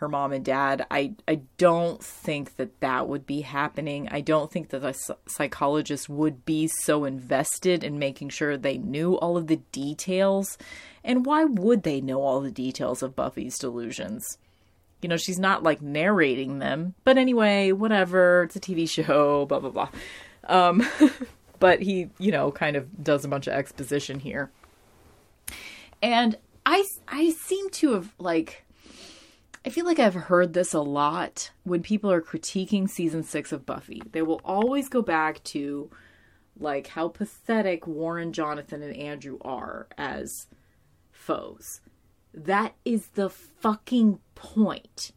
her 0.00 0.08
mom 0.08 0.32
and 0.32 0.44
dad. 0.44 0.86
I 0.90 1.14
I 1.28 1.42
don't 1.58 2.02
think 2.02 2.56
that 2.56 2.80
that 2.80 3.06
would 3.06 3.26
be 3.26 3.42
happening. 3.42 4.08
I 4.10 4.22
don't 4.22 4.50
think 4.50 4.70
that 4.70 4.80
the 4.80 5.16
psychologist 5.26 6.08
would 6.08 6.46
be 6.46 6.68
so 6.82 7.04
invested 7.04 7.84
in 7.84 7.98
making 7.98 8.30
sure 8.30 8.56
they 8.56 8.78
knew 8.78 9.14
all 9.18 9.36
of 9.36 9.46
the 9.46 9.60
details. 9.72 10.56
And 11.04 11.26
why 11.26 11.44
would 11.44 11.82
they 11.82 12.00
know 12.00 12.22
all 12.22 12.40
the 12.40 12.50
details 12.50 13.02
of 13.02 13.14
Buffy's 13.14 13.58
delusions? 13.58 14.38
You 15.02 15.10
know, 15.10 15.18
she's 15.18 15.38
not 15.38 15.62
like 15.62 15.82
narrating 15.82 16.60
them. 16.60 16.94
But 17.04 17.18
anyway, 17.18 17.72
whatever. 17.72 18.44
It's 18.44 18.56
a 18.56 18.60
TV 18.60 18.88
show, 18.88 19.44
blah 19.44 19.60
blah 19.60 19.70
blah. 19.70 19.90
Um 20.48 20.82
but 21.58 21.82
he, 21.82 22.08
you 22.18 22.32
know, 22.32 22.50
kind 22.50 22.74
of 22.74 23.04
does 23.04 23.26
a 23.26 23.28
bunch 23.28 23.46
of 23.46 23.52
exposition 23.52 24.18
here. 24.18 24.50
And 26.00 26.38
I 26.64 26.86
I 27.06 27.30
seem 27.32 27.68
to 27.70 27.92
have 27.92 28.14
like 28.18 28.64
I 29.64 29.68
feel 29.68 29.84
like 29.84 29.98
I've 29.98 30.14
heard 30.14 30.54
this 30.54 30.72
a 30.72 30.80
lot 30.80 31.50
when 31.64 31.82
people 31.82 32.10
are 32.10 32.22
critiquing 32.22 32.88
season 32.88 33.22
six 33.22 33.52
of 33.52 33.66
Buffy. 33.66 34.02
They 34.12 34.22
will 34.22 34.40
always 34.42 34.88
go 34.88 35.02
back 35.02 35.42
to 35.44 35.90
like 36.58 36.86
how 36.88 37.08
pathetic 37.08 37.86
Warren, 37.86 38.32
Jonathan, 38.32 38.82
and 38.82 38.96
Andrew 38.96 39.38
are 39.42 39.88
as 39.98 40.46
foes. 41.12 41.82
That 42.32 42.74
is 42.86 43.08
the 43.08 43.28
fucking 43.28 44.20
point. 44.34 45.12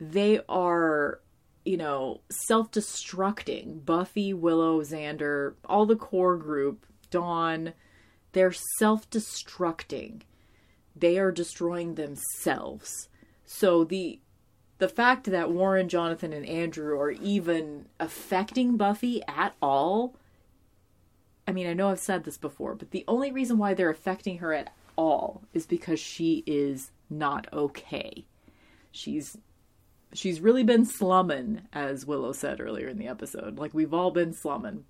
They 0.00 0.40
are, 0.48 1.20
you 1.66 1.76
know, 1.76 2.22
self 2.30 2.70
destructing. 2.70 3.84
Buffy, 3.84 4.32
Willow, 4.32 4.80
Xander, 4.80 5.54
all 5.66 5.84
the 5.84 5.96
core 5.96 6.38
group, 6.38 6.86
Dawn, 7.10 7.74
they're 8.32 8.54
self 8.78 9.08
destructing. 9.10 10.22
They 10.94 11.18
are 11.18 11.30
destroying 11.30 11.96
themselves 11.96 13.08
so 13.46 13.84
the 13.84 14.20
the 14.78 14.88
fact 14.88 15.24
that 15.30 15.50
Warren, 15.50 15.88
Jonathan, 15.88 16.34
and 16.34 16.44
Andrew 16.44 17.00
are 17.00 17.12
even 17.12 17.86
affecting 17.98 18.76
Buffy 18.76 19.22
at 19.26 19.54
all. 19.62 20.14
I 21.48 21.52
mean, 21.52 21.66
I 21.66 21.72
know 21.72 21.88
I've 21.88 21.98
said 21.98 22.24
this 22.24 22.36
before, 22.36 22.74
but 22.74 22.90
the 22.90 23.04
only 23.08 23.30
reason 23.30 23.56
why 23.56 23.72
they're 23.72 23.88
affecting 23.88 24.38
her 24.38 24.52
at 24.52 24.74
all 24.96 25.42
is 25.54 25.64
because 25.64 26.00
she 26.00 26.42
is 26.46 26.90
not 27.08 27.46
okay. 27.52 28.26
She's 28.90 29.38
she's 30.12 30.40
really 30.40 30.64
been 30.64 30.84
slumming, 30.84 31.62
as 31.72 32.04
Willow 32.04 32.32
said 32.32 32.60
earlier 32.60 32.88
in 32.88 32.98
the 32.98 33.08
episode. 33.08 33.58
Like 33.58 33.72
we've 33.72 33.94
all 33.94 34.10
been 34.10 34.32
slumming. 34.32 34.84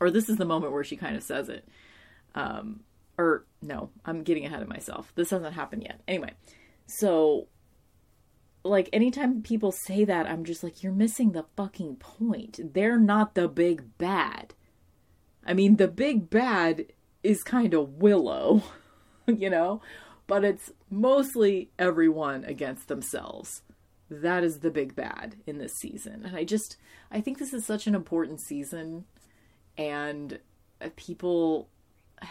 Or 0.00 0.10
this 0.10 0.28
is 0.28 0.36
the 0.36 0.44
moment 0.44 0.72
where 0.72 0.84
she 0.84 0.96
kind 0.96 1.16
of 1.16 1.22
says 1.22 1.48
it. 1.48 1.68
Um, 2.34 2.80
or 3.16 3.44
no, 3.60 3.90
I'm 4.04 4.22
getting 4.22 4.46
ahead 4.46 4.62
of 4.62 4.68
myself. 4.68 5.12
This 5.16 5.30
hasn't 5.30 5.54
happened 5.54 5.82
yet. 5.82 6.00
Anyway, 6.06 6.32
so 6.86 7.48
like 8.64 8.88
anytime 8.92 9.42
people 9.42 9.72
say 9.72 10.04
that, 10.04 10.26
I'm 10.26 10.44
just 10.44 10.62
like, 10.62 10.82
you're 10.82 10.92
missing 10.92 11.32
the 11.32 11.46
fucking 11.56 11.96
point. 11.96 12.74
They're 12.74 12.98
not 12.98 13.34
the 13.34 13.48
big 13.48 13.98
bad. 13.98 14.54
I 15.44 15.54
mean, 15.54 15.76
the 15.76 15.88
big 15.88 16.28
bad 16.28 16.86
is 17.22 17.42
kind 17.42 17.74
of 17.74 17.94
Willow, 17.94 18.62
you 19.26 19.50
know, 19.50 19.80
but 20.26 20.44
it's 20.44 20.70
mostly 20.90 21.70
everyone 21.78 22.44
against 22.44 22.88
themselves. 22.88 23.62
That 24.10 24.44
is 24.44 24.60
the 24.60 24.70
big 24.70 24.94
bad 24.94 25.36
in 25.46 25.58
this 25.58 25.74
season. 25.74 26.24
And 26.24 26.36
I 26.36 26.44
just, 26.44 26.76
I 27.10 27.20
think 27.20 27.38
this 27.38 27.52
is 27.52 27.64
such 27.64 27.86
an 27.86 27.94
important 27.94 28.40
season. 28.40 29.04
And 29.76 30.38
uh, 30.80 30.88
people, 30.96 31.68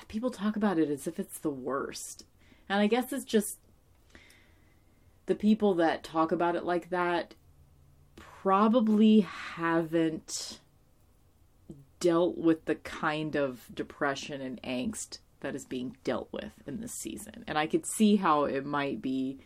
people 0.07 0.31
talk 0.31 0.55
about 0.55 0.79
it 0.79 0.89
as 0.89 1.07
if 1.07 1.19
it's 1.19 1.39
the 1.39 1.49
worst. 1.49 2.25
And 2.67 2.79
I 2.79 2.87
guess 2.87 3.13
it's 3.13 3.25
just 3.25 3.57
the 5.27 5.35
people 5.35 5.75
that 5.75 6.03
talk 6.03 6.31
about 6.31 6.55
it 6.55 6.65
like 6.65 6.89
that 6.89 7.35
probably 8.15 9.21
haven't 9.21 10.59
dealt 11.99 12.37
with 12.37 12.65
the 12.65 12.75
kind 12.75 13.35
of 13.35 13.67
depression 13.73 14.41
and 14.41 14.61
angst 14.63 15.19
that 15.41 15.55
is 15.55 15.65
being 15.65 15.95
dealt 16.03 16.29
with 16.31 16.51
in 16.65 16.79
this 16.79 16.93
season. 16.93 17.43
And 17.47 17.57
I 17.57 17.67
could 17.67 17.85
see 17.85 18.15
how 18.15 18.45
it 18.45 18.65
might 18.65 19.01
be 19.01 19.39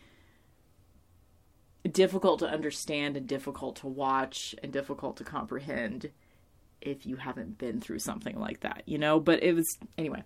difficult 1.90 2.38
to 2.40 2.48
understand 2.48 3.16
and 3.16 3.26
difficult 3.26 3.76
to 3.76 3.88
watch 3.88 4.54
and 4.62 4.72
difficult 4.72 5.16
to 5.16 5.24
comprehend 5.24 6.10
if 6.80 7.06
you 7.06 7.16
haven't 7.16 7.58
been 7.58 7.80
through 7.80 7.98
something 7.98 8.38
like 8.38 8.60
that, 8.60 8.82
you 8.86 8.98
know? 8.98 9.20
But 9.20 9.42
it 9.42 9.54
was, 9.54 9.78
anyway. 9.98 10.22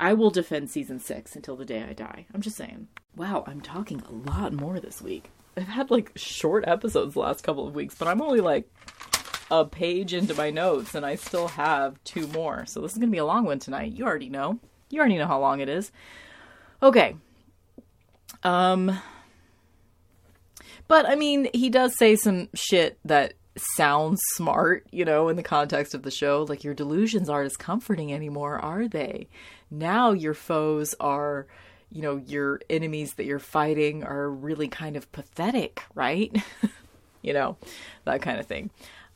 I 0.00 0.14
will 0.14 0.30
defend 0.30 0.70
season 0.70 1.00
six 1.00 1.34
until 1.34 1.56
the 1.56 1.64
day 1.64 1.82
I 1.82 1.92
die. 1.92 2.26
I'm 2.32 2.40
just 2.40 2.56
saying. 2.56 2.88
Wow, 3.16 3.44
I'm 3.46 3.60
talking 3.60 4.00
a 4.02 4.30
lot 4.30 4.52
more 4.52 4.78
this 4.78 5.02
week. 5.02 5.30
I've 5.56 5.66
had 5.66 5.90
like 5.90 6.12
short 6.14 6.64
episodes 6.66 7.14
the 7.14 7.20
last 7.20 7.42
couple 7.42 7.66
of 7.66 7.74
weeks, 7.74 7.96
but 7.96 8.06
I'm 8.06 8.22
only 8.22 8.40
like 8.40 8.70
a 9.50 9.64
page 9.64 10.14
into 10.14 10.34
my 10.34 10.50
notes 10.50 10.94
and 10.94 11.04
I 11.04 11.16
still 11.16 11.48
have 11.48 12.02
two 12.04 12.28
more. 12.28 12.64
So 12.66 12.80
this 12.80 12.92
is 12.92 12.98
going 12.98 13.08
to 13.08 13.12
be 13.12 13.18
a 13.18 13.24
long 13.24 13.44
one 13.44 13.58
tonight. 13.58 13.92
You 13.92 14.04
already 14.04 14.28
know. 14.28 14.60
You 14.90 15.00
already 15.00 15.18
know 15.18 15.26
how 15.26 15.40
long 15.40 15.60
it 15.60 15.68
is. 15.68 15.90
Okay. 16.82 17.16
Um 18.42 19.00
but 20.86 21.06
I 21.06 21.16
mean, 21.16 21.48
he 21.52 21.68
does 21.68 21.96
say 21.98 22.16
some 22.16 22.48
shit 22.54 22.98
that 23.04 23.34
sounds 23.76 24.20
smart, 24.34 24.86
you 24.90 25.04
know, 25.04 25.28
in 25.28 25.36
the 25.36 25.42
context 25.42 25.94
of 25.94 26.02
the 26.02 26.10
show. 26.10 26.46
Like 26.48 26.64
your 26.64 26.74
delusions 26.74 27.28
aren't 27.28 27.46
as 27.46 27.56
comforting 27.56 28.12
anymore, 28.12 28.58
are 28.58 28.88
they? 28.88 29.28
Now 29.70 30.12
your 30.12 30.34
foes 30.34 30.94
are, 31.00 31.46
you 31.90 32.02
know, 32.02 32.16
your 32.16 32.60
enemies 32.70 33.14
that 33.14 33.24
you're 33.24 33.38
fighting 33.38 34.04
are 34.04 34.28
really 34.30 34.68
kind 34.68 34.96
of 34.96 35.10
pathetic, 35.12 35.82
right? 35.94 36.34
you 37.22 37.32
know, 37.32 37.56
that 38.04 38.22
kind 38.22 38.38
of 38.38 38.46
thing. 38.46 38.70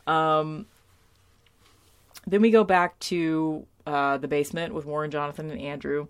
Um, 0.07 0.67
then 2.27 2.43
we 2.43 2.51
go 2.51 2.65
back 2.65 2.99
to 3.01 3.67
uh, 3.87 4.19
the 4.19 4.29
basement 4.29 4.75
with 4.75 4.85
Warren, 4.85 5.11
Jonathan, 5.11 5.51
and 5.51 5.61
Andrew. 5.61 6.07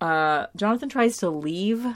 uh, 0.00 0.46
Jonathan 0.56 0.88
tries 0.88 1.18
to 1.18 1.30
leave. 1.30 1.86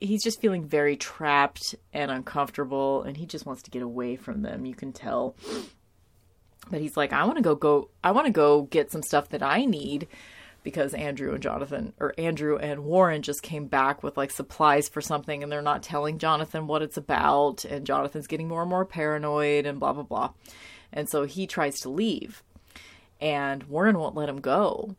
He's 0.00 0.22
just 0.22 0.40
feeling 0.40 0.66
very 0.66 0.96
trapped 0.96 1.74
and 1.92 2.10
uncomfortable, 2.10 3.02
and 3.02 3.16
he 3.16 3.26
just 3.26 3.46
wants 3.46 3.62
to 3.62 3.70
get 3.70 3.82
away 3.82 4.16
from 4.16 4.42
them. 4.42 4.66
You 4.66 4.74
can 4.74 4.92
tell. 4.92 5.34
But 6.70 6.80
he's 6.80 6.96
like, 6.96 7.12
I 7.12 7.24
want 7.24 7.36
to 7.36 7.42
go 7.42 7.54
go. 7.54 7.88
I 8.04 8.10
want 8.10 8.26
to 8.26 8.32
go 8.32 8.62
get 8.62 8.92
some 8.92 9.02
stuff 9.02 9.30
that 9.30 9.42
I 9.42 9.64
need 9.64 10.08
because 10.62 10.92
Andrew 10.92 11.32
and 11.32 11.42
Jonathan 11.42 11.92
or 11.98 12.14
Andrew 12.18 12.58
and 12.58 12.84
Warren 12.84 13.22
just 13.22 13.42
came 13.42 13.66
back 13.66 14.02
with 14.02 14.16
like 14.16 14.30
supplies 14.30 14.88
for 14.88 15.00
something, 15.00 15.42
and 15.42 15.50
they're 15.50 15.62
not 15.62 15.82
telling 15.82 16.18
Jonathan 16.18 16.66
what 16.66 16.82
it's 16.82 16.96
about, 16.96 17.64
and 17.64 17.86
Jonathan's 17.86 18.26
getting 18.26 18.48
more 18.48 18.62
and 18.62 18.70
more 18.70 18.84
paranoid 18.84 19.66
and 19.66 19.80
blah 19.80 19.92
blah 19.92 20.02
blah. 20.02 20.30
And 20.92 21.08
so 21.08 21.24
he 21.24 21.46
tries 21.46 21.80
to 21.80 21.88
leave, 21.88 22.42
and 23.20 23.62
Warren 23.64 23.98
won't 23.98 24.16
let 24.16 24.28
him 24.28 24.40
go. 24.40 24.96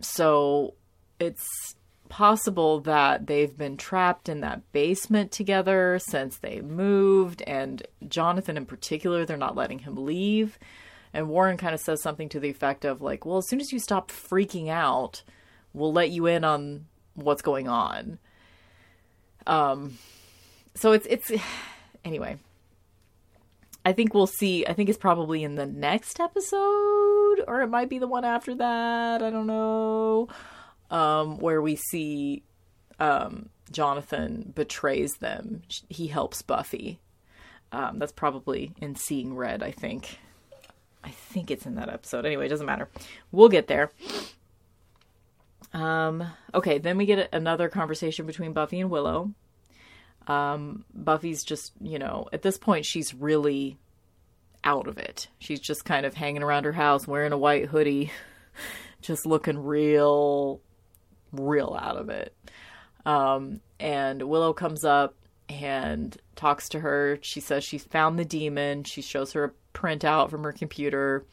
So 0.00 0.74
it's 1.18 1.74
possible 2.08 2.80
that 2.80 3.26
they've 3.26 3.56
been 3.56 3.76
trapped 3.76 4.28
in 4.28 4.40
that 4.40 4.72
basement 4.72 5.32
together 5.32 5.98
since 6.00 6.38
they 6.38 6.60
moved, 6.60 7.42
and 7.42 7.86
Jonathan 8.08 8.56
in 8.56 8.66
particular, 8.66 9.24
they're 9.24 9.36
not 9.36 9.56
letting 9.56 9.80
him 9.80 10.04
leave. 10.04 10.58
And 11.12 11.28
Warren 11.28 11.56
kind 11.56 11.74
of 11.74 11.80
says 11.80 12.02
something 12.02 12.28
to 12.30 12.40
the 12.40 12.50
effect 12.50 12.84
of, 12.84 13.00
like, 13.00 13.24
well, 13.24 13.38
as 13.38 13.48
soon 13.48 13.60
as 13.60 13.72
you 13.72 13.78
stop 13.78 14.10
freaking 14.10 14.68
out, 14.68 15.22
we'll 15.72 15.92
let 15.92 16.10
you 16.10 16.26
in 16.26 16.44
on 16.44 16.86
what's 17.14 17.42
going 17.42 17.68
on. 17.68 18.18
Um, 19.46 19.98
so 20.74 20.92
it's, 20.92 21.06
it's, 21.08 21.30
anyway. 22.04 22.38
I 23.84 23.92
think 23.92 24.12
we'll 24.12 24.26
see. 24.26 24.66
I 24.66 24.74
think 24.74 24.90
it's 24.90 24.98
probably 24.98 25.42
in 25.42 25.54
the 25.54 25.64
next 25.64 26.20
episode, 26.20 27.42
or 27.46 27.62
it 27.62 27.70
might 27.70 27.88
be 27.88 27.98
the 27.98 28.08
one 28.08 28.24
after 28.24 28.54
that. 28.56 29.22
I 29.22 29.30
don't 29.30 29.46
know 29.46 30.28
um, 30.90 31.38
where 31.38 31.60
we 31.60 31.76
see 31.76 32.42
um, 32.98 33.48
Jonathan 33.70 34.52
betrays 34.54 35.14
them. 35.16 35.62
He 35.88 36.08
helps 36.08 36.42
Buffy. 36.42 37.00
Um, 37.70 37.98
that's 37.98 38.12
probably 38.12 38.72
in 38.80 38.94
Seeing 38.96 39.34
Red, 39.34 39.62
I 39.62 39.70
think. 39.70 40.18
I 41.04 41.10
think 41.10 41.50
it's 41.50 41.66
in 41.66 41.76
that 41.76 41.88
episode. 41.88 42.26
Anyway, 42.26 42.46
it 42.46 42.48
doesn't 42.48 42.66
matter. 42.66 42.88
We'll 43.30 43.48
get 43.48 43.66
there. 43.66 43.90
Um, 45.72 46.24
okay, 46.54 46.78
then 46.78 46.96
we 46.96 47.06
get 47.06 47.28
another 47.32 47.68
conversation 47.68 48.26
between 48.26 48.52
Buffy 48.52 48.80
and 48.80 48.90
Willow. 48.90 49.32
Um, 50.26 50.84
Buffy's 50.94 51.44
just, 51.44 51.72
you 51.80 51.98
know, 51.98 52.28
at 52.32 52.42
this 52.42 52.58
point, 52.58 52.84
she's 52.84 53.14
really 53.14 53.78
out 54.64 54.88
of 54.88 54.98
it. 54.98 55.28
She's 55.38 55.60
just 55.60 55.84
kind 55.84 56.04
of 56.04 56.14
hanging 56.14 56.42
around 56.42 56.64
her 56.64 56.72
house 56.72 57.06
wearing 57.06 57.32
a 57.32 57.38
white 57.38 57.66
hoodie, 57.66 58.10
just 59.02 59.26
looking 59.26 59.58
real 59.58 60.60
real 61.32 61.78
out 61.80 61.96
of 61.96 62.08
it. 62.08 62.34
Um, 63.04 63.60
and 63.80 64.22
Willow 64.22 64.52
comes 64.52 64.84
up 64.84 65.14
and 65.48 66.16
talks 66.36 66.68
to 66.70 66.80
her. 66.80 67.18
She 67.22 67.40
says 67.40 67.64
she 67.64 67.78
found 67.78 68.18
the 68.18 68.24
demon. 68.24 68.84
She 68.84 69.02
shows 69.02 69.32
her 69.32 69.44
a 69.44 69.52
printout 69.76 70.30
from 70.30 70.42
her 70.42 70.52
computer 70.52 71.24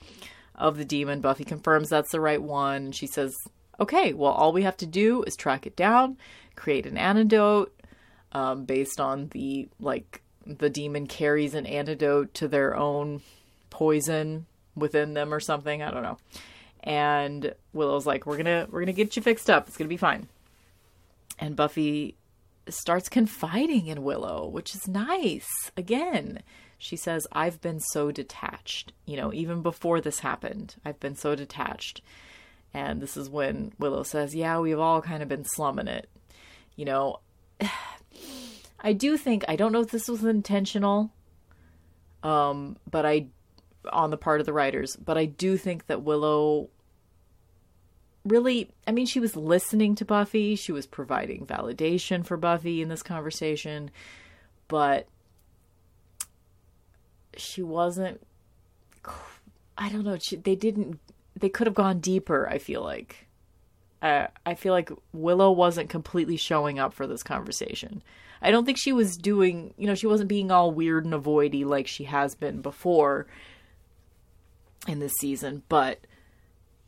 of 0.53 0.77
the 0.77 0.85
demon. 0.85 1.21
Buffy 1.21 1.43
confirms 1.43 1.89
that's 1.89 2.11
the 2.11 2.21
right 2.21 2.41
one. 2.41 2.91
She 2.91 3.07
says, 3.07 3.35
okay, 3.79 4.13
well, 4.13 4.31
all 4.31 4.53
we 4.53 4.63
have 4.63 4.77
to 4.77 4.85
do 4.85 5.23
is 5.23 5.35
track 5.35 5.67
it 5.67 5.75
down, 5.75 6.17
create 6.55 6.85
an 6.85 6.97
antidote 6.97 7.73
um, 8.31 8.63
based 8.63 8.99
on 8.99 9.27
the, 9.29 9.67
like, 9.79 10.21
the 10.45 10.69
demon 10.69 11.07
carries 11.07 11.55
an 11.55 11.65
antidote 11.65 12.33
to 12.35 12.47
their 12.47 12.75
own 12.75 13.21
poison 13.69 14.45
within 14.75 15.13
them 15.13 15.33
or 15.33 15.39
something. 15.39 15.81
I 15.81 15.91
don't 15.91 16.03
know 16.03 16.17
and 16.85 17.53
Willow's 17.73 18.05
like, 18.05 18.25
"We're 18.25 18.37
gonna 18.37 18.67
we're 18.69 18.81
gonna 18.81 18.93
get 18.93 19.15
you 19.15 19.21
fixed 19.21 19.49
up. 19.49 19.67
It's 19.67 19.77
gonna 19.77 19.89
be 19.89 19.97
fine." 19.97 20.29
And 21.39 21.55
Buffy 21.55 22.15
starts 22.69 23.09
confiding 23.09 23.87
in 23.87 24.03
Willow, 24.03 24.47
which 24.47 24.73
is 24.75 24.87
nice. 24.87 25.71
Again, 25.75 26.43
she 26.77 26.95
says, 26.95 27.27
"I've 27.31 27.59
been 27.59 27.79
so 27.79 28.11
detached. 28.11 28.93
You 29.05 29.17
know, 29.17 29.33
even 29.33 29.61
before 29.61 29.99
this 29.99 30.19
happened, 30.19 30.75
I've 30.85 30.99
been 30.99 31.15
so 31.15 31.35
detached." 31.35 32.01
And 32.73 33.01
this 33.01 33.17
is 33.17 33.29
when 33.29 33.73
Willow 33.79 34.03
says, 34.03 34.35
"Yeah, 34.35 34.59
we've 34.59 34.79
all 34.79 35.01
kind 35.01 35.23
of 35.23 35.29
been 35.29 35.45
slumming 35.45 35.87
it." 35.87 36.07
You 36.75 36.85
know, 36.85 37.19
I 38.79 38.93
do 38.93 39.17
think 39.17 39.43
I 39.47 39.55
don't 39.55 39.71
know 39.71 39.81
if 39.81 39.89
this 39.89 40.07
was 40.07 40.23
intentional, 40.23 41.11
um, 42.21 42.77
but 42.89 43.05
I 43.07 43.27
on 43.91 44.11
the 44.11 44.17
part 44.17 44.39
of 44.39 44.45
the 44.45 44.53
writers, 44.53 44.95
but 44.95 45.17
I 45.17 45.25
do 45.25 45.57
think 45.57 45.87
that 45.87 46.03
Willow 46.03 46.69
really, 48.25 48.69
I 48.87 48.91
mean, 48.91 49.05
she 49.05 49.19
was 49.19 49.35
listening 49.35 49.95
to 49.95 50.05
Buffy, 50.05 50.55
she 50.55 50.71
was 50.71 50.85
providing 50.85 51.45
validation 51.45 52.25
for 52.25 52.37
Buffy 52.37 52.81
in 52.81 52.89
this 52.89 53.03
conversation, 53.03 53.91
but 54.67 55.07
she 57.37 57.61
wasn't. 57.61 58.21
I 59.77 59.89
don't 59.89 60.03
know. 60.03 60.17
She, 60.17 60.37
they 60.37 60.55
didn't. 60.55 60.99
They 61.37 61.49
could 61.49 61.67
have 61.67 61.73
gone 61.73 61.99
deeper. 61.99 62.47
I 62.49 62.57
feel 62.57 62.81
like. 62.81 63.27
Uh, 64.01 64.27
I 64.45 64.53
feel 64.53 64.73
like 64.73 64.91
Willow 65.13 65.51
wasn't 65.51 65.89
completely 65.89 66.37
showing 66.37 66.79
up 66.79 66.93
for 66.93 67.07
this 67.07 67.23
conversation. 67.23 68.03
I 68.41 68.51
don't 68.51 68.65
think 68.65 68.77
she 68.77 68.93
was 68.93 69.17
doing. 69.17 69.73
You 69.77 69.87
know, 69.87 69.95
she 69.95 70.07
wasn't 70.07 70.29
being 70.29 70.51
all 70.51 70.71
weird 70.71 71.05
and 71.05 71.13
avoidy 71.13 71.65
like 71.65 71.87
she 71.87 72.05
has 72.05 72.35
been 72.35 72.61
before 72.61 73.27
in 74.87 74.99
this 74.99 75.13
season, 75.19 75.63
but 75.67 75.99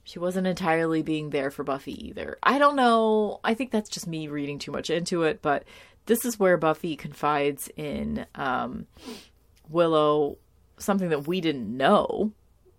she 0.08 0.20
wasn't 0.20 0.48
entirely 0.48 1.02
being 1.02 1.32
there 1.32 1.52
for 1.52 1.66
Buffy 1.66 2.08
either. 2.08 2.38
I 2.42 2.60
don't 2.60 2.78
know. 2.78 3.42
I 3.44 3.54
think 3.54 3.72
that's 3.72 3.90
just 3.90 4.08
me 4.08 4.30
reading 4.30 4.58
too 4.58 4.72
much 4.72 4.90
into 4.90 5.24
it, 5.24 5.42
but 5.42 5.66
this 6.06 6.24
is 6.24 6.40
where 6.40 6.56
Buffy 6.56 6.96
confides 6.96 7.70
in 7.76 8.26
um, 8.34 8.88
Willow 9.68 10.38
something 10.78 11.10
that 11.10 11.28
we 11.28 11.42
didn't 11.42 11.76
know, 11.76 12.32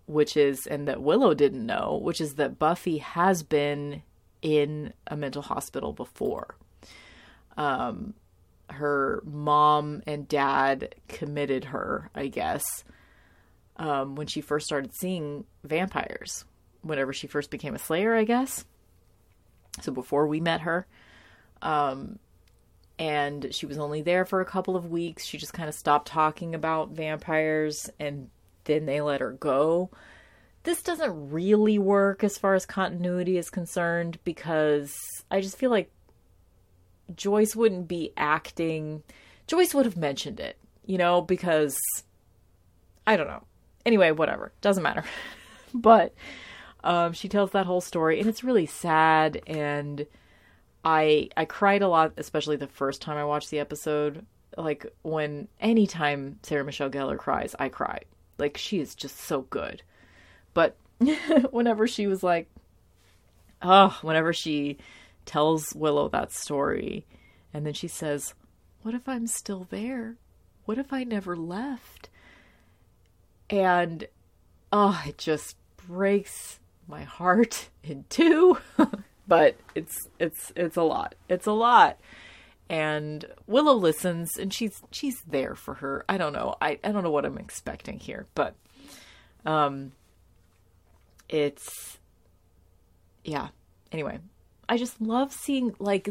which 0.07 0.35
is, 0.35 0.65
and 0.65 0.87
that 0.87 1.03
Willow 1.03 1.35
didn't 1.35 1.63
know, 1.63 1.99
which 2.01 2.19
is 2.19 2.33
that 2.35 2.57
Buffy 2.57 2.97
has 2.97 3.43
been 3.43 4.01
in 4.41 4.91
a 5.05 5.15
mental 5.15 5.43
hospital 5.43 5.93
before. 5.93 6.55
Um, 7.57 8.15
her 8.71 9.21
mom 9.23 10.01
and 10.07 10.27
dad 10.27 10.95
committed 11.07 11.65
her, 11.65 12.09
I 12.15 12.25
guess, 12.25 12.83
um, 13.77 14.15
when 14.15 14.25
she 14.25 14.41
first 14.41 14.65
started 14.65 14.95
seeing 14.95 15.45
vampires 15.63 16.45
whenever 16.81 17.13
she 17.13 17.27
first 17.27 17.49
became 17.49 17.75
a 17.75 17.79
Slayer, 17.79 18.15
I 18.15 18.23
guess. 18.23 18.65
So 19.81 19.91
before 19.91 20.27
we 20.27 20.39
met 20.39 20.61
her. 20.61 20.87
Um, 21.61 22.19
and 22.97 23.53
she 23.53 23.65
was 23.65 23.77
only 23.77 24.01
there 24.01 24.25
for 24.25 24.41
a 24.41 24.45
couple 24.45 24.75
of 24.75 24.91
weeks. 24.91 25.25
She 25.25 25.37
just 25.37 25.53
kind 25.53 25.69
of 25.69 25.75
stopped 25.75 26.07
talking 26.07 26.53
about 26.53 26.91
vampires 26.91 27.89
and 27.99 28.29
then 28.65 28.85
they 28.85 29.01
let 29.01 29.21
her 29.21 29.31
go. 29.31 29.89
This 30.63 30.83
doesn't 30.83 31.31
really 31.31 31.79
work 31.79 32.23
as 32.23 32.37
far 32.37 32.55
as 32.55 32.65
continuity 32.65 33.37
is 33.37 33.49
concerned 33.49 34.19
because 34.25 34.93
I 35.31 35.39
just 35.39 35.57
feel 35.57 35.71
like 35.71 35.89
Joyce 37.15 37.55
wouldn't 37.55 37.87
be 37.87 38.11
acting. 38.17 39.03
Joyce 39.47 39.73
would 39.73 39.85
have 39.85 39.97
mentioned 39.97 40.41
it, 40.41 40.57
you 40.85 40.97
know, 40.97 41.21
because 41.21 41.79
I 43.07 43.15
don't 43.15 43.27
know. 43.27 43.43
Anyway, 43.85 44.11
whatever. 44.11 44.51
Doesn't 44.59 44.83
matter. 44.83 45.05
but 45.73 46.13
um, 46.83 47.13
she 47.13 47.27
tells 47.27 47.51
that 47.51 47.65
whole 47.65 47.81
story, 47.81 48.19
and 48.19 48.29
it's 48.29 48.43
really 48.43 48.65
sad. 48.65 49.41
And 49.47 50.05
I 50.83 51.29
I 51.35 51.45
cried 51.45 51.81
a 51.81 51.87
lot, 51.87 52.13
especially 52.17 52.55
the 52.55 52.67
first 52.67 53.01
time 53.01 53.17
I 53.17 53.25
watched 53.25 53.49
the 53.49 53.59
episode. 53.59 54.25
Like 54.57 54.85
when 55.01 55.47
anytime 55.59 56.39
Sarah 56.43 56.63
Michelle 56.63 56.89
Gellar 56.89 57.17
cries, 57.17 57.55
I 57.59 57.69
cry. 57.69 58.01
Like 58.37 58.57
she 58.57 58.79
is 58.79 58.95
just 58.95 59.17
so 59.19 59.41
good. 59.41 59.83
But 60.53 60.77
whenever 61.51 61.87
she 61.87 62.07
was 62.07 62.23
like, 62.23 62.49
oh, 63.61 63.97
whenever 64.01 64.33
she 64.33 64.77
tells 65.25 65.75
Willow 65.75 66.09
that 66.09 66.31
story, 66.31 67.05
and 67.53 67.65
then 67.65 67.73
she 67.73 67.87
says, 67.87 68.33
"What 68.83 68.95
if 68.95 69.07
I'm 69.07 69.27
still 69.27 69.67
there? 69.69 70.15
What 70.65 70.77
if 70.77 70.93
I 70.93 71.03
never 71.03 71.35
left?" 71.35 72.09
And 73.49 74.07
oh, 74.71 75.03
it 75.05 75.17
just 75.17 75.57
breaks 75.87 76.59
my 76.89 77.03
heart 77.03 77.69
in 77.83 78.05
two. 78.09 78.57
but 79.27 79.55
it's 79.75 79.97
it's 80.19 80.51
it's 80.55 80.75
a 80.75 80.83
lot. 80.83 81.15
It's 81.29 81.45
a 81.45 81.51
lot. 81.51 81.99
And 82.69 83.25
Willow 83.47 83.73
listens 83.73 84.37
and 84.37 84.53
she's 84.53 84.81
she's 84.91 85.21
there 85.21 85.55
for 85.55 85.75
her. 85.75 86.03
I 86.09 86.17
don't 86.17 86.33
know. 86.33 86.55
I, 86.61 86.79
I 86.83 86.91
don't 86.91 87.03
know 87.03 87.11
what 87.11 87.25
I'm 87.25 87.37
expecting 87.37 87.99
here, 87.99 88.25
but 88.35 88.55
um 89.45 89.93
it's 91.29 91.99
yeah. 93.23 93.49
Anyway, 93.91 94.19
I 94.67 94.77
just 94.77 94.99
love 94.99 95.31
seeing 95.31 95.75
like 95.79 96.09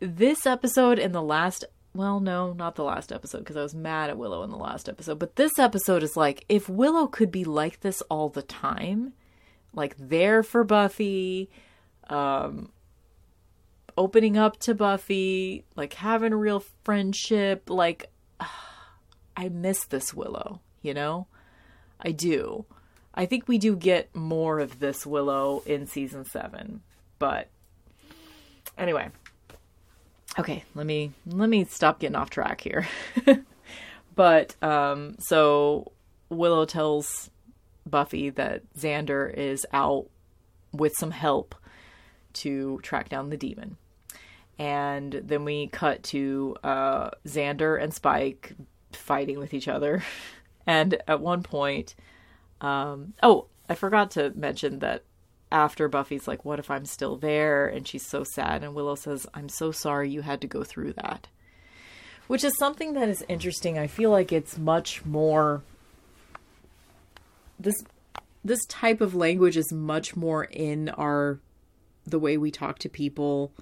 this 0.00 0.46
episode 0.46 0.98
and 0.98 1.14
the 1.14 1.22
last 1.22 1.64
well, 1.94 2.18
no, 2.18 2.52
not 2.52 2.74
the 2.74 2.82
last 2.82 3.12
episode 3.12 3.38
because 3.38 3.56
I 3.56 3.62
was 3.62 3.74
mad 3.74 4.10
at 4.10 4.18
Willow 4.18 4.42
in 4.42 4.50
the 4.50 4.56
last 4.56 4.88
episode. 4.88 5.20
But 5.20 5.36
this 5.36 5.58
episode 5.60 6.02
is 6.02 6.16
like 6.16 6.44
if 6.48 6.68
Willow 6.68 7.06
could 7.06 7.30
be 7.30 7.44
like 7.44 7.80
this 7.80 8.02
all 8.02 8.28
the 8.28 8.42
time, 8.42 9.12
like 9.74 9.96
there 9.98 10.42
for 10.42 10.64
Buffy, 10.64 11.50
um, 12.08 12.70
opening 13.96 14.36
up 14.36 14.58
to 14.60 14.74
Buffy, 14.74 15.64
like 15.76 15.94
having 15.94 16.32
a 16.32 16.36
real 16.36 16.64
friendship. 16.84 17.68
Like, 17.68 18.10
I 19.36 19.48
miss 19.48 19.84
this 19.86 20.14
Willow, 20.14 20.60
you 20.82 20.94
know? 20.94 21.26
I 22.00 22.12
do. 22.12 22.66
I 23.14 23.26
think 23.26 23.48
we 23.48 23.58
do 23.58 23.76
get 23.76 24.14
more 24.14 24.58
of 24.58 24.80
this 24.80 25.06
Willow 25.06 25.62
in 25.66 25.86
season 25.86 26.24
seven, 26.24 26.82
but 27.18 27.48
anyway. 28.76 29.10
Okay, 30.36 30.64
let 30.74 30.84
me 30.84 31.12
let 31.26 31.48
me 31.48 31.64
stop 31.64 32.00
getting 32.00 32.16
off 32.16 32.28
track 32.28 32.60
here. 32.60 32.88
but 34.16 34.56
um 34.62 35.14
so 35.20 35.92
Willow 36.28 36.64
tells 36.64 37.30
Buffy 37.86 38.30
that 38.30 38.62
Xander 38.74 39.32
is 39.32 39.66
out 39.72 40.06
with 40.72 40.92
some 40.98 41.10
help 41.10 41.54
to 42.34 42.80
track 42.82 43.08
down 43.08 43.30
the 43.30 43.36
demon. 43.36 43.76
And 44.58 45.12
then 45.12 45.44
we 45.44 45.68
cut 45.68 46.02
to 46.04 46.56
uh, 46.62 47.10
Xander 47.26 47.80
and 47.80 47.92
Spike 47.92 48.54
fighting 48.92 49.38
with 49.38 49.54
each 49.54 49.68
other. 49.68 50.02
And 50.66 51.02
at 51.06 51.20
one 51.20 51.42
point, 51.42 51.94
um, 52.62 53.12
oh, 53.22 53.48
I 53.68 53.74
forgot 53.74 54.12
to 54.12 54.32
mention 54.34 54.78
that 54.78 55.04
after 55.52 55.88
Buffy's 55.88 56.26
like, 56.26 56.44
What 56.44 56.58
if 56.58 56.70
I'm 56.70 56.86
still 56.86 57.16
there? 57.16 57.66
And 57.66 57.86
she's 57.86 58.06
so 58.06 58.24
sad. 58.24 58.64
And 58.64 58.74
Willow 58.74 58.94
says, 58.94 59.26
I'm 59.34 59.50
so 59.50 59.72
sorry 59.72 60.10
you 60.10 60.22
had 60.22 60.40
to 60.40 60.46
go 60.46 60.64
through 60.64 60.94
that. 60.94 61.28
Which 62.26 62.44
is 62.44 62.56
something 62.56 62.94
that 62.94 63.10
is 63.10 63.24
interesting. 63.28 63.78
I 63.78 63.86
feel 63.86 64.10
like 64.10 64.32
it's 64.32 64.56
much 64.56 65.04
more. 65.04 65.62
This 67.64 67.82
this 68.44 68.64
type 68.66 69.00
of 69.00 69.14
language 69.14 69.56
is 69.56 69.72
much 69.72 70.14
more 70.14 70.44
in 70.44 70.90
our 70.90 71.40
the 72.06 72.18
way 72.18 72.36
we 72.36 72.50
talk 72.50 72.78
to 72.80 72.88
people 72.88 73.52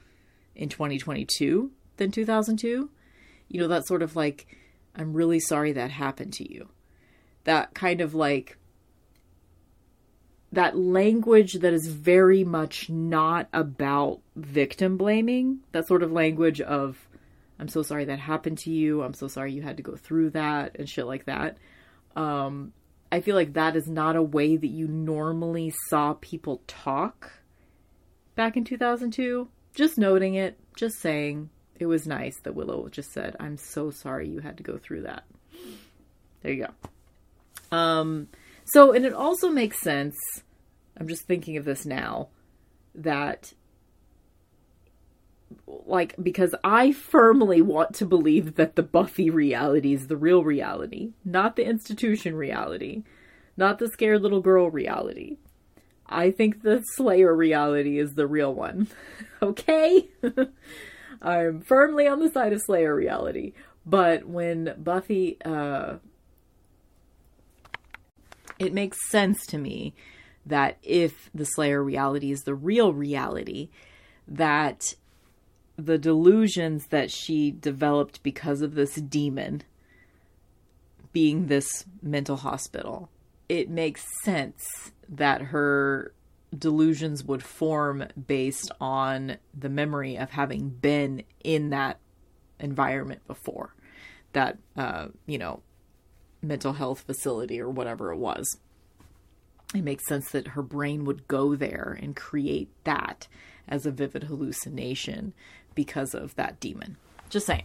in 0.55 0.69
2022 0.69 1.71
than 1.97 2.11
2002. 2.11 2.91
You 3.49 3.61
know, 3.61 3.69
that 3.69 3.87
sort 3.87 4.03
of 4.03 4.17
like, 4.17 4.47
I'm 4.97 5.13
really 5.13 5.41
sorry 5.41 5.73
that 5.73 5.91
happened 5.91 6.33
to 6.35 6.53
you. 6.53 6.69
That 7.45 7.75
kind 7.75 8.01
of 8.01 8.15
like, 8.15 8.59
that 10.51 10.77
language 10.77 11.55
that 11.55 11.73
is 11.73 11.87
very 11.87 12.45
much 12.45 12.91
not 12.91 13.49
about 13.53 14.21
victim 14.37 14.97
blaming. 14.97 15.61
That 15.73 15.87
sort 15.87 16.03
of 16.03 16.13
language 16.13 16.61
of, 16.61 16.99
I'm 17.59 17.69
so 17.69 17.83
sorry 17.83 18.07
that 18.07 18.19
happened 18.19 18.59
to 18.59 18.71
you. 18.71 19.03
I'm 19.03 19.15
so 19.15 19.29
sorry 19.29 19.53
you 19.53 19.63
had 19.63 19.77
to 19.77 19.83
go 19.83 19.97
through 19.97 20.31
that 20.31 20.77
and 20.79 20.89
shit 20.89 21.07
like 21.07 21.27
that. 21.27 21.59
Um, 22.17 22.73
I 23.13 23.21
feel 23.21 23.37
like 23.37 23.53
that 23.53 23.77
is 23.77 23.87
not 23.87 24.17
a 24.17 24.23
way 24.23 24.57
that 24.57 24.71
you 24.71 24.89
normally 24.89 25.71
saw 25.89 26.15
people 26.15 26.63
talk 26.67 27.31
back 28.35 28.57
in 28.57 28.65
2002. 28.65 29.49
Just 29.75 29.99
noting 29.99 30.35
it, 30.35 30.59
just 30.77 30.99
saying 30.99 31.51
it 31.79 31.85
was 31.85 32.07
nice 32.07 32.41
that 32.43 32.55
Willow 32.55 32.89
just 32.89 33.13
said, 33.13 33.37
I'm 33.39 33.59
so 33.59 33.91
sorry 33.91 34.31
you 34.31 34.41
had 34.41 34.57
to 34.57 34.63
go 34.63 34.79
through 34.79 35.03
that. 35.03 35.25
There 36.43 36.53
you 36.53 36.67
go. 36.67 37.77
Um, 37.77 38.29
so, 38.65 38.93
and 38.93 39.05
it 39.05 39.13
also 39.13 39.51
makes 39.51 39.83
sense, 39.83 40.17
I'm 40.97 41.07
just 41.07 41.27
thinking 41.27 41.59
of 41.59 41.67
this 41.67 41.85
now, 41.85 42.29
that 42.95 43.53
like 45.67 46.15
because 46.23 46.55
I 46.63 46.93
firmly 46.93 47.61
want 47.61 47.95
to 47.97 48.07
believe 48.07 48.57
that 48.57 48.77
the 48.77 48.83
Buffy 48.83 49.31
reality 49.31 49.95
is 49.95 50.07
the 50.07 50.17
real 50.17 50.45
reality, 50.45 51.13
not 51.25 51.57
the 51.57 51.67
institution 51.67 52.35
reality, 52.35 53.03
not 53.57 53.79
the 53.79 53.89
scared 53.89 54.23
little 54.23 54.41
girl 54.41 54.71
reality. 54.71 55.37
I 56.07 56.31
think 56.31 56.63
the 56.63 56.83
Slayer 56.97 57.35
reality 57.35 57.99
is 57.99 58.15
the 58.15 58.27
real 58.27 58.55
one. 58.55 58.89
okay? 59.43 60.09
I'm 61.23 61.61
firmly 61.61 62.07
on 62.07 62.21
the 62.21 62.31
side 62.31 62.53
of 62.53 62.61
Slayer 62.63 62.95
reality. 62.95 63.53
But 63.85 64.27
when 64.27 64.75
Buffy, 64.79 65.39
uh, 65.45 65.97
it 68.59 68.73
makes 68.73 68.99
sense 69.11 69.47
to 69.47 69.59
me 69.59 69.95
that 70.45 70.79
if 70.83 71.31
the 71.35 71.45
Slayer 71.45 71.83
reality 71.83 72.31
is 72.33 72.43
the 72.43 72.55
real 72.55 72.93
reality, 72.93 73.71
that 74.29 74.95
the 75.77 75.99
delusions 75.99 76.87
that 76.89 77.11
she 77.11 77.51
developed 77.51 78.23
because 78.23 78.63
of 78.63 78.75
this 78.75 78.95
demon 78.95 79.63
being 81.13 81.47
this 81.47 81.85
mental 82.03 82.37
hospital, 82.37 83.11
it 83.49 83.69
makes 83.69 84.05
sense 84.23 84.93
that 85.09 85.43
her 85.43 86.15
delusions 86.57 87.25
would 87.25 87.43
form 87.43 88.05
based 88.27 88.71
on 88.81 89.37
the 89.59 89.69
memory 89.69 90.17
of 90.17 90.31
having 90.31 90.69
been 90.69 91.23
in 91.43 91.71
that 91.71 91.99
environment 92.61 93.27
before 93.27 93.75
that 94.33 94.59
uh, 94.77 95.09
you 95.27 95.39
know 95.39 95.63
mental 96.43 96.73
health 96.75 97.01
facility 97.01 97.61
or 97.61 97.69
whatever 97.71 98.13
it 98.13 98.17
was. 98.17 98.59
It 99.75 99.85
makes 99.85 100.07
sense 100.07 100.31
that 100.33 100.49
her 100.49 100.63
brain 100.63 101.05
would 101.05 101.29
go 101.29 101.55
there 101.55 101.97
and 102.01 102.15
create 102.15 102.69
that 102.85 103.29
as 103.69 103.87
a 103.87 103.91
vivid 103.91 104.25
hallucination 104.25 105.33
because 105.75 106.15
of 106.15 106.35
that 106.37 106.59
demon 106.61 106.97
just 107.31 107.47
saying 107.47 107.65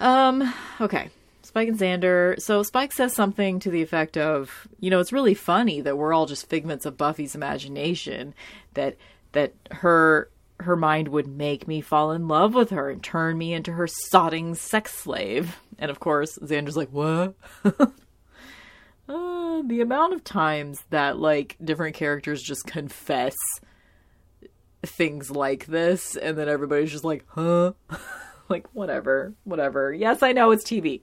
um 0.00 0.54
okay 0.80 1.10
Spike 1.48 1.68
and 1.68 1.78
Xander. 1.78 2.38
So 2.42 2.62
Spike 2.62 2.92
says 2.92 3.14
something 3.14 3.58
to 3.60 3.70
the 3.70 3.80
effect 3.80 4.18
of, 4.18 4.68
you 4.80 4.90
know, 4.90 5.00
it's 5.00 5.14
really 5.14 5.32
funny 5.32 5.80
that 5.80 5.96
we're 5.96 6.12
all 6.12 6.26
just 6.26 6.46
figments 6.50 6.84
of 6.84 6.98
Buffy's 6.98 7.34
imagination. 7.34 8.34
That 8.74 8.96
that 9.32 9.54
her 9.70 10.28
her 10.60 10.76
mind 10.76 11.08
would 11.08 11.26
make 11.26 11.66
me 11.66 11.80
fall 11.80 12.12
in 12.12 12.28
love 12.28 12.54
with 12.54 12.70
her 12.70 12.90
and 12.90 13.02
turn 13.02 13.38
me 13.38 13.54
into 13.54 13.72
her 13.72 13.88
sodding 14.12 14.56
sex 14.56 14.92
slave. 14.92 15.58
And 15.78 15.90
of 15.90 16.00
course, 16.00 16.38
Xander's 16.38 16.76
like, 16.76 16.90
what? 16.90 17.34
uh, 17.64 19.62
the 19.62 19.80
amount 19.80 20.12
of 20.12 20.24
times 20.24 20.82
that 20.90 21.18
like 21.18 21.56
different 21.64 21.96
characters 21.96 22.42
just 22.42 22.66
confess 22.66 23.34
things 24.84 25.30
like 25.30 25.66
this, 25.66 26.16
and 26.16 26.36
then 26.36 26.48
everybody's 26.48 26.92
just 26.92 27.04
like, 27.04 27.24
huh? 27.28 27.72
like, 28.48 28.66
whatever, 28.72 29.34
whatever. 29.44 29.92
Yes, 29.92 30.22
I 30.22 30.32
know 30.32 30.50
it's 30.50 30.64
TV. 30.64 31.02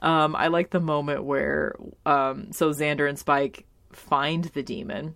Um, 0.00 0.34
I 0.34 0.48
like 0.48 0.70
the 0.70 0.80
moment 0.80 1.24
where 1.24 1.76
um, 2.04 2.52
so 2.52 2.70
Xander 2.70 3.08
and 3.08 3.18
Spike 3.18 3.66
find 3.92 4.44
the 4.46 4.62
demon, 4.62 5.14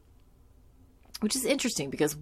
which 1.20 1.34
is 1.34 1.44
interesting 1.44 1.90
because 1.90 2.16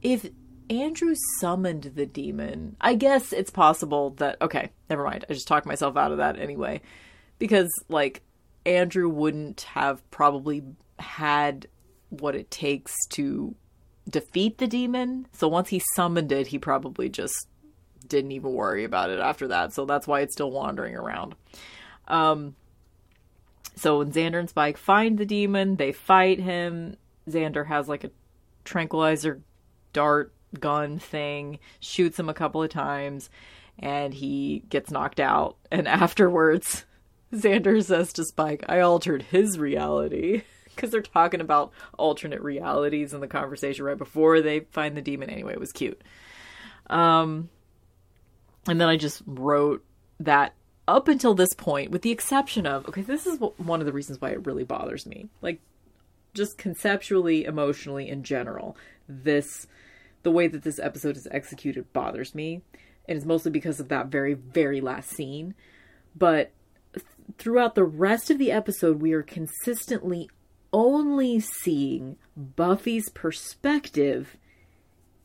if 0.00 0.26
Andrew 0.70 1.14
summoned 1.40 1.92
the 1.94 2.06
demon, 2.06 2.76
I 2.80 2.94
guess 2.94 3.32
it's 3.34 3.50
possible 3.50 4.10
that 4.16 4.40
okay, 4.40 4.70
never 4.88 5.04
mind. 5.04 5.26
I 5.28 5.34
just 5.34 5.46
talked 5.46 5.66
myself 5.66 5.96
out 5.96 6.12
of 6.12 6.18
that 6.18 6.38
anyway, 6.38 6.80
because 7.38 7.68
like 7.90 8.22
Andrew 8.64 9.08
wouldn't 9.08 9.62
have 9.62 10.08
probably 10.10 10.62
had 10.98 11.66
what 12.08 12.34
it 12.34 12.50
takes 12.50 12.94
to 13.10 13.54
defeat 14.08 14.58
the 14.58 14.66
demon. 14.66 15.26
So 15.32 15.48
once 15.48 15.68
he 15.68 15.82
summoned 15.94 16.32
it, 16.32 16.48
he 16.48 16.58
probably 16.58 17.08
just 17.08 17.48
didn't 18.06 18.32
even 18.32 18.52
worry 18.52 18.84
about 18.84 19.10
it 19.10 19.20
after 19.20 19.48
that. 19.48 19.72
So 19.72 19.84
that's 19.84 20.06
why 20.06 20.20
it's 20.20 20.34
still 20.34 20.50
wandering 20.50 20.96
around. 20.96 21.34
Um, 22.08 22.56
so 23.76 23.98
when 23.98 24.12
Xander 24.12 24.38
and 24.38 24.48
Spike 24.48 24.76
find 24.76 25.16
the 25.16 25.26
demon, 25.26 25.76
they 25.76 25.92
fight 25.92 26.40
him. 26.40 26.96
Xander 27.28 27.66
has 27.66 27.88
like 27.88 28.04
a 28.04 28.10
tranquilizer 28.64 29.40
dart 29.92 30.32
gun 30.58 30.98
thing, 30.98 31.58
shoots 31.78 32.18
him 32.18 32.28
a 32.28 32.34
couple 32.34 32.62
of 32.62 32.70
times, 32.70 33.30
and 33.78 34.12
he 34.12 34.64
gets 34.68 34.90
knocked 34.90 35.20
out. 35.20 35.56
And 35.70 35.88
afterwards, 35.88 36.84
Xander 37.32 37.82
says 37.82 38.12
to 38.14 38.24
Spike, 38.24 38.64
I 38.68 38.80
altered 38.80 39.22
his 39.22 39.58
reality. 39.58 40.42
Because 40.80 40.92
they're 40.92 41.02
talking 41.02 41.42
about 41.42 41.72
alternate 41.98 42.40
realities 42.40 43.12
in 43.12 43.20
the 43.20 43.28
conversation 43.28 43.84
right 43.84 43.98
before 43.98 44.40
they 44.40 44.60
find 44.60 44.96
the 44.96 45.02
demon. 45.02 45.28
Anyway, 45.28 45.52
it 45.52 45.60
was 45.60 45.72
cute. 45.72 46.00
Um, 46.88 47.50
and 48.66 48.80
then 48.80 48.88
I 48.88 48.96
just 48.96 49.22
wrote 49.26 49.84
that 50.20 50.54
up 50.88 51.06
until 51.06 51.34
this 51.34 51.52
point, 51.52 51.90
with 51.90 52.00
the 52.00 52.10
exception 52.10 52.66
of, 52.66 52.88
okay, 52.88 53.02
this 53.02 53.26
is 53.26 53.38
one 53.58 53.80
of 53.80 53.86
the 53.86 53.92
reasons 53.92 54.22
why 54.22 54.30
it 54.30 54.46
really 54.46 54.64
bothers 54.64 55.04
me. 55.04 55.28
Like, 55.42 55.60
just 56.32 56.56
conceptually, 56.56 57.44
emotionally, 57.44 58.08
in 58.08 58.22
general, 58.22 58.74
this, 59.06 59.66
the 60.22 60.30
way 60.30 60.46
that 60.46 60.62
this 60.62 60.78
episode 60.78 61.18
is 61.18 61.28
executed 61.30 61.92
bothers 61.92 62.34
me. 62.34 62.62
And 63.06 63.18
it's 63.18 63.26
mostly 63.26 63.50
because 63.50 63.80
of 63.80 63.88
that 63.88 64.06
very, 64.06 64.32
very 64.32 64.80
last 64.80 65.10
scene. 65.10 65.54
But 66.16 66.52
th- 66.94 67.04
throughout 67.36 67.74
the 67.74 67.84
rest 67.84 68.30
of 68.30 68.38
the 68.38 68.50
episode, 68.50 69.02
we 69.02 69.12
are 69.12 69.22
consistently 69.22 70.30
only 70.72 71.40
seeing 71.40 72.16
Buffy's 72.36 73.08
perspective 73.08 74.36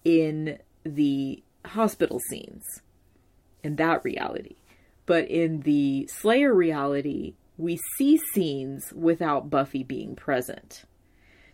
in 0.03 0.59
the 0.83 1.43
hospital 1.65 2.19
scenes, 2.19 2.81
in 3.63 3.75
that 3.77 4.03
reality. 4.03 4.55
But 5.05 5.27
in 5.27 5.61
the 5.61 6.07
Slayer 6.07 6.53
reality, 6.53 7.35
we 7.57 7.79
see 7.97 8.17
scenes 8.33 8.91
without 8.93 9.49
Buffy 9.49 9.83
being 9.83 10.15
present. 10.15 10.83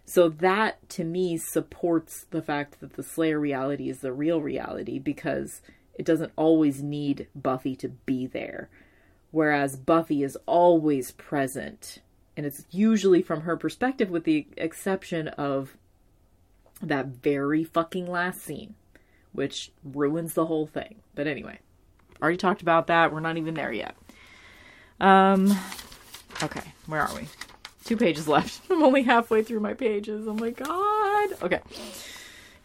So 0.05 0.29
that 0.29 0.89
to 0.89 1.03
me 1.03 1.37
supports 1.37 2.25
the 2.31 2.41
fact 2.41 2.79
that 2.79 2.93
the 2.93 3.03
Slayer 3.03 3.39
reality 3.39 3.89
is 3.89 3.99
the 3.99 4.11
real 4.11 4.41
reality 4.41 4.99
because 4.99 5.61
it 5.93 6.05
doesn't 6.05 6.33
always 6.35 6.81
need 6.81 7.27
Buffy 7.35 7.75
to 7.77 7.89
be 7.89 8.25
there. 8.25 8.69
Whereas 9.31 9.77
Buffy 9.77 10.23
is 10.23 10.37
always 10.45 11.11
present. 11.11 11.99
And 12.41 12.47
it's 12.47 12.65
usually 12.71 13.21
from 13.21 13.41
her 13.41 13.55
perspective, 13.55 14.09
with 14.09 14.23
the 14.23 14.47
exception 14.57 15.27
of 15.27 15.77
that 16.81 17.05
very 17.05 17.63
fucking 17.63 18.07
last 18.07 18.41
scene, 18.41 18.73
which 19.31 19.71
ruins 19.83 20.33
the 20.33 20.47
whole 20.47 20.65
thing. 20.65 20.95
But 21.13 21.27
anyway, 21.27 21.59
already 22.19 22.37
talked 22.37 22.63
about 22.63 22.87
that. 22.87 23.13
We're 23.13 23.19
not 23.19 23.37
even 23.37 23.53
there 23.53 23.71
yet. 23.71 23.95
Um, 24.99 25.55
okay, 26.41 26.63
where 26.87 27.01
are 27.01 27.13
we? 27.13 27.27
Two 27.85 27.95
pages 27.95 28.27
left. 28.27 28.59
I'm 28.71 28.81
only 28.81 29.03
halfway 29.03 29.43
through 29.43 29.59
my 29.59 29.75
pages. 29.75 30.27
Oh 30.27 30.33
my 30.33 30.49
god. 30.49 31.43
Okay, 31.43 31.59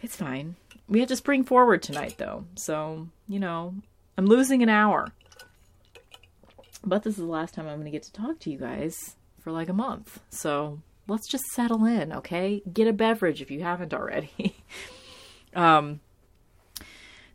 it's 0.03 0.17
fine. 0.17 0.57
We 0.89 1.01
had 1.01 1.09
to 1.09 1.17
spring 1.17 1.45
forward 1.45 1.83
tonight, 1.83 2.15
though. 2.17 2.47
So, 2.55 3.09
you 3.29 3.41
know, 3.41 3.75
I'm 4.17 4.25
losing 4.25 4.63
an 4.63 4.71
hour. 4.71 5.13
But 6.83 7.03
this 7.03 7.19
is 7.19 7.19
the 7.19 7.27
last 7.27 7.53
time 7.53 7.69
I'm 7.69 7.75
going 7.75 7.85
to 7.85 7.91
get 7.91 8.05
to 8.05 8.13
talk 8.15 8.39
to 8.39 8.51
you 8.51 8.57
guys 8.57 9.17
for 9.47 9.53
like 9.53 9.69
a 9.69 9.73
month. 9.73 10.19
So 10.29 10.81
let's 11.07 11.29
just 11.29 11.45
settle 11.53 11.85
in, 11.85 12.13
okay? 12.13 12.63
Get 12.73 12.89
a 12.89 12.93
beverage 12.93 13.41
if 13.41 13.49
you 13.49 13.63
haven't 13.63 13.95
already. 13.95 14.57
um, 15.55 16.01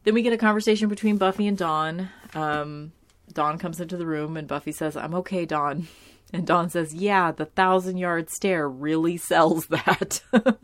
then 0.04 0.14
we 0.14 0.22
get 0.22 0.34
a 0.34 0.38
conversation 0.38 0.90
between 0.90 1.16
Buffy 1.16 1.48
and 1.48 1.58
Dawn. 1.58 2.10
Um, 2.34 2.92
Dawn 3.32 3.58
comes 3.58 3.80
into 3.80 3.96
the 3.96 4.06
room 4.06 4.36
and 4.36 4.46
Buffy 4.46 4.74
says, 4.74 4.98
I'm 4.98 5.16
okay, 5.16 5.46
Dawn. 5.46 5.88
And 6.34 6.48
Dawn 6.48 6.70
says, 6.70 6.94
Yeah, 6.94 7.34
the 7.34 7.44
thousand 7.44 7.98
yard 7.98 8.30
stare 8.30 8.66
really 8.70 9.18
sells 9.18 9.66
that. 9.68 10.22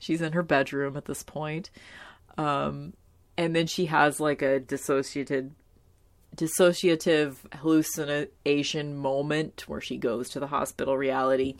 She's 0.00 0.20
in 0.20 0.32
her 0.32 0.42
bedroom 0.42 0.96
at 0.96 1.04
this 1.04 1.22
point. 1.22 1.70
Um, 2.36 2.94
and 3.36 3.54
then 3.54 3.68
she 3.68 3.86
has 3.86 4.18
like 4.18 4.42
a 4.42 4.58
dissociated 4.58 5.52
dissociative 6.36 7.36
hallucination 7.54 8.96
moment 8.96 9.64
where 9.68 9.80
she 9.80 9.98
goes 9.98 10.30
to 10.30 10.40
the 10.40 10.46
hospital 10.46 10.96
reality 10.96 11.56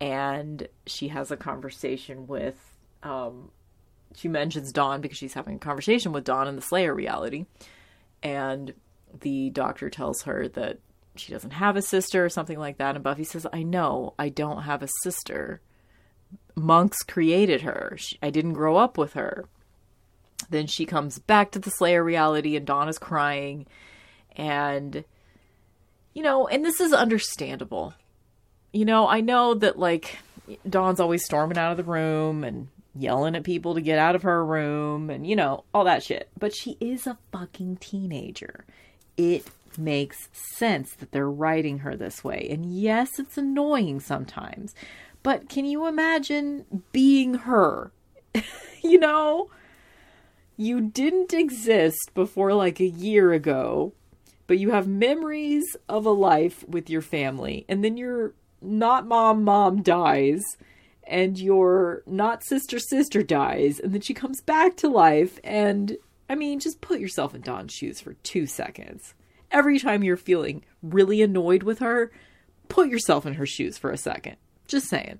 and 0.00 0.68
she 0.86 1.08
has 1.08 1.30
a 1.30 1.36
conversation 1.36 2.26
with 2.26 2.58
um, 3.02 3.50
she 4.16 4.28
mentions 4.28 4.72
Dawn 4.72 5.00
because 5.00 5.18
she's 5.18 5.34
having 5.34 5.56
a 5.56 5.58
conversation 5.58 6.12
with 6.12 6.24
Dawn 6.24 6.48
in 6.48 6.56
the 6.56 6.62
Slayer 6.62 6.94
reality. 6.94 7.46
And 8.22 8.72
the 9.20 9.50
doctor 9.50 9.90
tells 9.90 10.22
her 10.22 10.48
that 10.48 10.78
she 11.16 11.32
doesn't 11.32 11.52
have 11.52 11.76
a 11.76 11.82
sister 11.82 12.24
or 12.24 12.28
something 12.28 12.58
like 12.58 12.78
that. 12.78 12.94
And 12.94 13.04
Buffy 13.04 13.24
says 13.24 13.46
I 13.52 13.62
know 13.62 14.14
I 14.18 14.28
don't 14.30 14.62
have 14.62 14.82
a 14.82 14.88
sister. 15.02 15.60
Monks 16.56 17.02
created 17.02 17.62
her. 17.62 17.96
I 18.22 18.30
didn't 18.30 18.54
grow 18.54 18.76
up 18.76 18.96
with 18.96 19.12
her 19.14 19.46
then 20.54 20.66
she 20.66 20.86
comes 20.86 21.18
back 21.18 21.50
to 21.50 21.58
the 21.58 21.70
Slayer 21.70 22.02
reality, 22.02 22.56
and 22.56 22.66
Dawn 22.66 22.88
is 22.88 22.98
crying. 22.98 23.66
And, 24.36 25.04
you 26.14 26.22
know, 26.22 26.46
and 26.46 26.64
this 26.64 26.80
is 26.80 26.92
understandable. 26.92 27.94
You 28.72 28.84
know, 28.84 29.08
I 29.08 29.20
know 29.20 29.54
that, 29.54 29.78
like, 29.78 30.18
Dawn's 30.68 31.00
always 31.00 31.24
storming 31.24 31.58
out 31.58 31.70
of 31.70 31.76
the 31.76 31.84
room 31.84 32.44
and 32.44 32.68
yelling 32.96 33.34
at 33.34 33.44
people 33.44 33.74
to 33.74 33.80
get 33.80 33.98
out 33.98 34.14
of 34.14 34.22
her 34.22 34.44
room 34.44 35.10
and, 35.10 35.26
you 35.26 35.36
know, 35.36 35.64
all 35.74 35.84
that 35.84 36.02
shit. 36.02 36.28
But 36.38 36.54
she 36.54 36.76
is 36.80 37.06
a 37.06 37.18
fucking 37.32 37.78
teenager. 37.78 38.64
It 39.16 39.46
makes 39.76 40.28
sense 40.32 40.94
that 40.94 41.12
they're 41.12 41.30
writing 41.30 41.78
her 41.78 41.96
this 41.96 42.22
way. 42.22 42.46
And 42.50 42.66
yes, 42.66 43.18
it's 43.18 43.36
annoying 43.36 44.00
sometimes. 44.00 44.74
But 45.22 45.48
can 45.48 45.64
you 45.64 45.86
imagine 45.86 46.84
being 46.92 47.34
her? 47.34 47.90
you 48.82 48.98
know? 48.98 49.50
You 50.56 50.80
didn't 50.80 51.32
exist 51.32 52.10
before 52.14 52.54
like 52.54 52.80
a 52.80 52.86
year 52.86 53.32
ago, 53.32 53.92
but 54.46 54.58
you 54.58 54.70
have 54.70 54.86
memories 54.86 55.64
of 55.88 56.06
a 56.06 56.10
life 56.10 56.66
with 56.68 56.90
your 56.90 57.02
family, 57.02 57.64
and 57.68 57.82
then 57.82 57.96
your 57.96 58.34
not 58.60 59.06
mom 59.06 59.44
mom 59.44 59.82
dies, 59.82 60.42
and 61.06 61.38
your 61.38 62.02
not 62.06 62.44
sister 62.44 62.78
sister 62.78 63.22
dies, 63.22 63.80
and 63.80 63.92
then 63.92 64.00
she 64.00 64.14
comes 64.14 64.40
back 64.40 64.76
to 64.76 64.88
life. 64.88 65.38
And 65.42 65.96
I 66.28 66.34
mean, 66.34 66.60
just 66.60 66.80
put 66.80 67.00
yourself 67.00 67.34
in 67.34 67.40
Dawn's 67.40 67.72
shoes 67.72 68.00
for 68.00 68.14
two 68.22 68.46
seconds. 68.46 69.14
Every 69.50 69.78
time 69.78 70.02
you're 70.02 70.16
feeling 70.16 70.64
really 70.82 71.22
annoyed 71.22 71.62
with 71.62 71.78
her, 71.78 72.10
put 72.68 72.88
yourself 72.88 73.26
in 73.26 73.34
her 73.34 73.46
shoes 73.46 73.78
for 73.78 73.90
a 73.90 73.98
second. 73.98 74.36
Just 74.66 74.88
saying. 74.88 75.18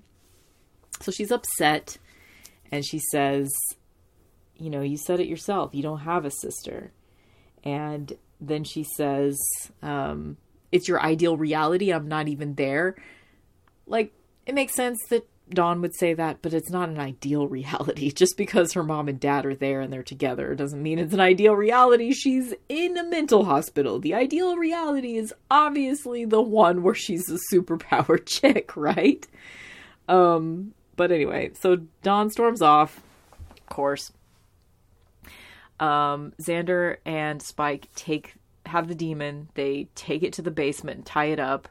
So 1.00 1.12
she's 1.12 1.30
upset 1.30 1.98
and 2.70 2.84
she 2.84 2.98
says, 3.10 3.52
you 4.64 4.70
know, 4.70 4.80
you 4.80 4.96
said 4.96 5.20
it 5.20 5.28
yourself. 5.28 5.74
You 5.74 5.82
don't 5.82 6.00
have 6.00 6.24
a 6.24 6.30
sister. 6.30 6.90
And 7.62 8.12
then 8.40 8.64
she 8.64 8.82
says, 8.82 9.38
um, 9.82 10.38
it's 10.72 10.88
your 10.88 11.02
ideal 11.02 11.36
reality. 11.36 11.92
I'm 11.92 12.08
not 12.08 12.28
even 12.28 12.54
there. 12.54 12.96
Like, 13.86 14.14
it 14.46 14.54
makes 14.54 14.74
sense 14.74 14.98
that 15.10 15.28
Dawn 15.50 15.82
would 15.82 15.94
say 15.94 16.14
that, 16.14 16.38
but 16.40 16.54
it's 16.54 16.70
not 16.70 16.88
an 16.88 16.98
ideal 16.98 17.46
reality. 17.48 18.10
Just 18.10 18.38
because 18.38 18.72
her 18.72 18.82
mom 18.82 19.08
and 19.08 19.20
dad 19.20 19.44
are 19.44 19.54
there 19.54 19.82
and 19.82 19.92
they're 19.92 20.02
together 20.02 20.54
doesn't 20.54 20.82
mean 20.82 20.98
it's 20.98 21.12
an 21.12 21.20
ideal 21.20 21.54
reality. 21.54 22.12
She's 22.12 22.54
in 22.70 22.96
a 22.96 23.04
mental 23.04 23.44
hospital. 23.44 23.98
The 23.98 24.14
ideal 24.14 24.56
reality 24.56 25.18
is 25.18 25.34
obviously 25.50 26.24
the 26.24 26.42
one 26.42 26.82
where 26.82 26.94
she's 26.94 27.28
a 27.30 27.38
superpowered 27.54 28.24
chick, 28.26 28.76
right? 28.76 29.26
Um, 30.08 30.72
but 30.96 31.12
anyway, 31.12 31.50
so 31.60 31.76
Dawn 32.02 32.30
storms 32.30 32.62
off, 32.62 33.02
of 33.50 33.66
course 33.66 34.10
um, 35.80 36.32
Xander 36.40 36.98
and 37.04 37.42
Spike 37.42 37.88
take 37.94 38.34
have 38.66 38.88
the 38.88 38.94
demon. 38.94 39.48
They 39.54 39.88
take 39.94 40.22
it 40.22 40.34
to 40.34 40.42
the 40.42 40.50
basement 40.50 40.98
and 40.98 41.06
tie 41.06 41.26
it 41.26 41.40
up 41.40 41.68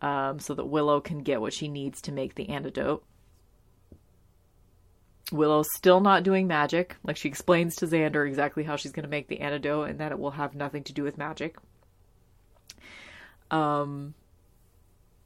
um, 0.00 0.38
so 0.38 0.54
that 0.54 0.66
Willow 0.66 1.00
can 1.00 1.18
get 1.18 1.40
what 1.40 1.52
she 1.52 1.68
needs 1.68 2.00
to 2.02 2.12
make 2.12 2.34
the 2.34 2.48
antidote. 2.48 3.04
Willow's 5.32 5.68
still 5.74 6.00
not 6.00 6.22
doing 6.22 6.46
magic. 6.46 6.96
Like 7.02 7.16
she 7.16 7.28
explains 7.28 7.76
to 7.76 7.86
Xander 7.86 8.26
exactly 8.26 8.62
how 8.62 8.76
she's 8.76 8.92
going 8.92 9.04
to 9.04 9.10
make 9.10 9.28
the 9.28 9.40
antidote 9.40 9.90
and 9.90 9.98
that 9.98 10.12
it 10.12 10.18
will 10.18 10.30
have 10.32 10.54
nothing 10.54 10.84
to 10.84 10.92
do 10.92 11.02
with 11.02 11.18
magic. 11.18 11.56
Um, 13.50 14.14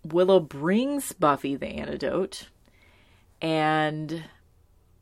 Willow 0.04 0.40
brings 0.40 1.12
Buffy 1.12 1.56
the 1.56 1.66
antidote, 1.66 2.48
and 3.40 4.24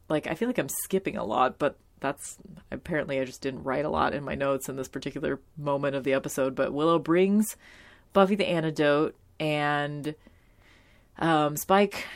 like 0.08 0.26
I 0.26 0.34
feel 0.34 0.48
like 0.48 0.58
I'm 0.58 0.68
skipping 0.68 1.16
a 1.16 1.24
lot, 1.24 1.58
but 1.58 1.78
that's 2.00 2.38
apparently 2.70 3.20
I 3.20 3.24
just 3.24 3.40
didn't 3.40 3.64
write 3.64 3.84
a 3.84 3.90
lot 3.90 4.14
in 4.14 4.24
my 4.24 4.34
notes 4.34 4.68
in 4.68 4.76
this 4.76 4.88
particular 4.88 5.40
moment 5.56 5.96
of 5.96 6.04
the 6.04 6.12
episode. 6.12 6.54
But 6.54 6.72
Willow 6.72 6.98
brings 6.98 7.56
Buffy 8.12 8.34
the 8.34 8.48
antidote, 8.48 9.16
and 9.38 10.14
um, 11.18 11.56
Spike 11.56 12.06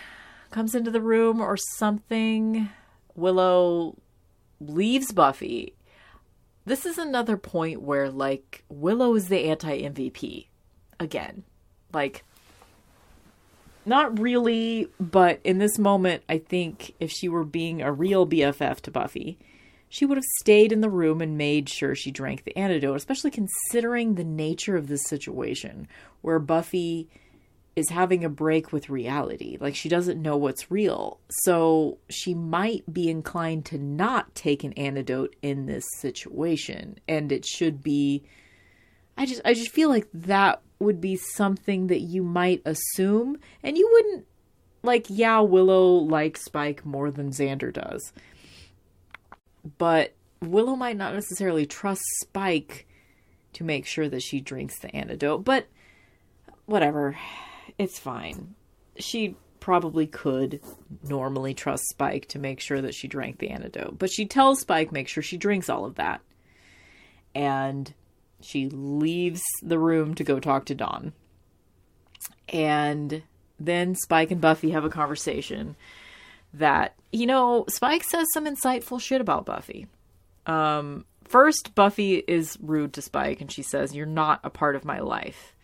comes 0.51 0.75
into 0.75 0.91
the 0.91 1.01
room 1.01 1.41
or 1.41 1.57
something. 1.57 2.69
Willow 3.15 3.97
leaves 4.61 5.13
Buffy. 5.13 5.75
This 6.65 6.87
is 6.87 6.97
another 6.99 7.37
point 7.37 7.83
where, 7.83 8.09
like, 8.09 8.65
Willow 8.69 9.15
is 9.17 9.29
the 9.29 9.45
anti 9.49 9.83
MVP 9.83 10.47
again. 11.01 11.43
Like, 11.93 12.25
not 13.85 14.19
really, 14.19 14.89
but 15.01 15.41
in 15.43 15.59
this 15.59 15.79
moment, 15.79 16.23
I 16.29 16.39
think 16.39 16.95
if 17.01 17.11
she 17.11 17.29
were 17.29 17.45
being 17.45 17.83
a 17.83 17.93
real 17.93 18.27
BFF 18.27 18.81
to 18.83 18.91
Buffy, 18.93 19.39
she 19.93 20.07
would 20.07 20.17
have 20.17 20.25
stayed 20.41 20.73
in 20.73 20.81
the 20.81 20.89
room 20.89 21.21
and 21.21 21.37
made 21.37 21.69
sure 21.69 21.95
she 21.95 22.11
drank 22.11 22.45
the 22.45 22.57
antidote, 22.57 22.97
especially 22.97 23.31
considering 23.31 24.15
the 24.15 24.25
nature 24.25 24.75
of 24.75 24.87
this 24.87 25.05
situation 25.05 25.87
where 26.23 26.39
Buffy 26.39 27.11
is 27.77 27.91
having 27.91 28.25
a 28.25 28.31
break 28.31 28.73
with 28.73 28.89
reality. 28.89 29.59
Like 29.61 29.77
she 29.77 29.91
doesn't 29.91 30.23
know 30.23 30.35
what's 30.35 30.71
real. 30.71 31.21
So 31.43 31.99
she 32.09 32.33
might 32.33 32.91
be 32.91 33.11
inclined 33.11 33.67
to 33.67 33.77
not 33.77 34.35
take 34.35 34.65
an 34.65 34.73
antidote 34.79 35.37
in 35.43 35.67
this 35.67 35.85
situation. 35.99 36.99
And 37.07 37.31
it 37.31 37.45
should 37.45 37.83
be 37.83 38.25
I 39.19 39.27
just 39.27 39.43
I 39.45 39.53
just 39.53 39.73
feel 39.73 39.91
like 39.91 40.09
that 40.15 40.63
would 40.79 41.03
be 41.03 41.17
something 41.17 41.89
that 41.89 42.01
you 42.01 42.23
might 42.23 42.63
assume 42.65 43.37
and 43.63 43.77
you 43.77 43.87
wouldn't 43.93 44.27
like 44.83 45.05
yeah, 45.11 45.41
Willow 45.41 45.97
likes 45.97 46.47
Spike 46.47 46.87
more 46.87 47.11
than 47.11 47.29
Xander 47.29 47.71
does 47.71 48.11
but 49.79 50.15
Willow 50.41 50.77
might 50.77 50.97
not 50.97 51.15
necessarily 51.15 51.67
trust 51.67 52.03
Spike 52.21 52.87
to 53.55 53.65
make 53.65 53.87
sure 53.87 54.09
that 54.09 54.23
she 54.23 54.41
drinks 54.41 54.79
the 54.79 54.95
antidote, 54.95 55.45
but 55.45 55.67
whatever. 56.67 57.17
It's 57.79 57.99
fine. 57.99 58.55
She 58.97 59.37
probably 59.61 60.07
could 60.07 60.61
normally 61.05 61.55
trust 61.55 61.85
Spike 61.91 62.27
to 62.29 62.39
make 62.39 62.61
sure 62.61 62.81
that 62.81 62.95
she 62.95 63.07
drank 63.07 63.39
the 63.39 63.51
antidote, 63.51 63.99
but 63.99 64.11
she 64.11 64.27
tells 64.27 64.61
Spike 64.61 64.91
make 64.91 65.09
sure 65.09 65.23
she 65.23 65.37
drinks 65.37 65.69
all 65.69 65.85
of 65.85 65.95
that. 65.95 66.21
And 67.35 67.95
she 68.41 68.69
leaves 68.69 69.43
the 69.63 69.79
room 69.79 70.15
to 70.17 70.25
go 70.25 70.41
talk 70.41 70.67
to 70.67 70.75
Dawn. 70.75 71.13
And 72.49 73.23
then 73.59 73.95
Spike 73.95 74.31
and 74.31 74.41
Buffy 74.41 74.71
have 74.71 74.85
a 74.85 74.91
conversation 74.91 75.77
that, 76.55 76.95
you 77.13 77.27
know, 77.27 77.65
Spike 77.69 78.05
says 78.05 78.27
some 78.33 78.47
insightful 78.47 79.01
shit 79.01 79.21
about 79.21 79.47
Buffy. 79.47 79.87
Um, 80.47 81.05
first, 81.25 81.75
Buffy 81.75 82.17
is 82.17 82.59
rude 82.61 82.93
to 82.95 83.03
Spike 83.03 83.41
and 83.41 83.51
she 83.51 83.63
says, 83.63 83.95
You're 83.95 84.07
not 84.07 84.41
a 84.45 84.51
part 84.51 84.77
of 84.77 84.85
my 84.85 85.01
life, 85.01 85.55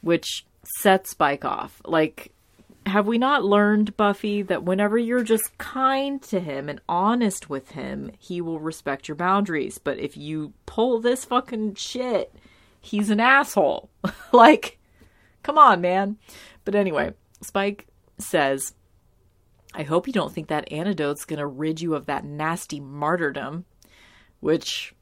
which 0.00 0.44
sets 0.80 1.10
Spike 1.10 1.44
off. 1.44 1.80
Like, 1.84 2.32
have 2.86 3.06
we 3.06 3.18
not 3.18 3.44
learned, 3.44 3.96
Buffy, 3.96 4.42
that 4.42 4.64
whenever 4.64 4.98
you're 4.98 5.22
just 5.22 5.56
kind 5.58 6.20
to 6.22 6.40
him 6.40 6.68
and 6.68 6.80
honest 6.88 7.48
with 7.48 7.72
him, 7.72 8.10
he 8.18 8.40
will 8.40 8.58
respect 8.58 9.08
your 9.08 9.14
boundaries? 9.14 9.78
But 9.78 9.98
if 9.98 10.16
you 10.16 10.52
pull 10.66 11.00
this 11.00 11.24
fucking 11.24 11.74
shit, 11.74 12.34
he's 12.80 13.10
an 13.10 13.20
asshole. 13.20 13.88
like, 14.32 14.78
come 15.42 15.58
on, 15.58 15.80
man. 15.80 16.16
But 16.64 16.74
anyway, 16.74 17.14
Spike 17.40 17.86
says, 18.18 18.74
I 19.74 19.82
hope 19.84 20.06
you 20.06 20.12
don't 20.12 20.32
think 20.32 20.48
that 20.48 20.70
antidote's 20.72 21.24
gonna 21.24 21.46
rid 21.46 21.80
you 21.80 21.94
of 21.94 22.06
that 22.06 22.24
nasty 22.24 22.80
martyrdom. 22.80 23.64
Which, 24.40 24.94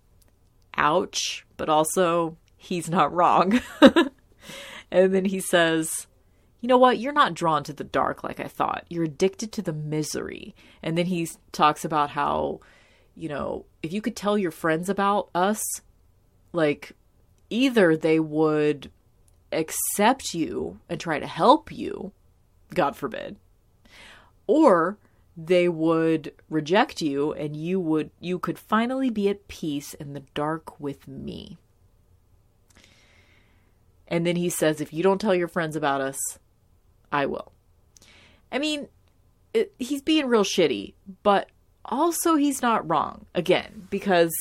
ouch, 0.76 1.46
but 1.56 1.68
also, 1.68 2.36
he's 2.56 2.90
not 2.90 3.12
wrong. 3.12 3.60
and 4.90 5.14
then 5.14 5.24
he 5.24 5.40
says, 5.40 6.06
you 6.60 6.68
know 6.68 6.78
what? 6.78 6.98
You're 6.98 7.12
not 7.12 7.34
drawn 7.34 7.64
to 7.64 7.72
the 7.72 7.84
dark 7.84 8.22
like 8.22 8.38
I 8.38 8.48
thought. 8.48 8.84
You're 8.90 9.04
addicted 9.04 9.50
to 9.52 9.62
the 9.62 9.72
misery. 9.72 10.54
And 10.82 10.96
then 10.96 11.06
he 11.06 11.28
talks 11.52 11.84
about 11.84 12.10
how, 12.10 12.60
you 13.14 13.28
know, 13.28 13.64
if 13.82 13.92
you 13.92 14.02
could 14.02 14.14
tell 14.14 14.36
your 14.36 14.50
friends 14.50 14.88
about 14.88 15.30
us, 15.34 15.62
like, 16.52 16.92
either 17.48 17.96
they 17.96 18.20
would 18.20 18.90
accept 19.52 20.34
you 20.34 20.78
and 20.88 21.00
try 21.00 21.18
to 21.18 21.26
help 21.26 21.72
you, 21.72 22.12
God 22.74 22.94
forbid, 22.94 23.36
or 24.50 24.98
they 25.36 25.68
would 25.68 26.32
reject 26.48 27.00
you 27.00 27.32
and 27.34 27.54
you 27.54 27.78
would 27.78 28.10
you 28.18 28.36
could 28.36 28.58
finally 28.58 29.08
be 29.08 29.28
at 29.28 29.46
peace 29.46 29.94
in 29.94 30.12
the 30.12 30.24
dark 30.34 30.80
with 30.80 31.06
me. 31.06 31.56
And 34.08 34.26
then 34.26 34.34
he 34.34 34.48
says 34.48 34.80
if 34.80 34.92
you 34.92 35.04
don't 35.04 35.20
tell 35.20 35.36
your 35.36 35.46
friends 35.46 35.76
about 35.76 36.00
us, 36.00 36.18
I 37.12 37.26
will. 37.26 37.52
I 38.50 38.58
mean, 38.58 38.88
it, 39.54 39.72
he's 39.78 40.02
being 40.02 40.26
real 40.26 40.42
shitty, 40.42 40.94
but 41.22 41.48
also 41.84 42.34
he's 42.34 42.60
not 42.60 42.88
wrong 42.90 43.26
again 43.36 43.86
because 43.88 44.32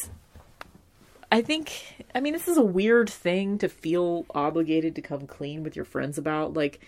I 1.32 1.44
think 1.44 2.08
I 2.16 2.20
mean 2.20 2.34
this 2.34 2.48
is 2.48 2.58
a 2.58 2.64
weird 2.64 3.12
thing 3.12 3.60
to 3.60 3.70
feel 3.70 4.26
obligated 4.32 4.96
to 4.96 5.04
come 5.04 5.28
clean 5.28 5.62
with 5.62 5.76
your 5.76 5.86
friends 5.86 6.18
about 6.18 6.56
like 6.56 6.80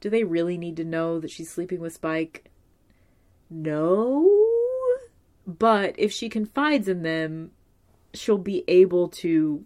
do 0.00 0.08
they 0.08 0.22
really 0.22 0.56
need 0.56 0.76
to 0.76 0.84
know 0.84 1.18
that 1.18 1.32
she's 1.32 1.50
sleeping 1.50 1.80
with 1.80 1.94
Spike? 1.94 2.49
No. 3.50 4.30
But 5.46 5.94
if 5.98 6.12
she 6.12 6.28
confides 6.28 6.88
in 6.88 7.02
them, 7.02 7.50
she'll 8.14 8.38
be 8.38 8.64
able 8.68 9.08
to 9.08 9.64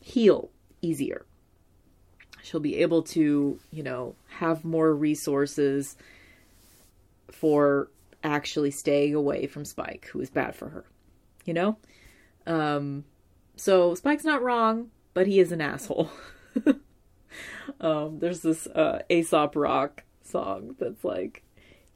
heal 0.00 0.50
easier 0.82 1.26
she'll 2.50 2.60
be 2.60 2.78
able 2.78 3.02
to, 3.02 3.58
you 3.70 3.82
know, 3.82 4.16
have 4.28 4.64
more 4.64 4.92
resources 4.92 5.96
for 7.30 7.88
actually 8.24 8.72
staying 8.72 9.14
away 9.14 9.46
from 9.46 9.64
Spike, 9.64 10.08
who 10.12 10.20
is 10.20 10.30
bad 10.30 10.54
for 10.54 10.68
her. 10.68 10.84
You 11.44 11.54
know? 11.54 11.76
Um 12.46 13.04
so 13.56 13.94
Spike's 13.94 14.24
not 14.24 14.42
wrong, 14.42 14.90
but 15.14 15.26
he 15.26 15.38
is 15.38 15.52
an 15.52 15.60
asshole. 15.60 16.10
um 17.80 18.18
there's 18.18 18.40
this 18.40 18.66
uh 18.66 19.02
Aesop 19.08 19.54
Rock 19.54 20.02
song 20.24 20.74
that's 20.78 21.04
like 21.04 21.44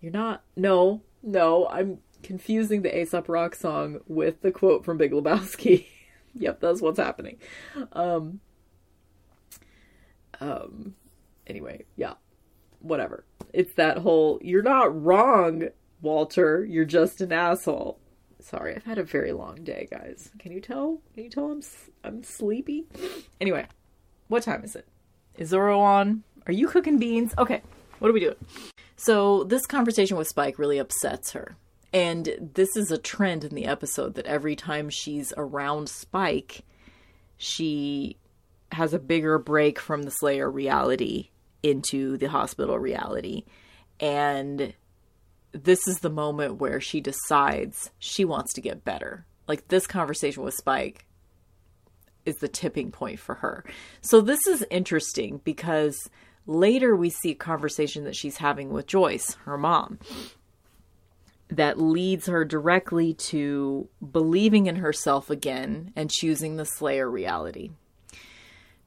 you're 0.04 0.12
not 0.12 0.42
no, 0.54 1.00
no, 1.22 1.66
I'm 1.68 1.98
confusing 2.22 2.82
the 2.82 3.00
Aesop 3.00 3.26
Rock 3.26 3.54
song 3.54 4.00
with 4.06 4.42
the 4.42 4.52
quote 4.52 4.84
from 4.84 4.98
Big 4.98 5.12
Lebowski. 5.12 5.86
yep, 6.34 6.60
that's 6.60 6.82
what's 6.82 6.98
happening. 6.98 7.38
Um 7.92 8.40
um, 10.40 10.94
anyway, 11.46 11.84
yeah, 11.96 12.14
whatever. 12.80 13.24
It's 13.54 13.72
that 13.74 13.98
whole 13.98 14.38
you're 14.42 14.62
not 14.62 15.02
wrong, 15.02 15.68
Walter. 16.02 16.64
You're 16.64 16.84
just 16.84 17.22
an 17.22 17.32
asshole. 17.32 17.98
Sorry, 18.40 18.76
I've 18.76 18.84
had 18.84 18.98
a 18.98 19.04
very 19.04 19.32
long 19.32 19.64
day, 19.64 19.88
guys. 19.90 20.30
Can 20.38 20.52
you 20.52 20.60
tell? 20.60 21.00
Can 21.14 21.24
you 21.24 21.30
tell 21.30 21.50
I'm 21.50 21.62
I'm 22.02 22.22
sleepy? 22.22 22.84
Anyway, 23.40 23.66
what 24.28 24.42
time 24.42 24.64
is 24.64 24.76
it? 24.76 24.86
Is 25.38 25.48
Zoro 25.48 25.80
on? 25.80 26.24
Are 26.46 26.52
you 26.52 26.68
cooking 26.68 26.98
beans? 26.98 27.32
Okay, 27.38 27.62
what 27.98 28.10
are 28.10 28.14
we 28.14 28.20
doing? 28.20 28.36
So 28.96 29.44
this 29.44 29.66
conversation 29.66 30.16
with 30.16 30.28
Spike 30.28 30.58
really 30.58 30.78
upsets 30.78 31.32
her. 31.32 31.56
And 31.92 32.50
this 32.54 32.76
is 32.76 32.90
a 32.90 32.98
trend 32.98 33.44
in 33.44 33.54
the 33.54 33.66
episode 33.66 34.14
that 34.14 34.26
every 34.26 34.56
time 34.56 34.90
she's 34.90 35.32
around 35.36 35.88
Spike, 35.88 36.62
she 37.36 38.16
has 38.72 38.92
a 38.92 38.98
bigger 38.98 39.38
break 39.38 39.78
from 39.78 40.02
the 40.02 40.10
Slayer 40.10 40.50
reality 40.50 41.30
into 41.62 42.16
the 42.16 42.28
hospital 42.28 42.78
reality. 42.78 43.44
And 44.00 44.74
this 45.52 45.86
is 45.86 46.00
the 46.00 46.10
moment 46.10 46.56
where 46.56 46.80
she 46.80 47.00
decides 47.00 47.90
she 47.98 48.24
wants 48.24 48.52
to 48.54 48.60
get 48.60 48.84
better. 48.84 49.24
Like 49.46 49.68
this 49.68 49.86
conversation 49.86 50.42
with 50.42 50.54
Spike 50.54 51.06
is 52.26 52.36
the 52.36 52.48
tipping 52.48 52.90
point 52.90 53.20
for 53.20 53.36
her. 53.36 53.64
So 54.00 54.20
this 54.20 54.46
is 54.46 54.66
interesting 54.70 55.40
because 55.44 56.10
later 56.46 56.94
we 56.94 57.10
see 57.10 57.30
a 57.30 57.34
conversation 57.34 58.04
that 58.04 58.16
she's 58.16 58.38
having 58.38 58.70
with 58.70 58.86
Joyce, 58.86 59.34
her 59.44 59.58
mom, 59.58 59.98
that 61.48 61.80
leads 61.80 62.26
her 62.26 62.44
directly 62.44 63.14
to 63.14 63.88
believing 64.12 64.66
in 64.66 64.76
herself 64.76 65.30
again 65.30 65.92
and 65.94 66.10
choosing 66.10 66.56
the 66.56 66.64
Slayer 66.64 67.10
reality. 67.10 67.70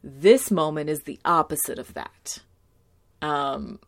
This 0.03 0.51
moment 0.51 0.89
is 0.89 1.01
the 1.03 1.19
opposite 1.25 1.79
of 1.79 1.93
that. 1.93 2.39
Um, 3.21 3.79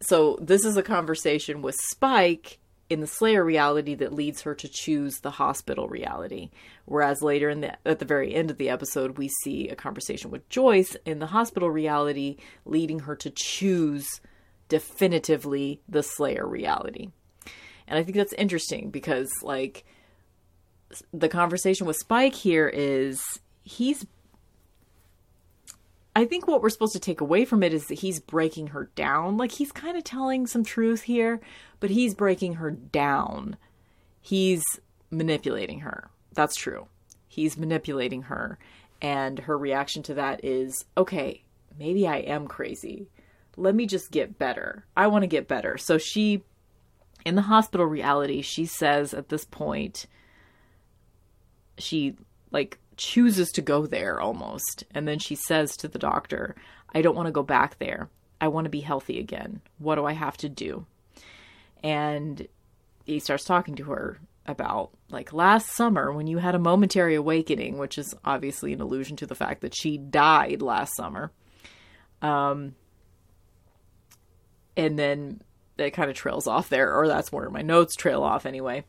so 0.00 0.38
this 0.40 0.64
is 0.64 0.76
a 0.76 0.82
conversation 0.82 1.62
with 1.62 1.76
Spike 1.90 2.58
in 2.90 3.00
the 3.00 3.06
Slayer 3.06 3.44
reality 3.44 3.94
that 3.96 4.14
leads 4.14 4.42
her 4.42 4.54
to 4.54 4.68
choose 4.68 5.20
the 5.20 5.30
hospital 5.30 5.88
reality. 5.88 6.50
Whereas 6.86 7.22
later 7.22 7.50
in 7.50 7.60
the 7.60 7.76
at 7.86 7.98
the 7.98 8.04
very 8.04 8.34
end 8.34 8.50
of 8.50 8.58
the 8.58 8.70
episode, 8.70 9.18
we 9.18 9.28
see 9.42 9.68
a 9.68 9.76
conversation 9.76 10.30
with 10.30 10.48
Joyce 10.48 10.96
in 11.04 11.18
the 11.18 11.26
hospital 11.26 11.70
reality, 11.70 12.36
leading 12.64 13.00
her 13.00 13.14
to 13.16 13.30
choose 13.30 14.06
definitively 14.68 15.80
the 15.88 16.02
Slayer 16.02 16.46
reality. 16.46 17.10
And 17.86 17.98
I 17.98 18.02
think 18.02 18.16
that's 18.16 18.34
interesting 18.34 18.90
because 18.90 19.28
like 19.42 19.84
the 21.12 21.28
conversation 21.28 21.86
with 21.86 21.96
Spike 21.96 22.34
here 22.34 22.68
is 22.68 23.22
he's 23.62 24.06
I 26.18 26.24
think 26.24 26.48
what 26.48 26.62
we're 26.62 26.70
supposed 26.70 26.94
to 26.94 26.98
take 26.98 27.20
away 27.20 27.44
from 27.44 27.62
it 27.62 27.72
is 27.72 27.86
that 27.86 28.00
he's 28.00 28.18
breaking 28.18 28.68
her 28.68 28.90
down. 28.96 29.36
Like 29.36 29.52
he's 29.52 29.70
kind 29.70 29.96
of 29.96 30.02
telling 30.02 30.48
some 30.48 30.64
truth 30.64 31.02
here, 31.02 31.40
but 31.78 31.90
he's 31.90 32.12
breaking 32.12 32.54
her 32.54 32.72
down. 32.72 33.56
He's 34.20 34.64
manipulating 35.12 35.78
her. 35.78 36.10
That's 36.32 36.56
true. 36.56 36.88
He's 37.28 37.56
manipulating 37.56 38.22
her. 38.22 38.58
And 39.00 39.38
her 39.38 39.56
reaction 39.56 40.02
to 40.02 40.14
that 40.14 40.44
is 40.44 40.84
okay, 40.96 41.44
maybe 41.78 42.08
I 42.08 42.16
am 42.16 42.48
crazy. 42.48 43.06
Let 43.56 43.76
me 43.76 43.86
just 43.86 44.10
get 44.10 44.40
better. 44.40 44.86
I 44.96 45.06
want 45.06 45.22
to 45.22 45.28
get 45.28 45.46
better. 45.46 45.78
So 45.78 45.98
she, 45.98 46.42
in 47.24 47.36
the 47.36 47.42
hospital 47.42 47.86
reality, 47.86 48.42
she 48.42 48.66
says 48.66 49.14
at 49.14 49.28
this 49.28 49.44
point, 49.44 50.06
she 51.78 52.16
like 52.50 52.80
chooses 52.98 53.50
to 53.52 53.62
go 53.62 53.86
there 53.86 54.20
almost. 54.20 54.84
And 54.94 55.08
then 55.08 55.18
she 55.18 55.34
says 55.34 55.76
to 55.78 55.88
the 55.88 55.98
doctor, 55.98 56.54
I 56.94 57.00
don't 57.00 57.16
want 57.16 57.26
to 57.26 57.32
go 57.32 57.42
back 57.42 57.78
there. 57.78 58.10
I 58.40 58.48
want 58.48 58.66
to 58.66 58.70
be 58.70 58.80
healthy 58.80 59.18
again. 59.18 59.60
What 59.78 59.94
do 59.94 60.04
I 60.04 60.12
have 60.12 60.36
to 60.38 60.48
do? 60.48 60.86
And 61.82 62.46
he 63.04 63.18
starts 63.18 63.44
talking 63.44 63.76
to 63.76 63.84
her 63.84 64.18
about 64.46 64.90
like 65.10 65.32
last 65.32 65.74
summer 65.74 66.12
when 66.12 66.26
you 66.26 66.38
had 66.38 66.54
a 66.54 66.58
momentary 66.58 67.14
awakening, 67.14 67.78
which 67.78 67.98
is 67.98 68.14
obviously 68.24 68.72
an 68.72 68.80
allusion 68.80 69.16
to 69.16 69.26
the 69.26 69.34
fact 69.34 69.60
that 69.60 69.74
she 69.74 69.98
died 69.98 70.62
last 70.62 70.96
summer. 70.96 71.30
Um, 72.22 72.74
and 74.76 74.98
then 74.98 75.42
it 75.76 75.90
kind 75.90 76.10
of 76.10 76.16
trails 76.16 76.46
off 76.46 76.68
there, 76.68 76.94
or 76.94 77.06
that's 77.06 77.30
where 77.30 77.50
my 77.50 77.62
notes 77.62 77.94
trail 77.94 78.22
off 78.22 78.46
anyway. 78.46 78.84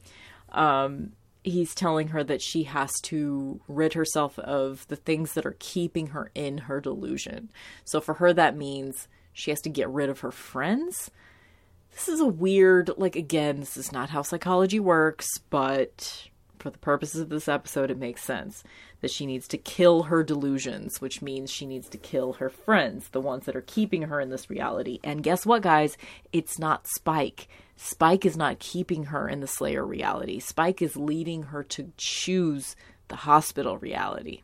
Um, 0.52 1.14
he's 1.44 1.74
telling 1.74 2.10
her 2.10 2.24
that 2.24 2.42
she 2.42 2.64
has 2.64 2.92
to 3.04 3.62
rid 3.68 3.94
herself 3.94 4.38
of 4.40 4.88
the 4.88 4.96
things 4.96 5.34
that 5.34 5.46
are 5.46 5.56
keeping 5.60 6.08
her 6.08 6.32
in 6.36 6.60
her 6.60 6.82
delusion. 6.82 7.50
So 7.86 8.02
for 8.02 8.16
her, 8.16 8.34
that 8.34 8.58
means 8.58 9.08
she 9.32 9.52
has 9.52 9.62
to 9.62 9.70
get 9.70 9.90
rid 9.90 10.10
of 10.10 10.20
her 10.20 10.32
friends. 10.32 11.12
This 11.92 12.10
is 12.10 12.20
a 12.20 12.28
weird, 12.28 12.92
like, 12.98 13.16
again, 13.16 13.62
this 13.62 13.78
is 13.78 13.92
not 13.92 14.10
how 14.10 14.22
psychology 14.22 14.80
works, 14.80 15.28
but 15.50 16.30
for 16.60 16.70
the 16.70 16.78
purposes 16.78 17.22
of 17.22 17.30
this 17.30 17.48
episode, 17.48 17.90
it 17.90 17.98
makes 17.98 18.24
sense 18.24 18.64
that 19.02 19.12
she 19.12 19.26
needs 19.26 19.48
to 19.48 19.58
kill 19.58 20.04
her 20.04 20.24
delusions, 20.24 21.00
which 21.00 21.22
means 21.22 21.50
she 21.50 21.66
needs 21.66 21.88
to 21.90 21.98
kill 21.98 22.34
her 22.34 22.50
friends, 22.50 23.10
the 23.10 23.22
ones 23.22 23.46
that 23.46 23.56
are 23.56 23.64
keeping 23.66 24.04
her 24.04 24.20
in 24.20 24.30
this 24.30 24.50
reality. 24.50 25.00
And 25.04 25.24
guess 25.24 25.46
what, 25.46 25.62
guys? 25.62 25.98
It's 26.34 26.60
not 26.60 26.86
Spike. 26.88 27.48
Spike 27.82 28.26
is 28.26 28.36
not 28.36 28.60
keeping 28.60 29.06
her 29.06 29.30
in 29.30 29.40
the 29.40 29.48
Slayer 29.48 29.86
reality. 29.86 30.42
Spike 30.42 30.82
is 30.82 30.98
leading 30.98 31.44
her 31.44 31.64
to 31.64 31.94
choose 31.96 32.76
the 33.08 33.16
hospital 33.16 33.78
reality. 33.78 34.44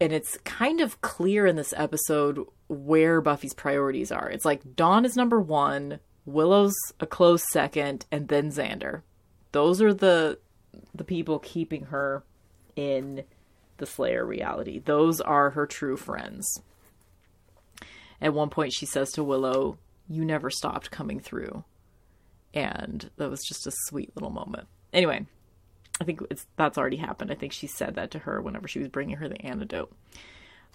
And 0.00 0.14
it's 0.14 0.38
kind 0.44 0.80
of 0.80 1.02
clear 1.02 1.44
in 1.44 1.56
this 1.56 1.74
episode 1.76 2.46
where 2.68 3.20
Buffy's 3.20 3.52
priorities 3.52 4.10
are. 4.10 4.30
It's 4.30 4.46
like 4.46 4.74
Dawn 4.74 5.04
is 5.04 5.14
number 5.14 5.38
one, 5.38 6.00
Willow's 6.24 6.74
a 7.00 7.06
close 7.06 7.42
second, 7.52 8.06
and 8.10 8.28
then 8.28 8.50
Xander. 8.50 9.02
Those 9.52 9.82
are 9.82 9.92
the 9.92 10.38
the 10.94 11.04
people 11.04 11.38
keeping 11.38 11.86
her 11.86 12.24
in 12.76 13.24
the 13.76 13.84
Slayer 13.84 14.24
reality. 14.24 14.78
Those 14.78 15.20
are 15.20 15.50
her 15.50 15.66
true 15.66 15.98
friends. 15.98 16.62
At 18.22 18.32
one 18.32 18.48
point, 18.48 18.72
she 18.72 18.86
says 18.86 19.12
to 19.12 19.22
Willow, 19.22 19.76
You 20.10 20.24
never 20.24 20.50
stopped 20.50 20.90
coming 20.90 21.20
through. 21.20 21.64
And 22.52 23.08
that 23.16 23.30
was 23.30 23.44
just 23.44 23.66
a 23.66 23.72
sweet 23.86 24.10
little 24.16 24.30
moment. 24.30 24.66
Anyway, 24.92 25.24
I 26.00 26.04
think 26.04 26.20
it's 26.30 26.46
that's 26.56 26.76
already 26.76 26.96
happened. 26.96 27.30
I 27.30 27.36
think 27.36 27.52
she 27.52 27.68
said 27.68 27.94
that 27.94 28.10
to 28.10 28.18
her 28.18 28.42
whenever 28.42 28.66
she 28.66 28.80
was 28.80 28.88
bringing 28.88 29.16
her 29.18 29.28
the 29.28 29.40
antidote. 29.40 29.92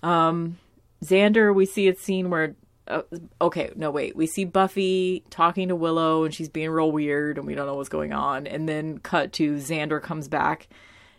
Um, 0.01 0.57
Xander, 1.03 1.53
we 1.53 1.65
see 1.65 1.89
a 1.89 1.95
scene 1.95 2.29
where 2.29 2.55
uh, 2.88 3.01
okay, 3.41 3.71
no, 3.75 3.91
wait. 3.91 4.15
We 4.15 4.27
see 4.27 4.45
Buffy 4.45 5.23
talking 5.29 5.67
to 5.69 5.75
Willow 5.75 6.23
and 6.23 6.33
she's 6.33 6.49
being 6.49 6.69
real 6.69 6.91
weird 6.91 7.38
and 7.38 7.45
we 7.45 7.55
don't 7.55 7.65
know 7.65 7.75
what's 7.75 7.89
going 7.89 8.13
on. 8.13 8.47
And 8.47 8.69
then 8.69 8.99
cut 8.99 9.33
to 9.33 9.55
Xander 9.55 10.01
comes 10.01 10.27
back. 10.27 10.69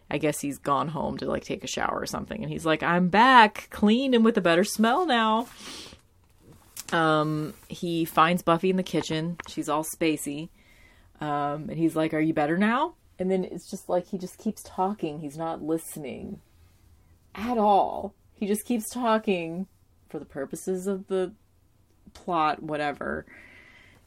I 0.09 0.19
guess 0.19 0.41
he's 0.41 0.59
gone 0.59 0.89
home 0.89 1.19
to 1.19 1.27
like 1.27 1.45
take 1.45 1.65
a 1.65 1.69
shower 1.69 1.99
or 2.01 2.07
something. 2.07 2.41
And 2.43 2.51
he's 2.51 2.65
like, 2.65 2.83
I'm 2.83 3.09
back, 3.09 3.67
clean 3.71 4.15
and 4.15 4.25
with 4.25 4.39
a 4.39 4.41
better 4.41 4.65
smell 4.65 5.05
now. 5.07 5.49
Um, 6.93 7.55
he 7.69 8.05
finds 8.05 8.43
Buffy 8.43 8.71
in 8.71 8.77
the 8.77 8.83
kitchen. 8.83 9.37
She's 9.49 9.69
all 9.69 9.85
spacey. 9.85 10.49
Um, 11.21 11.69
and 11.71 11.79
he's 11.79 11.97
like, 11.97 12.15
Are 12.15 12.21
you 12.21 12.35
better 12.35 12.59
now? 12.59 12.95
And 13.19 13.31
then 13.31 13.45
it's 13.45 13.71
just 13.71 13.89
like 13.89 14.09
he 14.09 14.19
just 14.19 14.39
keeps 14.39 14.63
talking. 14.63 15.21
He's 15.21 15.39
not 15.39 15.63
listening 15.63 16.41
at 17.35 17.59
all. 17.59 18.15
He 18.35 18.47
just 18.47 18.67
keeps 18.67 18.91
talking 18.91 19.67
for 20.09 20.19
the 20.19 20.27
purposes 20.27 20.87
of 20.87 21.07
the 21.07 21.33
plot, 22.13 22.63
whatever. 22.63 23.25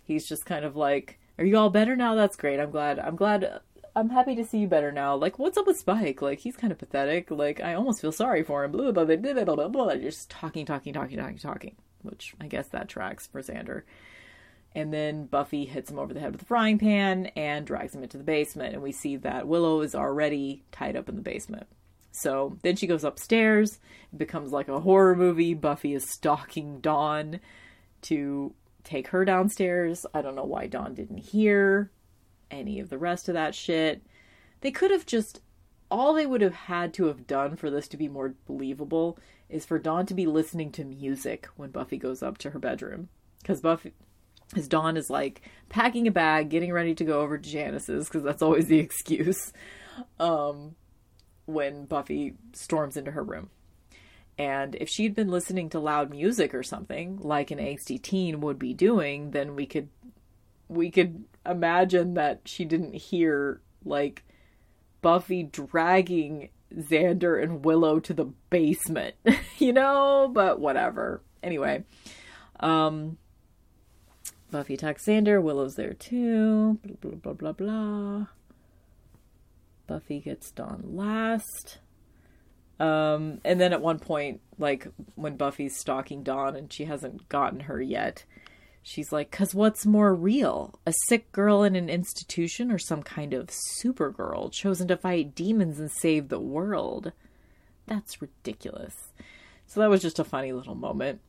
He's 0.03 0.27
just 0.27 0.45
kind 0.45 0.63
of 0.63 0.75
like, 0.75 1.19
"Are 1.37 1.45
you 1.45 1.57
all 1.57 1.69
better 1.69 1.95
now? 1.95 2.15
That's 2.15 2.35
great. 2.35 2.59
I'm 2.59 2.71
glad. 2.71 2.99
I'm 2.99 3.15
glad. 3.15 3.61
I'm 3.95 4.09
happy 4.09 4.35
to 4.35 4.45
see 4.45 4.59
you 4.59 4.67
better 4.67 4.91
now. 4.91 5.15
Like, 5.15 5.39
what's 5.39 5.57
up 5.57 5.65
with 5.65 5.77
Spike? 5.77 6.21
Like, 6.21 6.39
he's 6.39 6.55
kind 6.55 6.71
of 6.71 6.77
pathetic. 6.77 7.31
Like, 7.31 7.59
I 7.59 7.73
almost 7.73 8.01
feel 8.01 8.11
sorry 8.11 8.43
for 8.43 8.63
him. 8.63 8.71
Blah 8.71 8.91
blah 8.91 9.05
blah 9.05 9.15
blah 9.15 9.55
blah 9.55 9.67
blah. 9.67 9.95
Just 9.95 10.29
talking, 10.29 10.65
talking, 10.65 10.93
talking, 10.93 11.17
talking, 11.17 11.37
talking. 11.37 11.75
Which 12.01 12.33
I 12.39 12.47
guess 12.47 12.67
that 12.69 12.89
tracks 12.89 13.27
for 13.27 13.41
Xander. 13.41 13.83
And 14.75 14.93
then 14.93 15.25
Buffy 15.25 15.65
hits 15.65 15.89
him 15.89 15.97
over 15.99 16.13
the 16.13 16.19
head 16.19 16.31
with 16.31 16.43
a 16.43 16.45
frying 16.45 16.77
pan 16.77 17.27
and 17.35 17.65
drags 17.65 17.95
him 17.95 18.03
into 18.03 18.17
the 18.17 18.23
basement. 18.23 18.73
And 18.73 18.83
we 18.83 18.91
see 18.91 19.15
that 19.17 19.47
Willow 19.47 19.81
is 19.81 19.95
already 19.95 20.63
tied 20.71 20.95
up 20.95 21.09
in 21.09 21.15
the 21.15 21.21
basement. 21.21 21.67
So 22.11 22.57
then 22.61 22.75
she 22.75 22.87
goes 22.87 23.03
upstairs. 23.03 23.79
It 24.13 24.17
becomes 24.17 24.51
like 24.51 24.67
a 24.67 24.79
horror 24.79 25.15
movie. 25.15 25.53
Buffy 25.53 25.93
is 25.93 26.09
stalking 26.09 26.81
Dawn 26.81 27.39
to 28.03 28.53
take 28.83 29.09
her 29.09 29.25
downstairs. 29.25 30.05
I 30.13 30.21
don't 30.21 30.35
know 30.35 30.45
why 30.45 30.67
Dawn 30.67 30.93
didn't 30.93 31.17
hear 31.17 31.91
any 32.51 32.79
of 32.79 32.89
the 32.89 32.97
rest 32.97 33.27
of 33.27 33.33
that 33.33 33.55
shit. 33.55 34.01
They 34.61 34.71
could 34.71 34.91
have 34.91 35.05
just 35.05 35.41
all 35.91 36.13
they 36.13 36.25
would 36.25 36.41
have 36.41 36.53
had 36.53 36.93
to 36.95 37.05
have 37.05 37.27
done 37.27 37.55
for 37.55 37.69
this 37.69 37.87
to 37.89 37.97
be 37.97 38.07
more 38.07 38.35
believable 38.45 39.17
is 39.49 39.65
for 39.65 39.79
Dawn 39.79 40.05
to 40.05 40.13
be 40.13 40.25
listening 40.25 40.71
to 40.73 40.83
music 40.83 41.47
when 41.55 41.71
Buffy 41.71 41.97
goes 41.97 42.21
up 42.21 42.37
to 42.39 42.51
her 42.51 42.59
bedroom. 42.59 43.09
Because 43.41 43.61
Buffy, 43.61 43.93
as 44.55 44.67
Dawn 44.67 44.97
is 44.97 45.09
like 45.09 45.41
packing 45.69 46.07
a 46.07 46.11
bag, 46.11 46.49
getting 46.49 46.71
ready 46.71 46.93
to 46.95 47.03
go 47.03 47.21
over 47.21 47.37
to 47.37 47.49
Janice's, 47.49 48.07
because 48.07 48.23
that's 48.23 48.41
always 48.41 48.67
the 48.67 48.79
excuse, 48.79 49.51
um, 50.19 50.75
when 51.45 51.85
Buffy 51.85 52.35
storms 52.53 52.95
into 52.95 53.11
her 53.11 53.23
room. 53.23 53.49
And 54.37 54.75
if 54.75 54.87
she'd 54.87 55.15
been 55.15 55.27
listening 55.27 55.69
to 55.71 55.79
loud 55.79 56.11
music 56.11 56.53
or 56.53 56.63
something, 56.63 57.17
like 57.21 57.51
an 57.51 57.59
angsty 57.59 58.01
teen 58.01 58.39
would 58.39 58.57
be 58.57 58.73
doing, 58.73 59.31
then 59.31 59.55
we 59.55 59.65
could 59.65 59.89
we 60.69 60.91
could 60.91 61.25
imagine 61.45 62.13
that 62.13 62.41
she 62.45 62.63
didn't 62.63 62.93
hear 62.93 63.59
like 63.83 64.23
Buffy 65.01 65.43
dragging 65.43 66.49
Xander 66.75 67.41
and 67.41 67.65
Willow 67.65 67.99
to 67.99 68.13
the 68.13 68.25
basement, 68.49 69.15
you 69.57 69.73
know, 69.73 70.29
but 70.31 70.59
whatever. 70.59 71.21
Anyway, 71.41 71.83
um 72.59 73.17
Buffy 74.51 74.73
attacks 74.73 75.05
Xander, 75.05 75.41
Willow's 75.41 75.75
there 75.75 75.93
too. 75.93 76.79
Blah 76.83 76.95
blah 77.01 77.33
blah 77.33 77.33
blah 77.33 77.51
blah. 77.51 78.25
Buffy 79.87 80.19
gets 80.19 80.51
Dawn 80.51 80.83
last. 80.93 81.79
Um, 82.79 83.41
and 83.43 83.59
then 83.59 83.73
at 83.73 83.81
one 83.81 83.99
point, 83.99 84.39
like 84.57 84.87
when 85.15 85.35
Buffy's 85.35 85.77
stalking 85.77 86.23
Dawn 86.23 86.55
and 86.55 86.71
she 86.71 86.85
hasn't 86.85 87.27
gotten 87.27 87.61
her 87.61 87.81
yet, 87.81 88.23
she's 88.89 89.11
like, 89.11 89.31
"Cause 89.31 89.53
what's 89.53 89.85
more 89.85 90.13
real, 90.15 90.79
a 90.85 90.93
sick 91.07 91.31
girl 91.31 91.63
in 91.63 91.75
an 91.75 91.89
institution 91.89 92.71
or 92.71 92.79
some 92.79 93.03
kind 93.03 93.33
of 93.33 93.49
supergirl 93.81 94.51
chosen 94.51 94.87
to 94.87 94.97
fight 94.97 95.35
demons 95.35 95.79
and 95.79 95.91
save 95.91 96.29
the 96.29 96.39
world? 96.39 97.11
That's 97.85 98.21
ridiculous." 98.21 98.95
So 99.67 99.79
that 99.79 99.89
was 99.89 100.01
just 100.01 100.17
a 100.17 100.23
funny 100.23 100.51
little 100.51 100.75
moment, 100.75 101.21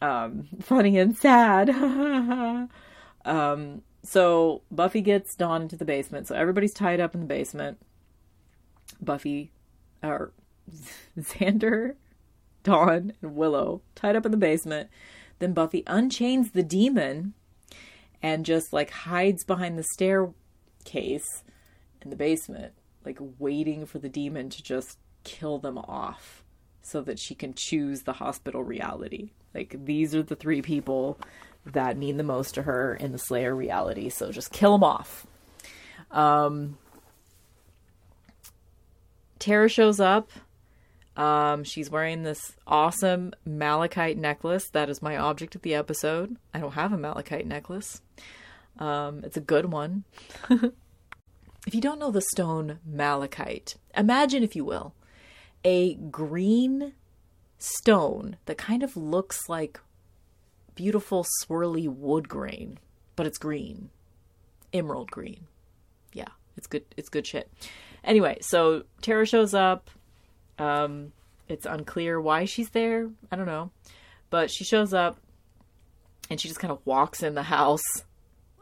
um, 0.00 0.48
funny 0.60 0.98
and 0.98 1.16
sad. 1.16 1.70
um, 3.24 3.82
so 4.04 4.62
Buffy 4.70 5.00
gets 5.00 5.34
Dawn 5.34 5.62
into 5.62 5.76
the 5.76 5.84
basement. 5.84 6.28
So 6.28 6.36
everybody's 6.36 6.74
tied 6.74 7.00
up 7.00 7.14
in 7.14 7.20
the 7.20 7.26
basement. 7.26 7.78
Buffy, 9.00 9.50
or 10.02 10.32
Xander, 11.18 11.96
Dawn, 12.62 13.12
and 13.20 13.34
Willow 13.34 13.82
tied 13.94 14.16
up 14.16 14.24
in 14.24 14.30
the 14.30 14.38
basement. 14.38 14.88
Then 15.42 15.54
Buffy 15.54 15.82
unchains 15.88 16.52
the 16.52 16.62
demon 16.62 17.34
and 18.22 18.46
just 18.46 18.72
like 18.72 18.90
hides 18.90 19.42
behind 19.42 19.76
the 19.76 19.82
staircase 19.82 21.42
in 22.00 22.10
the 22.10 22.16
basement, 22.16 22.74
like 23.04 23.18
waiting 23.40 23.84
for 23.84 23.98
the 23.98 24.08
demon 24.08 24.50
to 24.50 24.62
just 24.62 24.98
kill 25.24 25.58
them 25.58 25.78
off 25.78 26.44
so 26.82 27.00
that 27.00 27.18
she 27.18 27.34
can 27.34 27.54
choose 27.54 28.02
the 28.02 28.12
hospital 28.12 28.62
reality. 28.62 29.30
Like 29.52 29.84
these 29.84 30.14
are 30.14 30.22
the 30.22 30.36
three 30.36 30.62
people 30.62 31.18
that 31.66 31.96
mean 31.96 32.18
the 32.18 32.22
most 32.22 32.54
to 32.54 32.62
her 32.62 32.94
in 32.94 33.10
the 33.10 33.18
Slayer 33.18 33.56
reality. 33.56 34.10
So 34.10 34.30
just 34.30 34.52
kill 34.52 34.78
them 34.78 34.84
off. 34.84 35.26
Um, 36.12 36.78
Tara 39.40 39.68
shows 39.68 39.98
up 39.98 40.30
um, 41.16 41.64
she's 41.64 41.90
wearing 41.90 42.22
this 42.22 42.56
awesome 42.66 43.32
malachite 43.44 44.16
necklace. 44.16 44.68
That 44.70 44.88
is 44.88 45.02
my 45.02 45.16
object 45.16 45.54
of 45.54 45.62
the 45.62 45.74
episode. 45.74 46.36
I 46.54 46.60
don't 46.60 46.72
have 46.72 46.92
a 46.92 46.98
malachite 46.98 47.46
necklace. 47.46 48.00
Um, 48.78 49.22
it's 49.24 49.36
a 49.36 49.40
good 49.40 49.66
one. 49.66 50.04
if 50.50 51.74
you 51.74 51.80
don't 51.80 51.98
know 51.98 52.10
the 52.10 52.22
stone 52.22 52.78
malachite, 52.84 53.76
imagine, 53.96 54.42
if 54.42 54.56
you 54.56 54.64
will, 54.64 54.94
a 55.64 55.94
green 55.94 56.94
stone 57.58 58.36
that 58.46 58.58
kind 58.58 58.82
of 58.82 58.96
looks 58.96 59.48
like 59.48 59.80
beautiful 60.74 61.26
swirly 61.42 61.88
wood 61.88 62.28
grain, 62.28 62.78
but 63.16 63.26
it's 63.26 63.38
green, 63.38 63.90
emerald 64.72 65.10
green. 65.10 65.46
Yeah, 66.12 66.28
it's 66.56 66.66
good. 66.66 66.84
It's 66.96 67.08
good 67.08 67.26
shit. 67.26 67.52
Anyway, 68.02 68.38
so 68.40 68.84
Tara 69.00 69.26
shows 69.26 69.54
up. 69.54 69.90
Um, 70.58 71.12
it's 71.48 71.66
unclear 71.66 72.20
why 72.20 72.44
she's 72.44 72.70
there. 72.70 73.10
I 73.30 73.36
don't 73.36 73.46
know. 73.46 73.70
But 74.30 74.50
she 74.50 74.64
shows 74.64 74.94
up 74.94 75.18
and 76.30 76.40
she 76.40 76.48
just 76.48 76.60
kind 76.60 76.72
of 76.72 76.78
walks 76.84 77.22
in 77.22 77.34
the 77.34 77.42
house. 77.42 77.82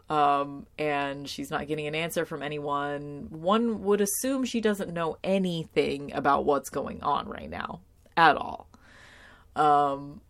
Um, 0.08 0.66
and 0.76 1.28
she's 1.28 1.50
not 1.50 1.68
getting 1.68 1.86
an 1.86 1.94
answer 1.94 2.24
from 2.24 2.42
anyone. 2.42 3.28
One 3.30 3.84
would 3.84 4.00
assume 4.00 4.44
she 4.44 4.60
doesn't 4.60 4.92
know 4.92 5.18
anything 5.22 6.12
about 6.12 6.44
what's 6.44 6.68
going 6.68 7.00
on 7.02 7.28
right 7.28 7.48
now 7.48 7.80
at 8.16 8.36
all. 8.36 8.66
Um, 9.54 10.20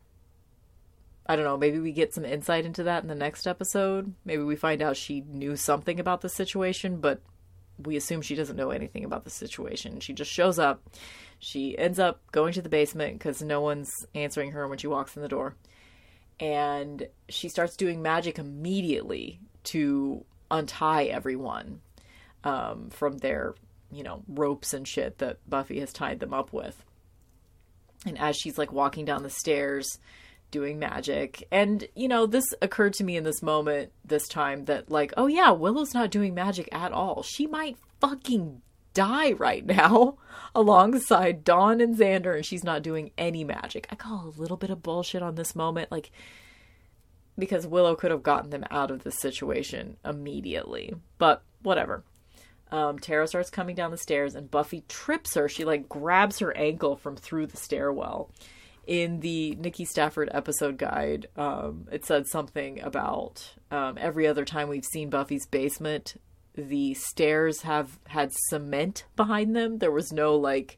I 1.25 1.37
don't 1.37 1.47
know. 1.47 1.57
Maybe 1.57 1.79
we 1.79 1.93
get 1.93 2.13
some 2.13 2.27
insight 2.27 2.67
into 2.67 2.83
that 2.83 3.03
in 3.03 3.09
the 3.09 3.15
next 3.15 3.47
episode. 3.47 4.13
Maybe 4.25 4.43
we 4.43 4.57
find 4.57 4.83
out 4.83 4.99
she 4.99 5.23
knew 5.23 5.57
something 5.57 5.99
about 5.99 6.21
the 6.21 6.29
situation, 6.29 7.01
but 7.01 7.23
we 7.85 7.97
assume 7.97 8.23
she 8.23 8.35
doesn't 8.35 8.57
know 8.57 8.71
anything 8.71 9.05
about 9.05 9.25
the 9.25 9.31
situation. 9.31 10.01
She 10.01 10.13
just 10.13 10.31
shows 10.31 10.59
up. 10.59 10.83
She 11.39 11.77
ends 11.79 11.99
up 11.99 12.21
going 12.33 12.53
to 12.55 12.63
the 12.63 12.69
basement 12.69 13.19
because 13.19 13.43
no 13.43 13.61
one's 13.61 14.07
answering 14.15 14.53
her 14.53 14.69
when 14.69 14.79
she 14.79 14.87
walks 14.87 15.17
in 15.17 15.23
the 15.23 15.29
door. 15.29 15.55
And 16.39 17.07
she 17.29 17.49
starts 17.49 17.77
doing 17.77 18.03
magic 18.03 18.39
immediately 18.39 19.41
to 19.65 20.25
untie 20.51 21.05
everyone. 21.05 21.81
um, 22.45 22.91
from 22.91 23.19
their, 23.19 23.55
you 23.93 24.03
know, 24.03 24.23
ropes 24.29 24.73
and 24.73 24.87
shit 24.87 25.19
that 25.19 25.39
Buffy 25.49 25.81
has 25.81 25.93
tied 25.93 26.21
them 26.21 26.33
up 26.33 26.53
with. 26.53 26.85
And 28.07 28.19
as 28.19 28.37
she's 28.37 28.57
like 28.57 28.73
walking 28.73 29.05
down 29.05 29.23
the 29.23 29.31
stairs, 29.31 29.99
doing 30.51 30.79
magic. 30.79 31.47
And, 31.51 31.87
you 31.95 32.09
know, 32.09 32.27
this 32.27 32.45
occurred 32.63 32.95
to 32.95 33.05
me 33.05 33.17
in 33.17 33.25
this 33.25 33.43
moment 33.43 33.93
this 34.05 34.29
time 34.29 34.65
that, 34.67 34.91
like, 34.91 35.13
oh 35.17 35.27
yeah, 35.27 35.51
Willow's 35.51 35.95
not 35.95 36.11
doing 36.11 36.35
magic 36.35 36.69
at 36.73 36.93
all. 36.93 37.23
She 37.23 37.47
might 37.47 37.77
fucking 38.01 38.63
die 38.95 39.33
right 39.33 39.65
now 39.65 40.17
alongside 40.55 41.45
Dawn 41.45 41.81
and 41.81 41.97
Xander, 41.97 42.35
and 42.35 42.45
she's 42.45 42.65
not 42.65 42.83
doing 42.83 43.11
any 43.17 43.45
magic. 43.45 43.87
I 43.91 43.95
call 43.95 44.27
a 44.27 44.41
little 44.41 44.57
bit 44.57 44.71
of 44.71 44.83
bullshit 44.83 45.23
on 45.23 45.35
this 45.35 45.55
moment, 45.55 45.91
like, 45.91 46.11
because 47.39 47.67
Willow 47.67 47.95
could 47.95 48.11
have 48.11 48.23
gotten 48.23 48.51
them 48.51 48.65
out 48.71 48.91
of 48.91 49.03
the 49.03 49.13
situation 49.13 49.97
immediately. 50.05 50.95
But 51.19 51.43
whatever. 51.63 52.05
Um, 52.73 52.99
Tara 52.99 53.27
starts 53.27 53.51
coming 53.51 53.75
down 53.75 53.91
the 53.91 53.97
stairs, 53.97 54.35
and 54.35 54.51
Buffy 54.51 54.85
trips 54.89 55.35
her. 55.35 55.49
She, 55.49 55.65
like, 55.65 55.89
grabs 55.89 56.39
her 56.39 56.57
ankle 56.57 56.97
from 56.97 57.17
through 57.17 57.47
the 57.47 57.57
stairwell 57.57 58.31
in 58.91 59.21
the 59.21 59.55
Nikki 59.55 59.85
Stafford 59.85 60.29
episode 60.33 60.77
guide, 60.77 61.29
um, 61.37 61.87
it 61.93 62.05
said 62.05 62.27
something 62.27 62.81
about 62.81 63.55
um, 63.71 63.97
every 63.97 64.27
other 64.27 64.45
time 64.45 64.69
we've 64.69 64.85
seen 64.85 65.11
Buffy's 65.11 65.47
basement, 65.47 66.21
the 66.57 66.95
stairs 66.95 67.63
have 67.63 68.01
had 68.09 68.33
cement 68.49 69.05
behind 69.15 69.55
them. 69.55 69.79
There 69.79 69.93
was 69.93 70.13
no 70.13 70.35
like, 70.35 70.77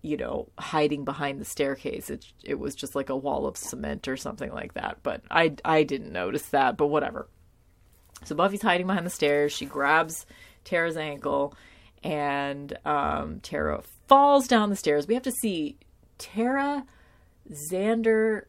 you 0.00 0.16
know, 0.16 0.48
hiding 0.58 1.04
behind 1.04 1.38
the 1.38 1.44
staircase. 1.44 2.08
It 2.08 2.24
it 2.42 2.58
was 2.58 2.74
just 2.74 2.94
like 2.94 3.10
a 3.10 3.16
wall 3.16 3.46
of 3.46 3.58
cement 3.58 4.08
or 4.08 4.16
something 4.16 4.50
like 4.50 4.72
that. 4.72 5.00
But 5.02 5.20
I 5.30 5.56
I 5.62 5.82
didn't 5.82 6.12
notice 6.12 6.46
that. 6.46 6.78
But 6.78 6.86
whatever. 6.86 7.28
So 8.24 8.34
Buffy's 8.34 8.62
hiding 8.62 8.86
behind 8.86 9.04
the 9.04 9.10
stairs. 9.10 9.52
She 9.52 9.66
grabs 9.66 10.24
Tara's 10.64 10.96
ankle, 10.96 11.54
and 12.02 12.74
um, 12.86 13.40
Tara 13.40 13.82
falls 14.08 14.48
down 14.48 14.70
the 14.70 14.76
stairs. 14.76 15.06
We 15.06 15.12
have 15.12 15.22
to 15.24 15.32
see 15.42 15.76
Tara, 16.20 16.84
Xander, 17.50 18.42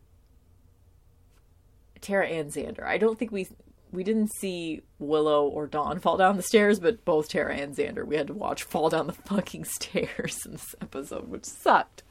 Tara 2.01 2.27
and 2.27 2.51
Xander. 2.51 2.83
I 2.83 2.97
don't 2.97 3.17
think 3.17 3.31
we 3.31 3.47
we 3.91 4.03
didn't 4.03 4.31
see 4.33 4.81
Willow 4.99 5.47
or 5.47 5.67
Dawn 5.67 5.99
fall 5.99 6.15
down 6.17 6.37
the 6.37 6.43
stairs, 6.43 6.79
but 6.79 7.03
both 7.03 7.29
Tara 7.29 7.55
and 7.55 7.75
Xander 7.75 8.05
we 8.05 8.17
had 8.17 8.27
to 8.27 8.33
watch 8.33 8.63
fall 8.63 8.89
down 8.89 9.07
the 9.07 9.13
fucking 9.25 9.65
stairs 9.65 10.45
in 10.45 10.51
this 10.51 10.75
episode, 10.81 11.29
which 11.29 11.45
sucked. 11.45 12.03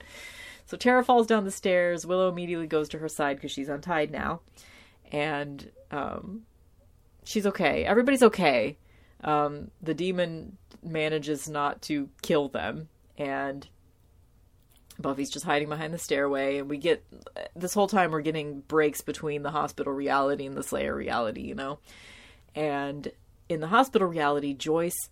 So 0.66 0.76
Tara 0.76 1.04
falls 1.04 1.26
down 1.26 1.44
the 1.44 1.50
stairs. 1.50 2.06
Willow 2.06 2.28
immediately 2.28 2.66
goes 2.66 2.88
to 2.90 2.98
her 2.98 3.08
side 3.08 3.36
because 3.36 3.52
she's 3.52 3.68
untied 3.68 4.11
now, 4.11 4.40
and 5.12 5.70
um, 5.90 6.42
she's 7.24 7.46
okay. 7.46 7.84
Everybody's 7.84 8.22
okay. 8.22 8.78
Um, 9.22 9.70
the 9.82 9.94
demon 9.94 10.56
manages 10.82 11.48
not 11.48 11.82
to 11.82 12.08
kill 12.22 12.48
them, 12.48 12.88
and 13.18 13.68
Buffy's 15.01 15.30
just 15.30 15.44
hiding 15.44 15.68
behind 15.68 15.92
the 15.92 15.98
stairway, 15.98 16.59
and 16.59 16.68
we 16.68 16.76
get 16.76 17.05
this 17.55 17.74
whole 17.74 17.88
time 17.88 18.11
we're 18.11 18.20
getting 18.20 18.61
breaks 18.61 19.01
between 19.01 19.42
the 19.42 19.51
hospital 19.51 19.92
reality 19.92 20.46
and 20.46 20.57
the 20.57 20.62
Slayer 20.62 20.94
reality, 20.94 21.42
you 21.42 21.55
know. 21.55 21.78
And 22.55 23.11
in 23.48 23.61
the 23.61 23.66
hospital 23.68 24.09
reality, 24.09 24.55
Joyce 24.55 25.09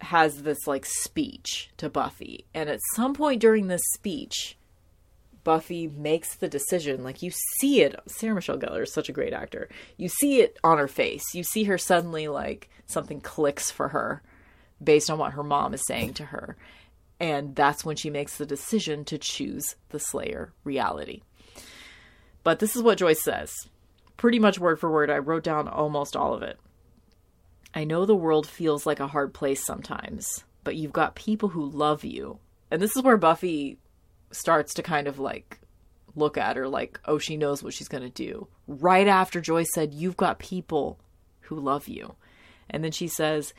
has 0.00 0.42
this 0.42 0.66
like 0.66 0.86
speech 0.86 1.70
to 1.76 1.88
Buffy, 1.88 2.44
and 2.54 2.68
at 2.68 2.80
some 2.94 3.14
point 3.14 3.40
during 3.40 3.68
this 3.68 3.82
speech, 3.94 4.56
Buffy 5.44 5.88
makes 5.88 6.36
the 6.36 6.48
decision. 6.48 7.02
Like 7.02 7.22
you 7.22 7.30
see 7.58 7.82
it, 7.82 7.98
Sarah 8.06 8.34
Michelle 8.34 8.58
Gellar 8.58 8.82
is 8.82 8.92
such 8.92 9.08
a 9.08 9.12
great 9.12 9.32
actor. 9.32 9.68
You 9.96 10.08
see 10.08 10.40
it 10.40 10.58
on 10.62 10.78
her 10.78 10.88
face. 10.88 11.34
You 11.34 11.42
see 11.42 11.64
her 11.64 11.78
suddenly 11.78 12.28
like 12.28 12.68
something 12.86 13.20
clicks 13.20 13.70
for 13.70 13.88
her 13.88 14.22
based 14.82 15.10
on 15.10 15.18
what 15.18 15.32
her 15.32 15.42
mom 15.42 15.74
is 15.74 15.86
saying 15.86 16.14
to 16.14 16.24
her 16.26 16.56
and 17.20 17.54
that's 17.54 17.84
when 17.84 17.96
she 17.96 18.08
makes 18.10 18.38
the 18.38 18.46
decision 18.46 19.04
to 19.04 19.18
choose 19.18 19.76
the 19.90 20.00
Slayer 20.00 20.52
reality. 20.64 21.20
But 22.42 22.58
this 22.58 22.74
is 22.74 22.82
what 22.82 22.98
Joyce 22.98 23.22
says. 23.22 23.54
Pretty 24.16 24.38
much 24.38 24.58
word 24.58 24.80
for 24.80 24.90
word, 24.90 25.10
I 25.10 25.18
wrote 25.18 25.44
down 25.44 25.68
almost 25.68 26.16
all 26.16 26.32
of 26.32 26.42
it. 26.42 26.58
I 27.74 27.84
know 27.84 28.04
the 28.04 28.16
world 28.16 28.48
feels 28.48 28.86
like 28.86 29.00
a 29.00 29.06
hard 29.06 29.34
place 29.34 29.64
sometimes, 29.64 30.44
but 30.64 30.76
you've 30.76 30.92
got 30.92 31.14
people 31.14 31.50
who 31.50 31.70
love 31.70 32.04
you. 32.04 32.38
And 32.70 32.80
this 32.80 32.96
is 32.96 33.02
where 33.02 33.16
Buffy 33.16 33.78
starts 34.32 34.74
to 34.74 34.82
kind 34.82 35.06
of 35.06 35.18
like 35.18 35.60
look 36.16 36.38
at 36.38 36.56
her 36.56 36.68
like, 36.68 36.98
oh, 37.04 37.18
she 37.18 37.36
knows 37.36 37.62
what 37.62 37.74
she's 37.74 37.88
going 37.88 38.02
to 38.02 38.10
do. 38.10 38.48
Right 38.66 39.06
after 39.06 39.40
Joyce 39.40 39.72
said, 39.72 39.94
You've 39.94 40.16
got 40.16 40.38
people 40.38 40.98
who 41.42 41.60
love 41.60 41.86
you. 41.86 42.14
And 42.68 42.82
then 42.82 42.92
she 42.92 43.08
says, 43.08 43.52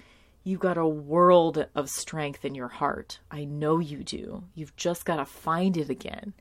You've 0.43 0.59
got 0.59 0.77
a 0.77 0.87
world 0.87 1.67
of 1.75 1.89
strength 1.89 2.43
in 2.43 2.55
your 2.55 2.67
heart. 2.67 3.19
I 3.29 3.43
know 3.43 3.79
you 3.79 4.03
do. 4.03 4.43
You've 4.55 4.75
just 4.75 5.05
got 5.05 5.17
to 5.17 5.25
find 5.25 5.77
it 5.77 5.89
again. 5.89 6.33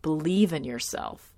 Believe 0.00 0.52
in 0.52 0.64
yourself. 0.64 1.32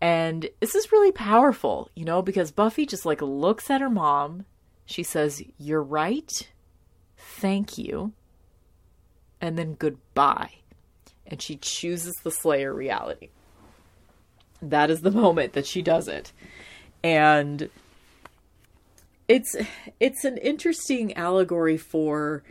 And 0.00 0.48
this 0.60 0.74
is 0.74 0.90
really 0.90 1.12
powerful, 1.12 1.90
you 1.94 2.04
know, 2.04 2.22
because 2.22 2.50
Buffy 2.50 2.86
just 2.86 3.06
like 3.06 3.20
looks 3.20 3.70
at 3.70 3.80
her 3.80 3.90
mom. 3.90 4.46
She 4.84 5.02
says, 5.02 5.42
You're 5.58 5.82
right. 5.82 6.48
Thank 7.16 7.78
you. 7.78 8.12
And 9.40 9.56
then 9.56 9.74
goodbye. 9.74 10.54
And 11.26 11.40
she 11.40 11.56
chooses 11.56 12.14
the 12.22 12.30
Slayer 12.30 12.74
reality. 12.74 13.28
That 14.60 14.90
is 14.90 15.02
the 15.02 15.10
moment 15.10 15.52
that 15.52 15.66
she 15.66 15.82
does 15.82 16.08
it. 16.08 16.32
And 17.04 17.70
it's 19.30 19.54
it's 20.00 20.24
an 20.24 20.38
interesting 20.38 21.16
allegory 21.16 21.76
for 21.76 22.42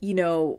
you 0.00 0.12
know 0.12 0.58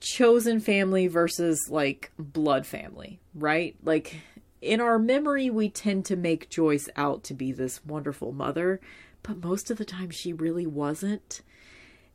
chosen 0.00 0.58
family 0.58 1.06
versus 1.06 1.68
like 1.70 2.10
blood 2.18 2.66
family, 2.66 3.20
right? 3.32 3.76
Like 3.84 4.16
in 4.60 4.80
our 4.80 4.98
memory 4.98 5.48
we 5.48 5.68
tend 5.68 6.06
to 6.06 6.16
make 6.16 6.50
Joyce 6.50 6.88
out 6.96 7.22
to 7.24 7.34
be 7.34 7.52
this 7.52 7.84
wonderful 7.86 8.32
mother, 8.32 8.80
but 9.22 9.44
most 9.44 9.70
of 9.70 9.78
the 9.78 9.84
time 9.84 10.10
she 10.10 10.32
really 10.32 10.66
wasn't. 10.66 11.42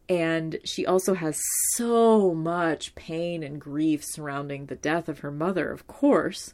And 0.09 0.59
she 0.65 0.85
also 0.85 1.13
has 1.13 1.39
so 1.75 2.33
much 2.33 2.93
pain 2.93 3.41
and 3.41 3.59
grief 3.61 4.03
surrounding 4.03 4.65
the 4.65 4.75
death 4.75 5.07
of 5.07 5.19
her 5.19 5.31
mother, 5.31 5.71
of 5.71 5.87
course 5.87 6.53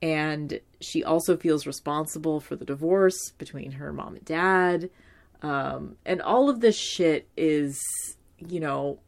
and 0.00 0.60
she 0.80 1.02
also 1.02 1.36
feels 1.36 1.66
responsible 1.66 2.40
for 2.40 2.56
the 2.56 2.64
divorce 2.64 3.32
between 3.38 3.72
her 3.72 3.92
mom 3.92 4.14
and 4.14 4.24
dad. 4.24 4.90
Um, 5.42 5.96
and 6.04 6.22
all 6.22 6.48
of 6.48 6.60
this 6.60 6.76
shit 6.76 7.28
is, 7.36 7.80
you 8.38 8.60
know, 8.60 9.00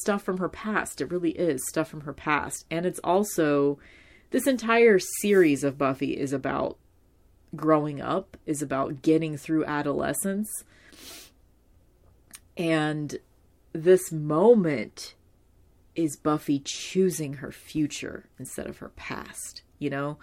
stuff 0.00 0.22
from 0.22 0.38
her 0.38 0.48
past. 0.48 1.00
It 1.00 1.10
really 1.10 1.30
is 1.30 1.66
stuff 1.68 1.88
from 1.88 2.02
her 2.02 2.12
past. 2.12 2.66
And 2.70 2.84
it's 2.84 3.00
also 3.00 3.78
this 4.30 4.46
entire 4.46 4.98
series 4.98 5.64
of 5.64 5.78
Buffy 5.78 6.18
is 6.18 6.32
about 6.32 6.78
growing 7.54 8.00
up, 8.00 8.36
is 8.46 8.62
about 8.62 9.02
getting 9.02 9.36
through 9.36 9.64
adolescence. 9.64 10.50
And 12.56 13.18
this 13.72 14.12
moment 14.12 15.14
is 15.94 16.16
Buffy 16.16 16.58
choosing 16.58 17.34
her 17.34 17.52
future 17.52 18.28
instead 18.38 18.66
of 18.66 18.78
her 18.78 18.90
past 18.90 19.62
you 19.82 19.90
know? 19.90 20.16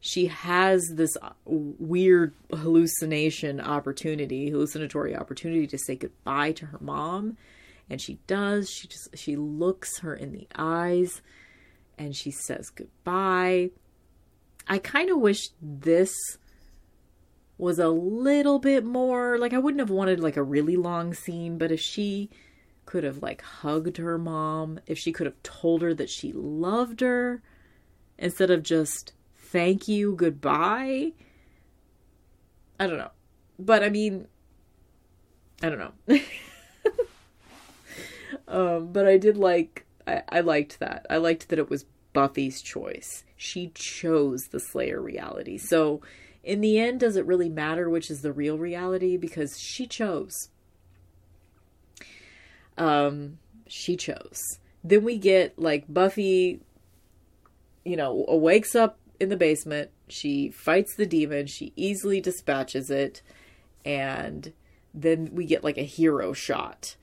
She 0.00 0.26
has 0.26 0.82
this 0.94 1.16
uh, 1.20 1.30
weird 1.44 2.34
hallucination 2.50 3.60
opportunity 3.60 4.50
hallucinatory 4.50 5.14
opportunity 5.14 5.66
to 5.66 5.78
say 5.78 5.96
goodbye 5.96 6.52
to 6.52 6.66
her 6.66 6.78
mom. 6.80 7.36
And 7.90 8.00
she 8.00 8.18
does. 8.26 8.70
She 8.70 8.88
just 8.88 9.16
she 9.16 9.36
looks 9.36 9.98
her 9.98 10.14
in 10.14 10.32
the 10.32 10.48
eyes 10.56 11.20
and 11.98 12.16
she 12.16 12.30
says 12.30 12.70
goodbye. 12.70 13.70
I 14.66 14.78
kind 14.78 15.10
of 15.10 15.18
wish 15.18 15.50
this 15.60 16.14
was 17.58 17.78
a 17.78 17.88
little 17.88 18.58
bit 18.58 18.84
more 18.84 19.38
like 19.38 19.52
i 19.52 19.58
wouldn't 19.58 19.78
have 19.78 19.90
wanted 19.90 20.18
like 20.18 20.36
a 20.36 20.42
really 20.42 20.74
long 20.74 21.14
scene 21.14 21.58
but 21.58 21.70
if 21.70 21.78
she 21.78 22.28
could 22.92 23.04
have 23.04 23.22
like 23.22 23.40
hugged 23.40 23.96
her 23.96 24.18
mom 24.18 24.78
if 24.86 24.98
she 24.98 25.12
could 25.12 25.24
have 25.24 25.42
told 25.42 25.80
her 25.80 25.94
that 25.94 26.10
she 26.10 26.30
loved 26.30 27.00
her 27.00 27.42
instead 28.18 28.50
of 28.50 28.62
just 28.62 29.14
thank 29.34 29.88
you, 29.88 30.14
goodbye. 30.14 31.10
I 32.78 32.86
don't 32.86 32.98
know. 32.98 33.12
But 33.58 33.82
I 33.82 33.88
mean, 33.88 34.28
I 35.62 35.70
don't 35.70 35.78
know. 35.78 36.20
um, 38.48 38.92
but 38.92 39.08
I 39.08 39.16
did 39.16 39.38
like, 39.38 39.86
I, 40.06 40.22
I 40.28 40.40
liked 40.40 40.78
that. 40.80 41.06
I 41.08 41.16
liked 41.16 41.48
that 41.48 41.58
it 41.58 41.70
was 41.70 41.86
Buffy's 42.12 42.60
choice. 42.60 43.24
She 43.38 43.68
chose 43.74 44.48
the 44.48 44.60
Slayer 44.60 45.00
reality. 45.00 45.56
So, 45.56 46.02
in 46.44 46.60
the 46.60 46.78
end, 46.78 47.00
does 47.00 47.16
it 47.16 47.24
really 47.24 47.48
matter 47.48 47.88
which 47.88 48.10
is 48.10 48.20
the 48.20 48.34
real 48.34 48.58
reality? 48.58 49.16
Because 49.16 49.58
she 49.58 49.86
chose. 49.86 50.50
Um, 52.78 53.38
she 53.66 53.96
chose. 53.96 54.40
Then 54.84 55.04
we 55.04 55.18
get 55.18 55.58
like 55.58 55.84
Buffy 55.88 56.60
you 57.84 57.96
know, 57.96 58.24
wakes 58.28 58.74
up 58.74 58.98
in 59.18 59.28
the 59.28 59.36
basement. 59.36 59.90
She 60.08 60.50
fights 60.50 60.94
the 60.94 61.06
demon. 61.06 61.46
She 61.46 61.72
easily 61.76 62.20
dispatches 62.20 62.90
it. 62.90 63.22
and 63.84 64.52
then 64.94 65.30
we 65.32 65.46
get 65.46 65.64
like 65.64 65.78
a 65.78 65.82
hero 65.84 66.32
shot 66.32 66.96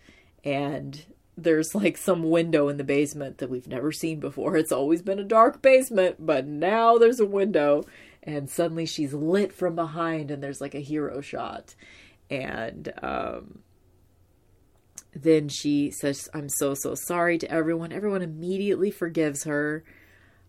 and 0.43 1.05
there's 1.35 1.73
like 1.73 1.97
some 1.97 2.29
window 2.29 2.67
in 2.67 2.77
the 2.77 2.83
basement 2.83 3.39
that 3.39 3.49
we've 3.49 3.67
never 3.67 3.91
seen 3.91 4.19
before. 4.19 4.55
It's 4.55 4.71
always 4.71 5.01
been 5.01 5.19
a 5.19 5.23
dark 5.23 5.61
basement, 5.61 6.17
but 6.19 6.45
now 6.45 6.97
there's 6.97 7.19
a 7.19 7.25
window 7.25 7.83
and 8.21 8.49
suddenly 8.49 8.85
she's 8.85 9.13
lit 9.13 9.51
from 9.51 9.75
behind 9.75 10.29
and 10.31 10.43
there's 10.43 10.61
like 10.61 10.75
a 10.75 10.79
hero 10.79 11.19
shot. 11.21 11.75
And 12.29 12.93
um 13.01 13.59
then 15.13 15.49
she 15.49 15.91
says 15.91 16.29
I'm 16.33 16.49
so 16.49 16.73
so 16.73 16.95
sorry 16.95 17.37
to 17.39 17.51
everyone. 17.51 17.91
Everyone 17.91 18.21
immediately 18.21 18.91
forgives 18.91 19.43
her. 19.43 19.83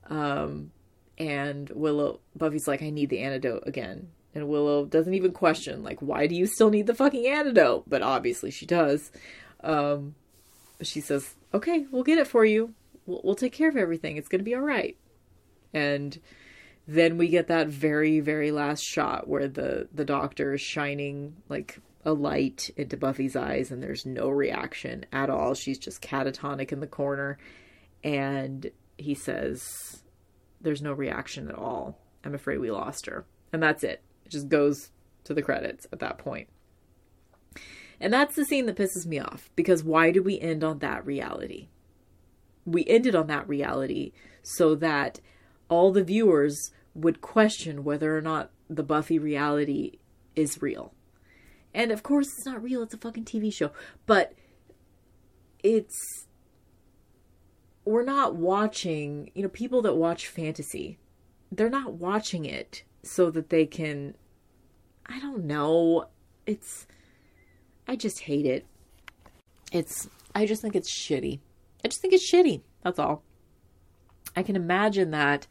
Um 0.08 0.72
and 1.18 1.70
Willow 1.70 2.20
Buffy's 2.36 2.68
like 2.68 2.82
I 2.82 2.90
need 2.90 3.10
the 3.10 3.20
antidote 3.20 3.64
again. 3.66 4.08
And 4.34 4.48
Willow 4.48 4.86
doesn't 4.86 5.14
even 5.14 5.32
question 5.32 5.82
like 5.82 6.00
why 6.00 6.26
do 6.26 6.34
you 6.34 6.46
still 6.46 6.70
need 6.70 6.86
the 6.86 6.94
fucking 6.94 7.26
antidote? 7.26 7.88
But 7.88 8.02
obviously 8.02 8.50
she 8.50 8.66
does. 8.66 9.10
Um 9.62 10.14
she 10.82 11.00
says, 11.00 11.34
"Okay, 11.52 11.86
we'll 11.90 12.04
get 12.04 12.18
it 12.18 12.26
for 12.26 12.44
you. 12.44 12.74
We'll, 13.06 13.20
we'll 13.22 13.34
take 13.34 13.52
care 13.52 13.68
of 13.68 13.76
everything. 13.76 14.16
It's 14.16 14.28
going 14.28 14.40
to 14.40 14.44
be 14.44 14.54
all 14.54 14.62
right." 14.62 14.96
And 15.74 16.18
then 16.88 17.18
we 17.18 17.28
get 17.28 17.48
that 17.48 17.68
very 17.68 18.20
very 18.20 18.50
last 18.50 18.82
shot 18.82 19.28
where 19.28 19.46
the 19.48 19.88
the 19.92 20.04
doctor 20.04 20.54
is 20.54 20.60
shining 20.60 21.36
like 21.48 21.78
a 22.05 22.12
light 22.12 22.70
into 22.77 22.97
Buffy's 22.97 23.36
eyes 23.36 23.70
and 23.70 23.82
there's 23.82 24.06
no 24.06 24.28
reaction 24.28 25.05
at 25.12 25.31
all. 25.31 25.55
She's 25.55 25.78
just 25.78 26.02
catatonic 26.02 26.72
in 26.72 26.81
the 26.81 26.86
corner 26.86 27.39
and 28.02 28.70
he 28.97 29.14
says 29.14 30.02
there's 30.60 30.82
no 30.82 30.93
reaction 30.93 31.48
at 31.48 31.55
all. 31.55 31.98
I'm 32.24 32.35
afraid 32.35 32.59
we 32.59 32.70
lost 32.70 33.06
her. 33.06 33.24
And 33.52 33.62
that's 33.62 33.82
it. 33.82 34.02
It 34.24 34.31
just 34.31 34.48
goes 34.48 34.90
to 35.24 35.35
the 35.35 35.43
credits 35.43 35.86
at 35.93 36.01
that 36.01 36.18
point. 36.18 36.48
And 38.01 38.12
that's 38.12 38.35
the 38.35 38.44
scene 38.44 38.66
that 38.66 38.77
pisses 38.77 39.06
me 39.06 39.18
off 39.18 39.51
because 39.56 39.85
why 39.85 40.10
did 40.10 40.24
we 40.24 40.40
end 40.40 40.64
on 40.64 40.78
that 40.78 41.05
reality? 41.05 41.68
We 42.64 42.86
ended 42.86 43.14
on 43.14 43.27
that 43.27 43.48
reality 43.48 44.12
so 44.43 44.74
that 44.77 45.20
all 45.68 45.93
the 45.93 46.05
viewers 46.05 46.72
would 46.94 47.20
question 47.20 47.85
whether 47.85 48.16
or 48.16 48.22
not 48.22 48.51
the 48.68 48.82
Buffy 48.82 49.18
reality 49.18 49.98
is 50.35 50.62
real. 50.62 50.94
And 51.72 51.92
of 51.92 52.02
course, 52.02 52.26
it's 52.26 52.47
not 52.47 52.62
real, 52.62 52.82
it's 52.82 52.94
a 52.94 52.98
fucking 52.98 53.24
TV 53.24 53.52
show. 53.52 53.70
But 54.06 54.34
it's. 55.62 56.26
We're 57.84 58.05
not 58.05 58.36
watching, 58.36 59.30
you 59.34 59.42
know, 59.42 59.48
people 59.48 59.82
that 59.82 59.97
watch 59.97 60.28
fantasy, 60.28 60.98
they're 61.51 61.70
not 61.70 61.94
watching 61.94 62.44
it 62.44 62.84
so 63.02 63.30
that 63.30 63.51
they 63.51 63.66
can. 63.66 64.14
I 65.06 65.18
don't 65.18 65.44
know. 65.44 66.06
It's 66.47 66.86
I 67.88 67.97
just 67.97 68.20
hate 68.20 68.47
it. 68.47 68.66
It's 69.72 70.09
I 70.34 70.47
just 70.47 70.62
think 70.62 70.76
it's 70.76 70.92
shitty. 70.92 71.40
I 71.84 71.88
just 71.88 72.01
think 72.01 72.14
it's 72.14 72.30
shitty. 72.30 72.62
That's 72.82 72.98
all. 72.98 73.22
I 74.36 74.42
can 74.42 74.56
imagine 74.56 75.10
that. 75.10 75.47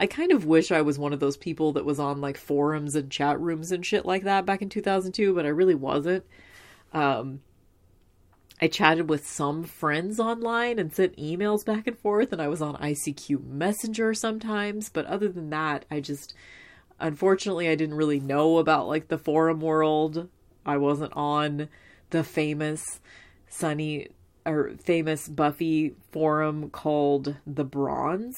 I 0.00 0.06
kind 0.06 0.30
of 0.30 0.46
wish 0.46 0.70
I 0.70 0.82
was 0.82 0.98
one 0.98 1.12
of 1.12 1.18
those 1.18 1.36
people 1.36 1.72
that 1.72 1.84
was 1.84 1.98
on 1.98 2.20
like 2.20 2.38
forums 2.38 2.94
and 2.94 3.10
chat 3.10 3.40
rooms 3.40 3.72
and 3.72 3.84
shit 3.84 4.06
like 4.06 4.22
that 4.22 4.46
back 4.46 4.62
in 4.62 4.68
2002, 4.68 5.34
but 5.34 5.44
I 5.44 5.48
really 5.48 5.74
wasn't. 5.74 6.24
Um, 6.92 7.40
I 8.60 8.68
chatted 8.68 9.08
with 9.08 9.26
some 9.26 9.64
friends 9.64 10.20
online 10.20 10.78
and 10.78 10.94
sent 10.94 11.16
emails 11.16 11.64
back 11.64 11.88
and 11.88 11.98
forth, 11.98 12.32
and 12.32 12.40
I 12.40 12.46
was 12.46 12.62
on 12.62 12.76
ICQ 12.76 13.44
Messenger 13.44 14.14
sometimes, 14.14 14.88
but 14.88 15.06
other 15.06 15.28
than 15.28 15.50
that, 15.50 15.84
I 15.90 16.00
just 16.00 16.32
unfortunately 17.00 17.68
I 17.68 17.74
didn't 17.74 17.96
really 17.96 18.20
know 18.20 18.58
about 18.58 18.88
like 18.88 19.08
the 19.08 19.18
forum 19.18 19.60
world 19.60 20.28
I 20.64 20.76
wasn't 20.76 21.12
on 21.14 21.68
the 22.10 22.22
famous 22.22 23.00
Sunny 23.48 24.08
or 24.44 24.72
famous 24.82 25.28
Buffy 25.28 25.94
forum 26.12 26.70
called 26.70 27.36
The 27.46 27.64
Bronze, 27.64 28.36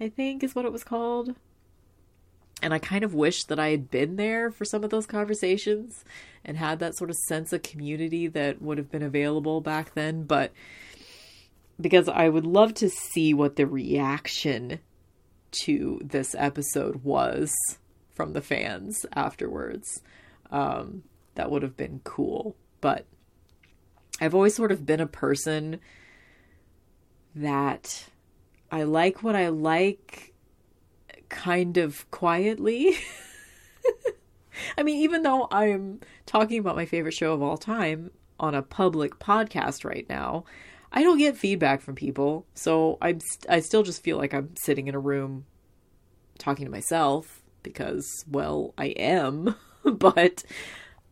I 0.00 0.08
think 0.08 0.42
is 0.42 0.54
what 0.54 0.64
it 0.64 0.72
was 0.72 0.84
called. 0.84 1.34
And 2.60 2.74
I 2.74 2.78
kind 2.78 3.04
of 3.04 3.14
wish 3.14 3.44
that 3.44 3.60
I 3.60 3.68
had 3.68 3.90
been 3.90 4.16
there 4.16 4.50
for 4.50 4.64
some 4.64 4.82
of 4.82 4.90
those 4.90 5.06
conversations 5.06 6.04
and 6.44 6.56
had 6.56 6.80
that 6.80 6.96
sort 6.96 7.10
of 7.10 7.16
sense 7.28 7.52
of 7.52 7.62
community 7.62 8.26
that 8.26 8.60
would 8.60 8.78
have 8.78 8.90
been 8.90 9.02
available 9.02 9.60
back 9.60 9.94
then. 9.94 10.24
But 10.24 10.52
because 11.80 12.08
I 12.08 12.28
would 12.28 12.46
love 12.46 12.74
to 12.74 12.90
see 12.90 13.32
what 13.32 13.56
the 13.56 13.66
reaction 13.66 14.80
to 15.50 16.00
this 16.02 16.34
episode 16.36 17.04
was 17.04 17.52
from 18.14 18.32
the 18.32 18.42
fans 18.42 19.06
afterwards. 19.14 20.02
Um, 20.50 21.04
that 21.36 21.50
would 21.50 21.62
have 21.62 21.76
been 21.76 22.00
cool. 22.04 22.56
But 22.80 23.06
I've 24.20 24.34
always 24.34 24.54
sort 24.54 24.72
of 24.72 24.84
been 24.84 25.00
a 25.00 25.06
person 25.06 25.80
that 27.34 28.08
I 28.70 28.82
like 28.82 29.22
what 29.22 29.34
I 29.34 29.48
like 29.48 30.34
kind 31.28 31.76
of 31.76 32.10
quietly. 32.10 32.96
I 34.78 34.82
mean, 34.82 35.02
even 35.02 35.22
though 35.22 35.48
I'm 35.50 36.00
talking 36.26 36.58
about 36.58 36.76
my 36.76 36.86
favorite 36.86 37.14
show 37.14 37.32
of 37.32 37.42
all 37.42 37.56
time 37.56 38.10
on 38.40 38.54
a 38.54 38.62
public 38.62 39.18
podcast 39.18 39.84
right 39.84 40.06
now, 40.08 40.44
I 40.92 41.02
don't 41.02 41.18
get 41.18 41.36
feedback 41.36 41.80
from 41.80 41.94
people. 41.94 42.46
So 42.54 42.98
I'm 43.00 43.20
st- 43.20 43.46
I 43.48 43.60
still 43.60 43.82
just 43.82 44.02
feel 44.02 44.16
like 44.16 44.34
I'm 44.34 44.50
sitting 44.56 44.88
in 44.88 44.94
a 44.94 45.00
room 45.00 45.44
talking 46.38 46.64
to 46.64 46.70
myself 46.70 47.42
because 47.62 48.24
well, 48.30 48.74
I 48.78 48.86
am, 48.86 49.54
but 49.84 50.44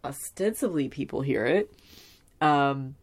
ostensibly 0.05 0.89
people 0.89 1.21
hear 1.21 1.45
it. 1.47 1.73
Um, 2.41 2.97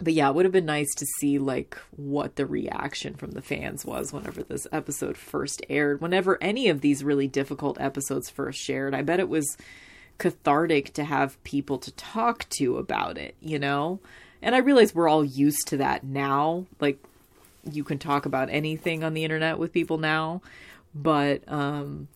but 0.00 0.12
yeah, 0.12 0.28
it 0.28 0.34
would 0.34 0.44
have 0.44 0.52
been 0.52 0.66
nice 0.66 0.92
to 0.96 1.06
see 1.18 1.38
like 1.38 1.76
what 1.96 2.36
the 2.36 2.46
reaction 2.46 3.14
from 3.14 3.32
the 3.32 3.42
fans 3.42 3.84
was 3.84 4.12
whenever 4.12 4.42
this 4.42 4.66
episode 4.72 5.16
first 5.16 5.62
aired. 5.68 6.00
Whenever 6.00 6.42
any 6.42 6.68
of 6.68 6.80
these 6.80 7.04
really 7.04 7.28
difficult 7.28 7.80
episodes 7.80 8.30
first 8.30 8.58
shared, 8.58 8.94
I 8.94 9.02
bet 9.02 9.20
it 9.20 9.28
was 9.28 9.56
cathartic 10.18 10.92
to 10.94 11.04
have 11.04 11.42
people 11.44 11.78
to 11.78 11.92
talk 11.92 12.48
to 12.58 12.76
about 12.76 13.18
it, 13.18 13.34
you 13.40 13.58
know? 13.58 14.00
And 14.42 14.54
I 14.54 14.58
realize 14.58 14.94
we're 14.94 15.08
all 15.08 15.24
used 15.24 15.68
to 15.68 15.76
that 15.78 16.04
now. 16.04 16.66
Like 16.80 16.98
you 17.70 17.84
can 17.84 17.98
talk 17.98 18.26
about 18.26 18.48
anything 18.50 19.04
on 19.04 19.14
the 19.14 19.24
internet 19.24 19.58
with 19.58 19.72
people 19.72 19.98
now, 19.98 20.40
but 20.94 21.42
um 21.46 22.08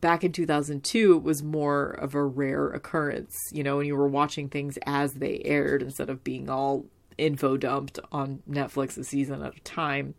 back 0.00 0.24
in 0.24 0.32
2002 0.32 1.16
it 1.16 1.22
was 1.22 1.42
more 1.42 1.90
of 1.90 2.14
a 2.14 2.24
rare 2.24 2.68
occurrence 2.68 3.34
you 3.52 3.62
know 3.62 3.76
when 3.76 3.86
you 3.86 3.96
were 3.96 4.08
watching 4.08 4.48
things 4.48 4.78
as 4.84 5.14
they 5.14 5.40
aired 5.44 5.82
instead 5.82 6.10
of 6.10 6.24
being 6.24 6.48
all 6.48 6.84
info 7.18 7.56
dumped 7.56 7.98
on 8.12 8.42
netflix 8.48 8.98
a 8.98 9.04
season 9.04 9.42
at 9.42 9.56
a 9.56 9.60
time. 9.60 10.14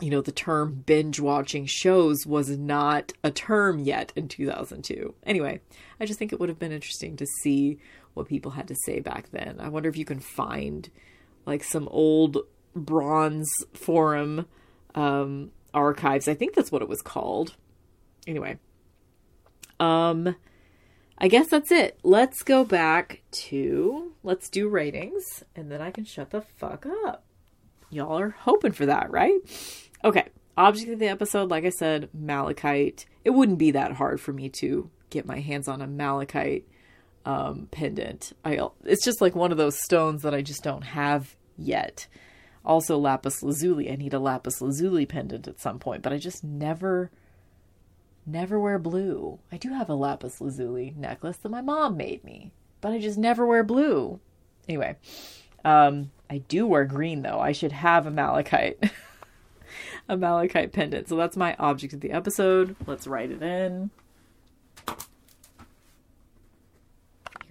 You 0.00 0.10
know 0.10 0.20
the 0.20 0.32
term 0.32 0.82
binge 0.86 1.20
watching 1.20 1.66
shows 1.66 2.26
was 2.26 2.50
not 2.50 3.12
a 3.22 3.30
term 3.30 3.78
yet 3.78 4.12
in 4.16 4.26
2002 4.26 5.14
anyway 5.22 5.60
i 6.00 6.04
just 6.04 6.18
think 6.18 6.32
it 6.32 6.40
would 6.40 6.48
have 6.48 6.58
been 6.58 6.72
interesting 6.72 7.16
to 7.16 7.26
see 7.42 7.78
what 8.14 8.28
people 8.28 8.52
had 8.52 8.68
to 8.68 8.74
say 8.74 9.00
back 9.00 9.30
then. 9.32 9.56
I 9.60 9.68
wonder 9.68 9.88
if 9.88 9.96
you 9.96 10.04
can 10.04 10.20
find 10.20 10.88
like 11.44 11.62
some 11.62 11.88
old 11.88 12.38
bronze 12.74 13.50
forum 13.74 14.46
um 14.94 15.50
archives. 15.74 16.28
I 16.28 16.34
think 16.34 16.54
that's 16.54 16.72
what 16.72 16.82
it 16.82 16.88
was 16.88 17.02
called 17.02 17.56
Anyway, 18.26 18.58
um, 19.80 20.36
I 21.18 21.28
guess 21.28 21.48
that's 21.48 21.70
it. 21.70 21.98
Let's 22.02 22.42
go 22.42 22.64
back 22.64 23.22
to 23.30 24.12
let's 24.22 24.48
do 24.48 24.68
ratings, 24.68 25.44
and 25.54 25.70
then 25.70 25.80
I 25.80 25.90
can 25.90 26.04
shut 26.04 26.30
the 26.30 26.40
fuck 26.40 26.86
up. 27.04 27.24
Y'all 27.90 28.18
are 28.18 28.30
hoping 28.30 28.72
for 28.72 28.86
that, 28.86 29.10
right? 29.10 29.38
Okay. 30.02 30.28
Object 30.56 30.92
of 30.92 30.98
the 31.00 31.08
episode, 31.08 31.50
like 31.50 31.64
I 31.64 31.70
said, 31.70 32.08
malachite. 32.12 33.06
It 33.24 33.30
wouldn't 33.30 33.58
be 33.58 33.72
that 33.72 33.92
hard 33.92 34.20
for 34.20 34.32
me 34.32 34.48
to 34.50 34.88
get 35.10 35.26
my 35.26 35.40
hands 35.40 35.66
on 35.66 35.82
a 35.82 35.86
malachite 35.86 36.68
um, 37.24 37.68
pendant. 37.70 38.32
I 38.44 38.60
it's 38.84 39.04
just 39.04 39.20
like 39.20 39.34
one 39.34 39.50
of 39.50 39.58
those 39.58 39.82
stones 39.82 40.22
that 40.22 40.34
I 40.34 40.42
just 40.42 40.62
don't 40.62 40.82
have 40.82 41.36
yet. 41.56 42.06
Also, 42.64 42.98
lapis 42.98 43.42
lazuli. 43.42 43.90
I 43.90 43.96
need 43.96 44.14
a 44.14 44.18
lapis 44.18 44.60
lazuli 44.60 45.06
pendant 45.06 45.48
at 45.48 45.60
some 45.60 45.78
point, 45.78 46.02
but 46.02 46.12
I 46.12 46.18
just 46.18 46.44
never 46.44 47.10
never 48.26 48.58
wear 48.58 48.78
blue. 48.78 49.38
I 49.52 49.56
do 49.56 49.70
have 49.70 49.88
a 49.88 49.94
lapis 49.94 50.40
lazuli 50.40 50.94
necklace 50.96 51.36
that 51.38 51.48
my 51.48 51.60
mom 51.60 51.96
made 51.96 52.24
me, 52.24 52.52
but 52.80 52.92
I 52.92 52.98
just 52.98 53.18
never 53.18 53.46
wear 53.46 53.62
blue. 53.62 54.20
Anyway, 54.68 54.96
um, 55.64 56.10
I 56.30 56.38
do 56.38 56.66
wear 56.66 56.84
green 56.84 57.22
though. 57.22 57.40
I 57.40 57.52
should 57.52 57.72
have 57.72 58.06
a 58.06 58.10
malachite, 58.10 58.82
a 60.08 60.16
malachite 60.16 60.72
pendant. 60.72 61.08
So 61.08 61.16
that's 61.16 61.36
my 61.36 61.54
object 61.58 61.92
of 61.94 62.00
the 62.00 62.12
episode. 62.12 62.76
Let's 62.86 63.06
write 63.06 63.30
it 63.30 63.42
in. 63.42 63.90
You 64.88 64.94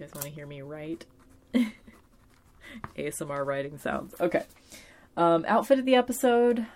guys 0.06 0.14
want 0.14 0.24
to 0.26 0.30
hear 0.30 0.46
me 0.46 0.62
write? 0.62 1.06
ASMR 2.98 3.46
writing 3.46 3.78
sounds. 3.78 4.14
Okay. 4.20 4.42
Um, 5.16 5.44
outfit 5.46 5.78
of 5.78 5.84
the 5.84 5.94
episode. 5.94 6.66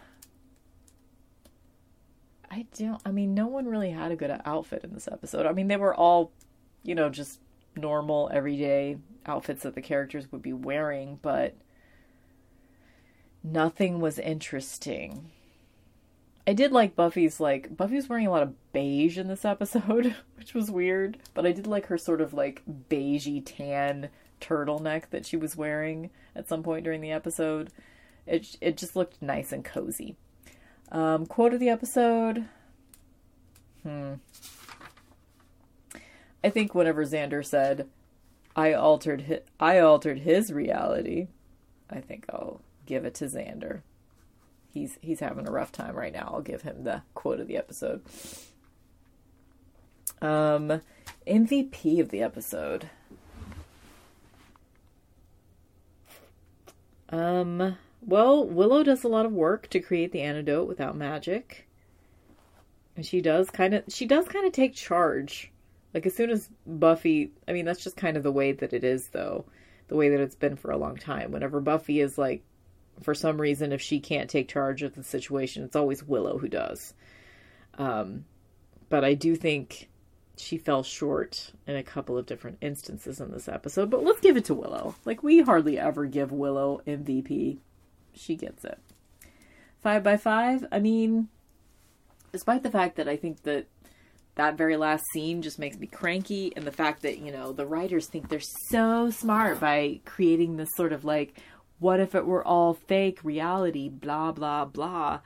I 2.50 2.66
don't. 2.76 3.00
I 3.04 3.10
mean, 3.10 3.34
no 3.34 3.46
one 3.46 3.66
really 3.66 3.90
had 3.90 4.10
a 4.10 4.16
good 4.16 4.40
outfit 4.44 4.84
in 4.84 4.94
this 4.94 5.08
episode. 5.08 5.46
I 5.46 5.52
mean, 5.52 5.68
they 5.68 5.76
were 5.76 5.94
all 5.94 6.32
you 6.82 6.94
know, 6.94 7.08
just 7.08 7.40
normal 7.76 8.30
everyday 8.32 8.96
outfits 9.26 9.62
that 9.62 9.74
the 9.74 9.82
characters 9.82 10.30
would 10.32 10.42
be 10.42 10.52
wearing, 10.52 11.18
but 11.20 11.54
nothing 13.42 14.00
was 14.00 14.18
interesting. 14.18 15.30
I 16.46 16.54
did 16.54 16.72
like 16.72 16.96
Buffy's 16.96 17.40
like 17.40 17.76
Buffy's 17.76 18.08
wearing 18.08 18.26
a 18.26 18.30
lot 18.30 18.42
of 18.42 18.72
beige 18.72 19.18
in 19.18 19.28
this 19.28 19.44
episode, 19.44 20.14
which 20.36 20.54
was 20.54 20.70
weird, 20.70 21.18
but 21.34 21.44
I 21.44 21.52
did 21.52 21.66
like 21.66 21.86
her 21.86 21.98
sort 21.98 22.22
of 22.22 22.32
like 22.32 22.62
beigey 22.88 23.42
tan 23.44 24.08
turtleneck 24.40 25.10
that 25.10 25.26
she 25.26 25.36
was 25.36 25.56
wearing 25.56 26.10
at 26.34 26.48
some 26.48 26.62
point 26.62 26.84
during 26.84 27.02
the 27.02 27.12
episode. 27.12 27.70
It 28.26 28.56
it 28.62 28.78
just 28.78 28.96
looked 28.96 29.20
nice 29.20 29.52
and 29.52 29.62
cozy. 29.64 30.16
Um, 30.90 31.26
quote 31.26 31.54
of 31.54 31.60
the 31.60 31.68
episode. 31.68 32.46
Hmm. 33.82 34.14
I 36.42 36.50
think 36.50 36.74
whenever 36.74 37.04
Xander 37.04 37.44
said, 37.44 37.88
"I 38.56 38.72
altered 38.72 39.22
his, 39.22 39.40
I 39.60 39.78
altered 39.78 40.20
his 40.20 40.52
reality," 40.52 41.28
I 41.90 42.00
think 42.00 42.26
I'll 42.30 42.60
give 42.86 43.04
it 43.04 43.14
to 43.16 43.26
Xander. 43.26 43.82
He's 44.68 44.98
he's 45.02 45.20
having 45.20 45.46
a 45.48 45.52
rough 45.52 45.72
time 45.72 45.96
right 45.96 46.12
now. 46.12 46.30
I'll 46.32 46.42
give 46.42 46.62
him 46.62 46.84
the 46.84 47.02
quote 47.14 47.40
of 47.40 47.48
the 47.48 47.56
episode. 47.56 48.02
Um, 50.20 50.80
MVP 51.26 52.00
of 52.00 52.10
the 52.10 52.22
episode. 52.22 52.90
Um, 57.10 57.76
well, 58.00 58.46
Willow 58.46 58.82
does 58.82 59.04
a 59.04 59.08
lot 59.08 59.26
of 59.26 59.32
work 59.32 59.68
to 59.70 59.80
create 59.80 60.12
the 60.12 60.22
antidote 60.22 60.68
without 60.68 60.96
magic. 60.96 61.66
And 62.96 63.04
she 63.04 63.20
does 63.20 63.50
kind 63.50 63.74
of 63.74 63.84
she 63.88 64.06
does 64.06 64.26
kind 64.28 64.46
of 64.46 64.52
take 64.52 64.74
charge. 64.74 65.52
Like 65.94 66.06
as 66.06 66.14
soon 66.14 66.30
as 66.30 66.48
Buffy, 66.66 67.32
I 67.46 67.52
mean 67.52 67.64
that's 67.64 67.82
just 67.82 67.96
kind 67.96 68.16
of 68.16 68.22
the 68.22 68.32
way 68.32 68.52
that 68.52 68.72
it 68.72 68.84
is 68.84 69.08
though. 69.08 69.44
The 69.88 69.96
way 69.96 70.10
that 70.10 70.20
it's 70.20 70.34
been 70.34 70.56
for 70.56 70.70
a 70.70 70.76
long 70.76 70.96
time. 70.96 71.30
Whenever 71.30 71.60
Buffy 71.60 72.00
is 72.00 72.18
like 72.18 72.42
for 73.02 73.14
some 73.14 73.40
reason 73.40 73.72
if 73.72 73.80
she 73.80 74.00
can't 74.00 74.28
take 74.28 74.48
charge 74.48 74.82
of 74.82 74.94
the 74.94 75.04
situation, 75.04 75.62
it's 75.62 75.76
always 75.76 76.02
Willow 76.02 76.38
who 76.38 76.48
does. 76.48 76.94
Um 77.76 78.24
but 78.88 79.04
I 79.04 79.14
do 79.14 79.36
think 79.36 79.88
she 80.36 80.56
fell 80.56 80.82
short 80.82 81.52
in 81.66 81.76
a 81.76 81.82
couple 81.82 82.16
of 82.16 82.26
different 82.26 82.58
instances 82.60 83.20
in 83.20 83.30
this 83.32 83.48
episode, 83.48 83.90
but 83.90 84.04
let's 84.04 84.20
give 84.20 84.36
it 84.36 84.46
to 84.46 84.54
Willow. 84.54 84.94
Like 85.04 85.22
we 85.22 85.40
hardly 85.40 85.78
ever 85.78 86.06
give 86.06 86.32
Willow 86.32 86.80
MVP. 86.86 87.58
She 88.18 88.36
gets 88.36 88.64
it. 88.64 88.78
Five 89.80 90.02
by 90.02 90.16
five, 90.16 90.66
I 90.72 90.80
mean, 90.80 91.28
despite 92.32 92.62
the 92.62 92.70
fact 92.70 92.96
that 92.96 93.08
I 93.08 93.16
think 93.16 93.42
that 93.44 93.66
that 94.34 94.56
very 94.56 94.76
last 94.76 95.04
scene 95.12 95.42
just 95.42 95.58
makes 95.58 95.78
me 95.78 95.86
cranky, 95.86 96.52
and 96.56 96.64
the 96.64 96.72
fact 96.72 97.02
that, 97.02 97.18
you 97.18 97.32
know, 97.32 97.52
the 97.52 97.66
writers 97.66 98.06
think 98.06 98.28
they're 98.28 98.40
so 98.70 99.10
smart 99.10 99.60
by 99.60 100.00
creating 100.04 100.56
this 100.56 100.68
sort 100.76 100.92
of 100.92 101.04
like, 101.04 101.40
what 101.78 102.00
if 102.00 102.14
it 102.14 102.26
were 102.26 102.46
all 102.46 102.74
fake 102.74 103.20
reality, 103.24 103.88
blah, 103.88 104.32
blah, 104.32 104.64
blah. 104.64 105.20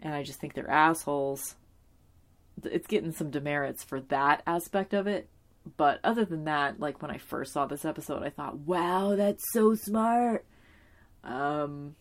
And 0.00 0.14
I 0.14 0.22
just 0.22 0.40
think 0.40 0.54
they're 0.54 0.70
assholes 0.70 1.54
it's 2.62 2.86
getting 2.86 3.12
some 3.12 3.30
demerits 3.30 3.84
for 3.84 4.00
that 4.00 4.42
aspect 4.46 4.94
of 4.94 5.06
it. 5.06 5.28
But 5.76 6.00
other 6.04 6.24
than 6.24 6.44
that, 6.44 6.78
like 6.78 7.00
when 7.00 7.10
I 7.10 7.18
first 7.18 7.52
saw 7.52 7.66
this 7.66 7.84
episode, 7.84 8.22
I 8.22 8.30
thought, 8.30 8.58
"Wow, 8.58 9.16
that's 9.16 9.42
so 9.52 9.74
smart." 9.74 10.44
Um, 11.22 11.96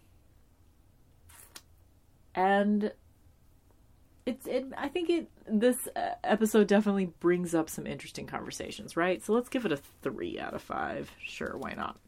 and 2.36 2.92
it's 4.26 4.48
it. 4.48 4.66
I 4.78 4.88
think 4.88 5.10
it. 5.10 5.30
This 5.48 5.78
uh, 5.96 6.12
episode 6.24 6.68
definitely 6.68 7.08
brings 7.20 7.54
up 7.54 7.70
some 7.70 7.86
interesting 7.86 8.26
conversations, 8.26 8.96
right? 8.96 9.24
So 9.24 9.34
let's 9.34 9.50
give 9.50 9.66
it 9.66 9.72
a 9.72 9.78
three 10.02 10.40
out 10.40 10.54
of 10.54 10.62
five. 10.62 11.12
Sure, 11.24 11.56
why 11.58 11.74
not? 11.74 12.00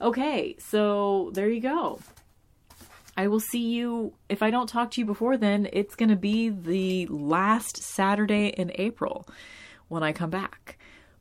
Okay, 0.00 0.56
so 0.58 1.30
there 1.34 1.48
you 1.48 1.60
go. 1.60 2.00
I 3.16 3.28
will 3.28 3.40
see 3.40 3.72
you. 3.72 4.14
If 4.28 4.42
I 4.42 4.50
don't 4.50 4.68
talk 4.68 4.90
to 4.92 5.00
you 5.00 5.04
before 5.04 5.36
then, 5.36 5.68
it's 5.72 5.94
going 5.94 6.08
to 6.08 6.16
be 6.16 6.48
the 6.48 7.06
last 7.06 7.82
Saturday 7.82 8.48
in 8.48 8.72
April 8.76 9.28
when 9.88 10.02
I 10.02 10.12
come 10.12 10.30
back. 10.30 10.78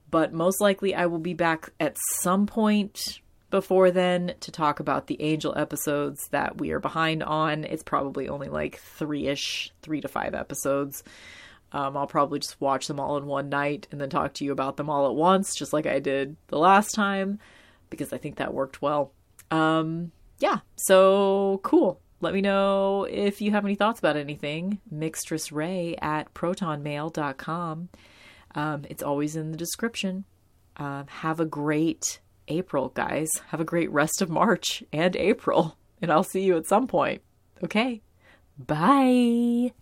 But 0.10 0.34
most 0.34 0.62
likely, 0.62 0.96
I 0.96 1.08
will 1.08 1.20
be 1.20 1.34
back 1.34 1.70
at 1.80 1.98
some 2.22 2.48
point 2.48 3.20
before 3.52 3.92
then 3.92 4.34
to 4.40 4.52
talk 4.52 4.80
about 4.80 5.08
the 5.08 5.22
Angel 5.22 5.54
episodes 5.56 6.28
that 6.32 6.58
we 6.58 6.72
are 6.72 6.80
behind 6.80 7.22
on. 7.22 7.66
It's 7.66 7.84
probably 7.84 8.28
only 8.28 8.48
like 8.48 8.80
three 8.80 9.28
ish, 9.28 9.72
three 9.82 10.02
to 10.02 10.08
five 10.08 10.34
episodes. 10.34 11.04
Um, 11.74 11.96
I'll 11.96 12.08
probably 12.08 12.40
just 12.40 12.60
watch 12.60 12.88
them 12.88 13.00
all 13.00 13.18
in 13.18 13.26
one 13.26 13.50
night 13.50 13.88
and 13.92 14.02
then 14.02 14.10
talk 14.10 14.34
to 14.36 14.46
you 14.46 14.52
about 14.52 14.78
them 14.78 14.90
all 14.90 15.08
at 15.08 15.16
once, 15.16 15.56
just 15.56 15.74
like 15.74 15.86
I 15.86 16.00
did 16.00 16.36
the 16.48 16.58
last 16.58 16.94
time, 16.94 17.40
because 17.90 18.12
I 18.12 18.18
think 18.18 18.38
that 18.38 18.54
worked 18.54 18.82
well. 18.82 19.14
Um, 19.52 20.12
yeah, 20.40 20.60
so 20.76 21.60
cool. 21.64 22.02
Let 22.22 22.34
me 22.34 22.42
know 22.42 23.06
if 23.10 23.42
you 23.42 23.52
have 23.52 23.66
any 23.66 23.76
thoughts 23.76 24.00
about 24.00 24.16
anything. 24.16 24.80
Mixtressray 24.94 25.96
at 26.02 26.34
protonmail.com. 26.34 27.90
Um, 28.54 28.86
it's 28.90 29.04
always 29.04 29.36
in 29.36 29.52
the 29.52 29.58
description. 29.58 30.26
Um, 30.78 31.08
have 31.08 31.40
a 31.40 31.46
great 31.46 32.21
April, 32.48 32.90
guys. 32.90 33.30
Have 33.48 33.60
a 33.60 33.66
great 33.66 33.92
rest 33.92 34.22
of 34.22 34.30
March 34.30 34.84
and 34.92 35.16
April. 35.16 35.78
And 36.02 36.12
I'll 36.12 36.24
see 36.24 36.42
you 36.44 36.58
at 36.58 36.68
some 36.68 36.88
point. 36.88 37.22
Okay. 37.64 38.02
Bye. 38.58 39.74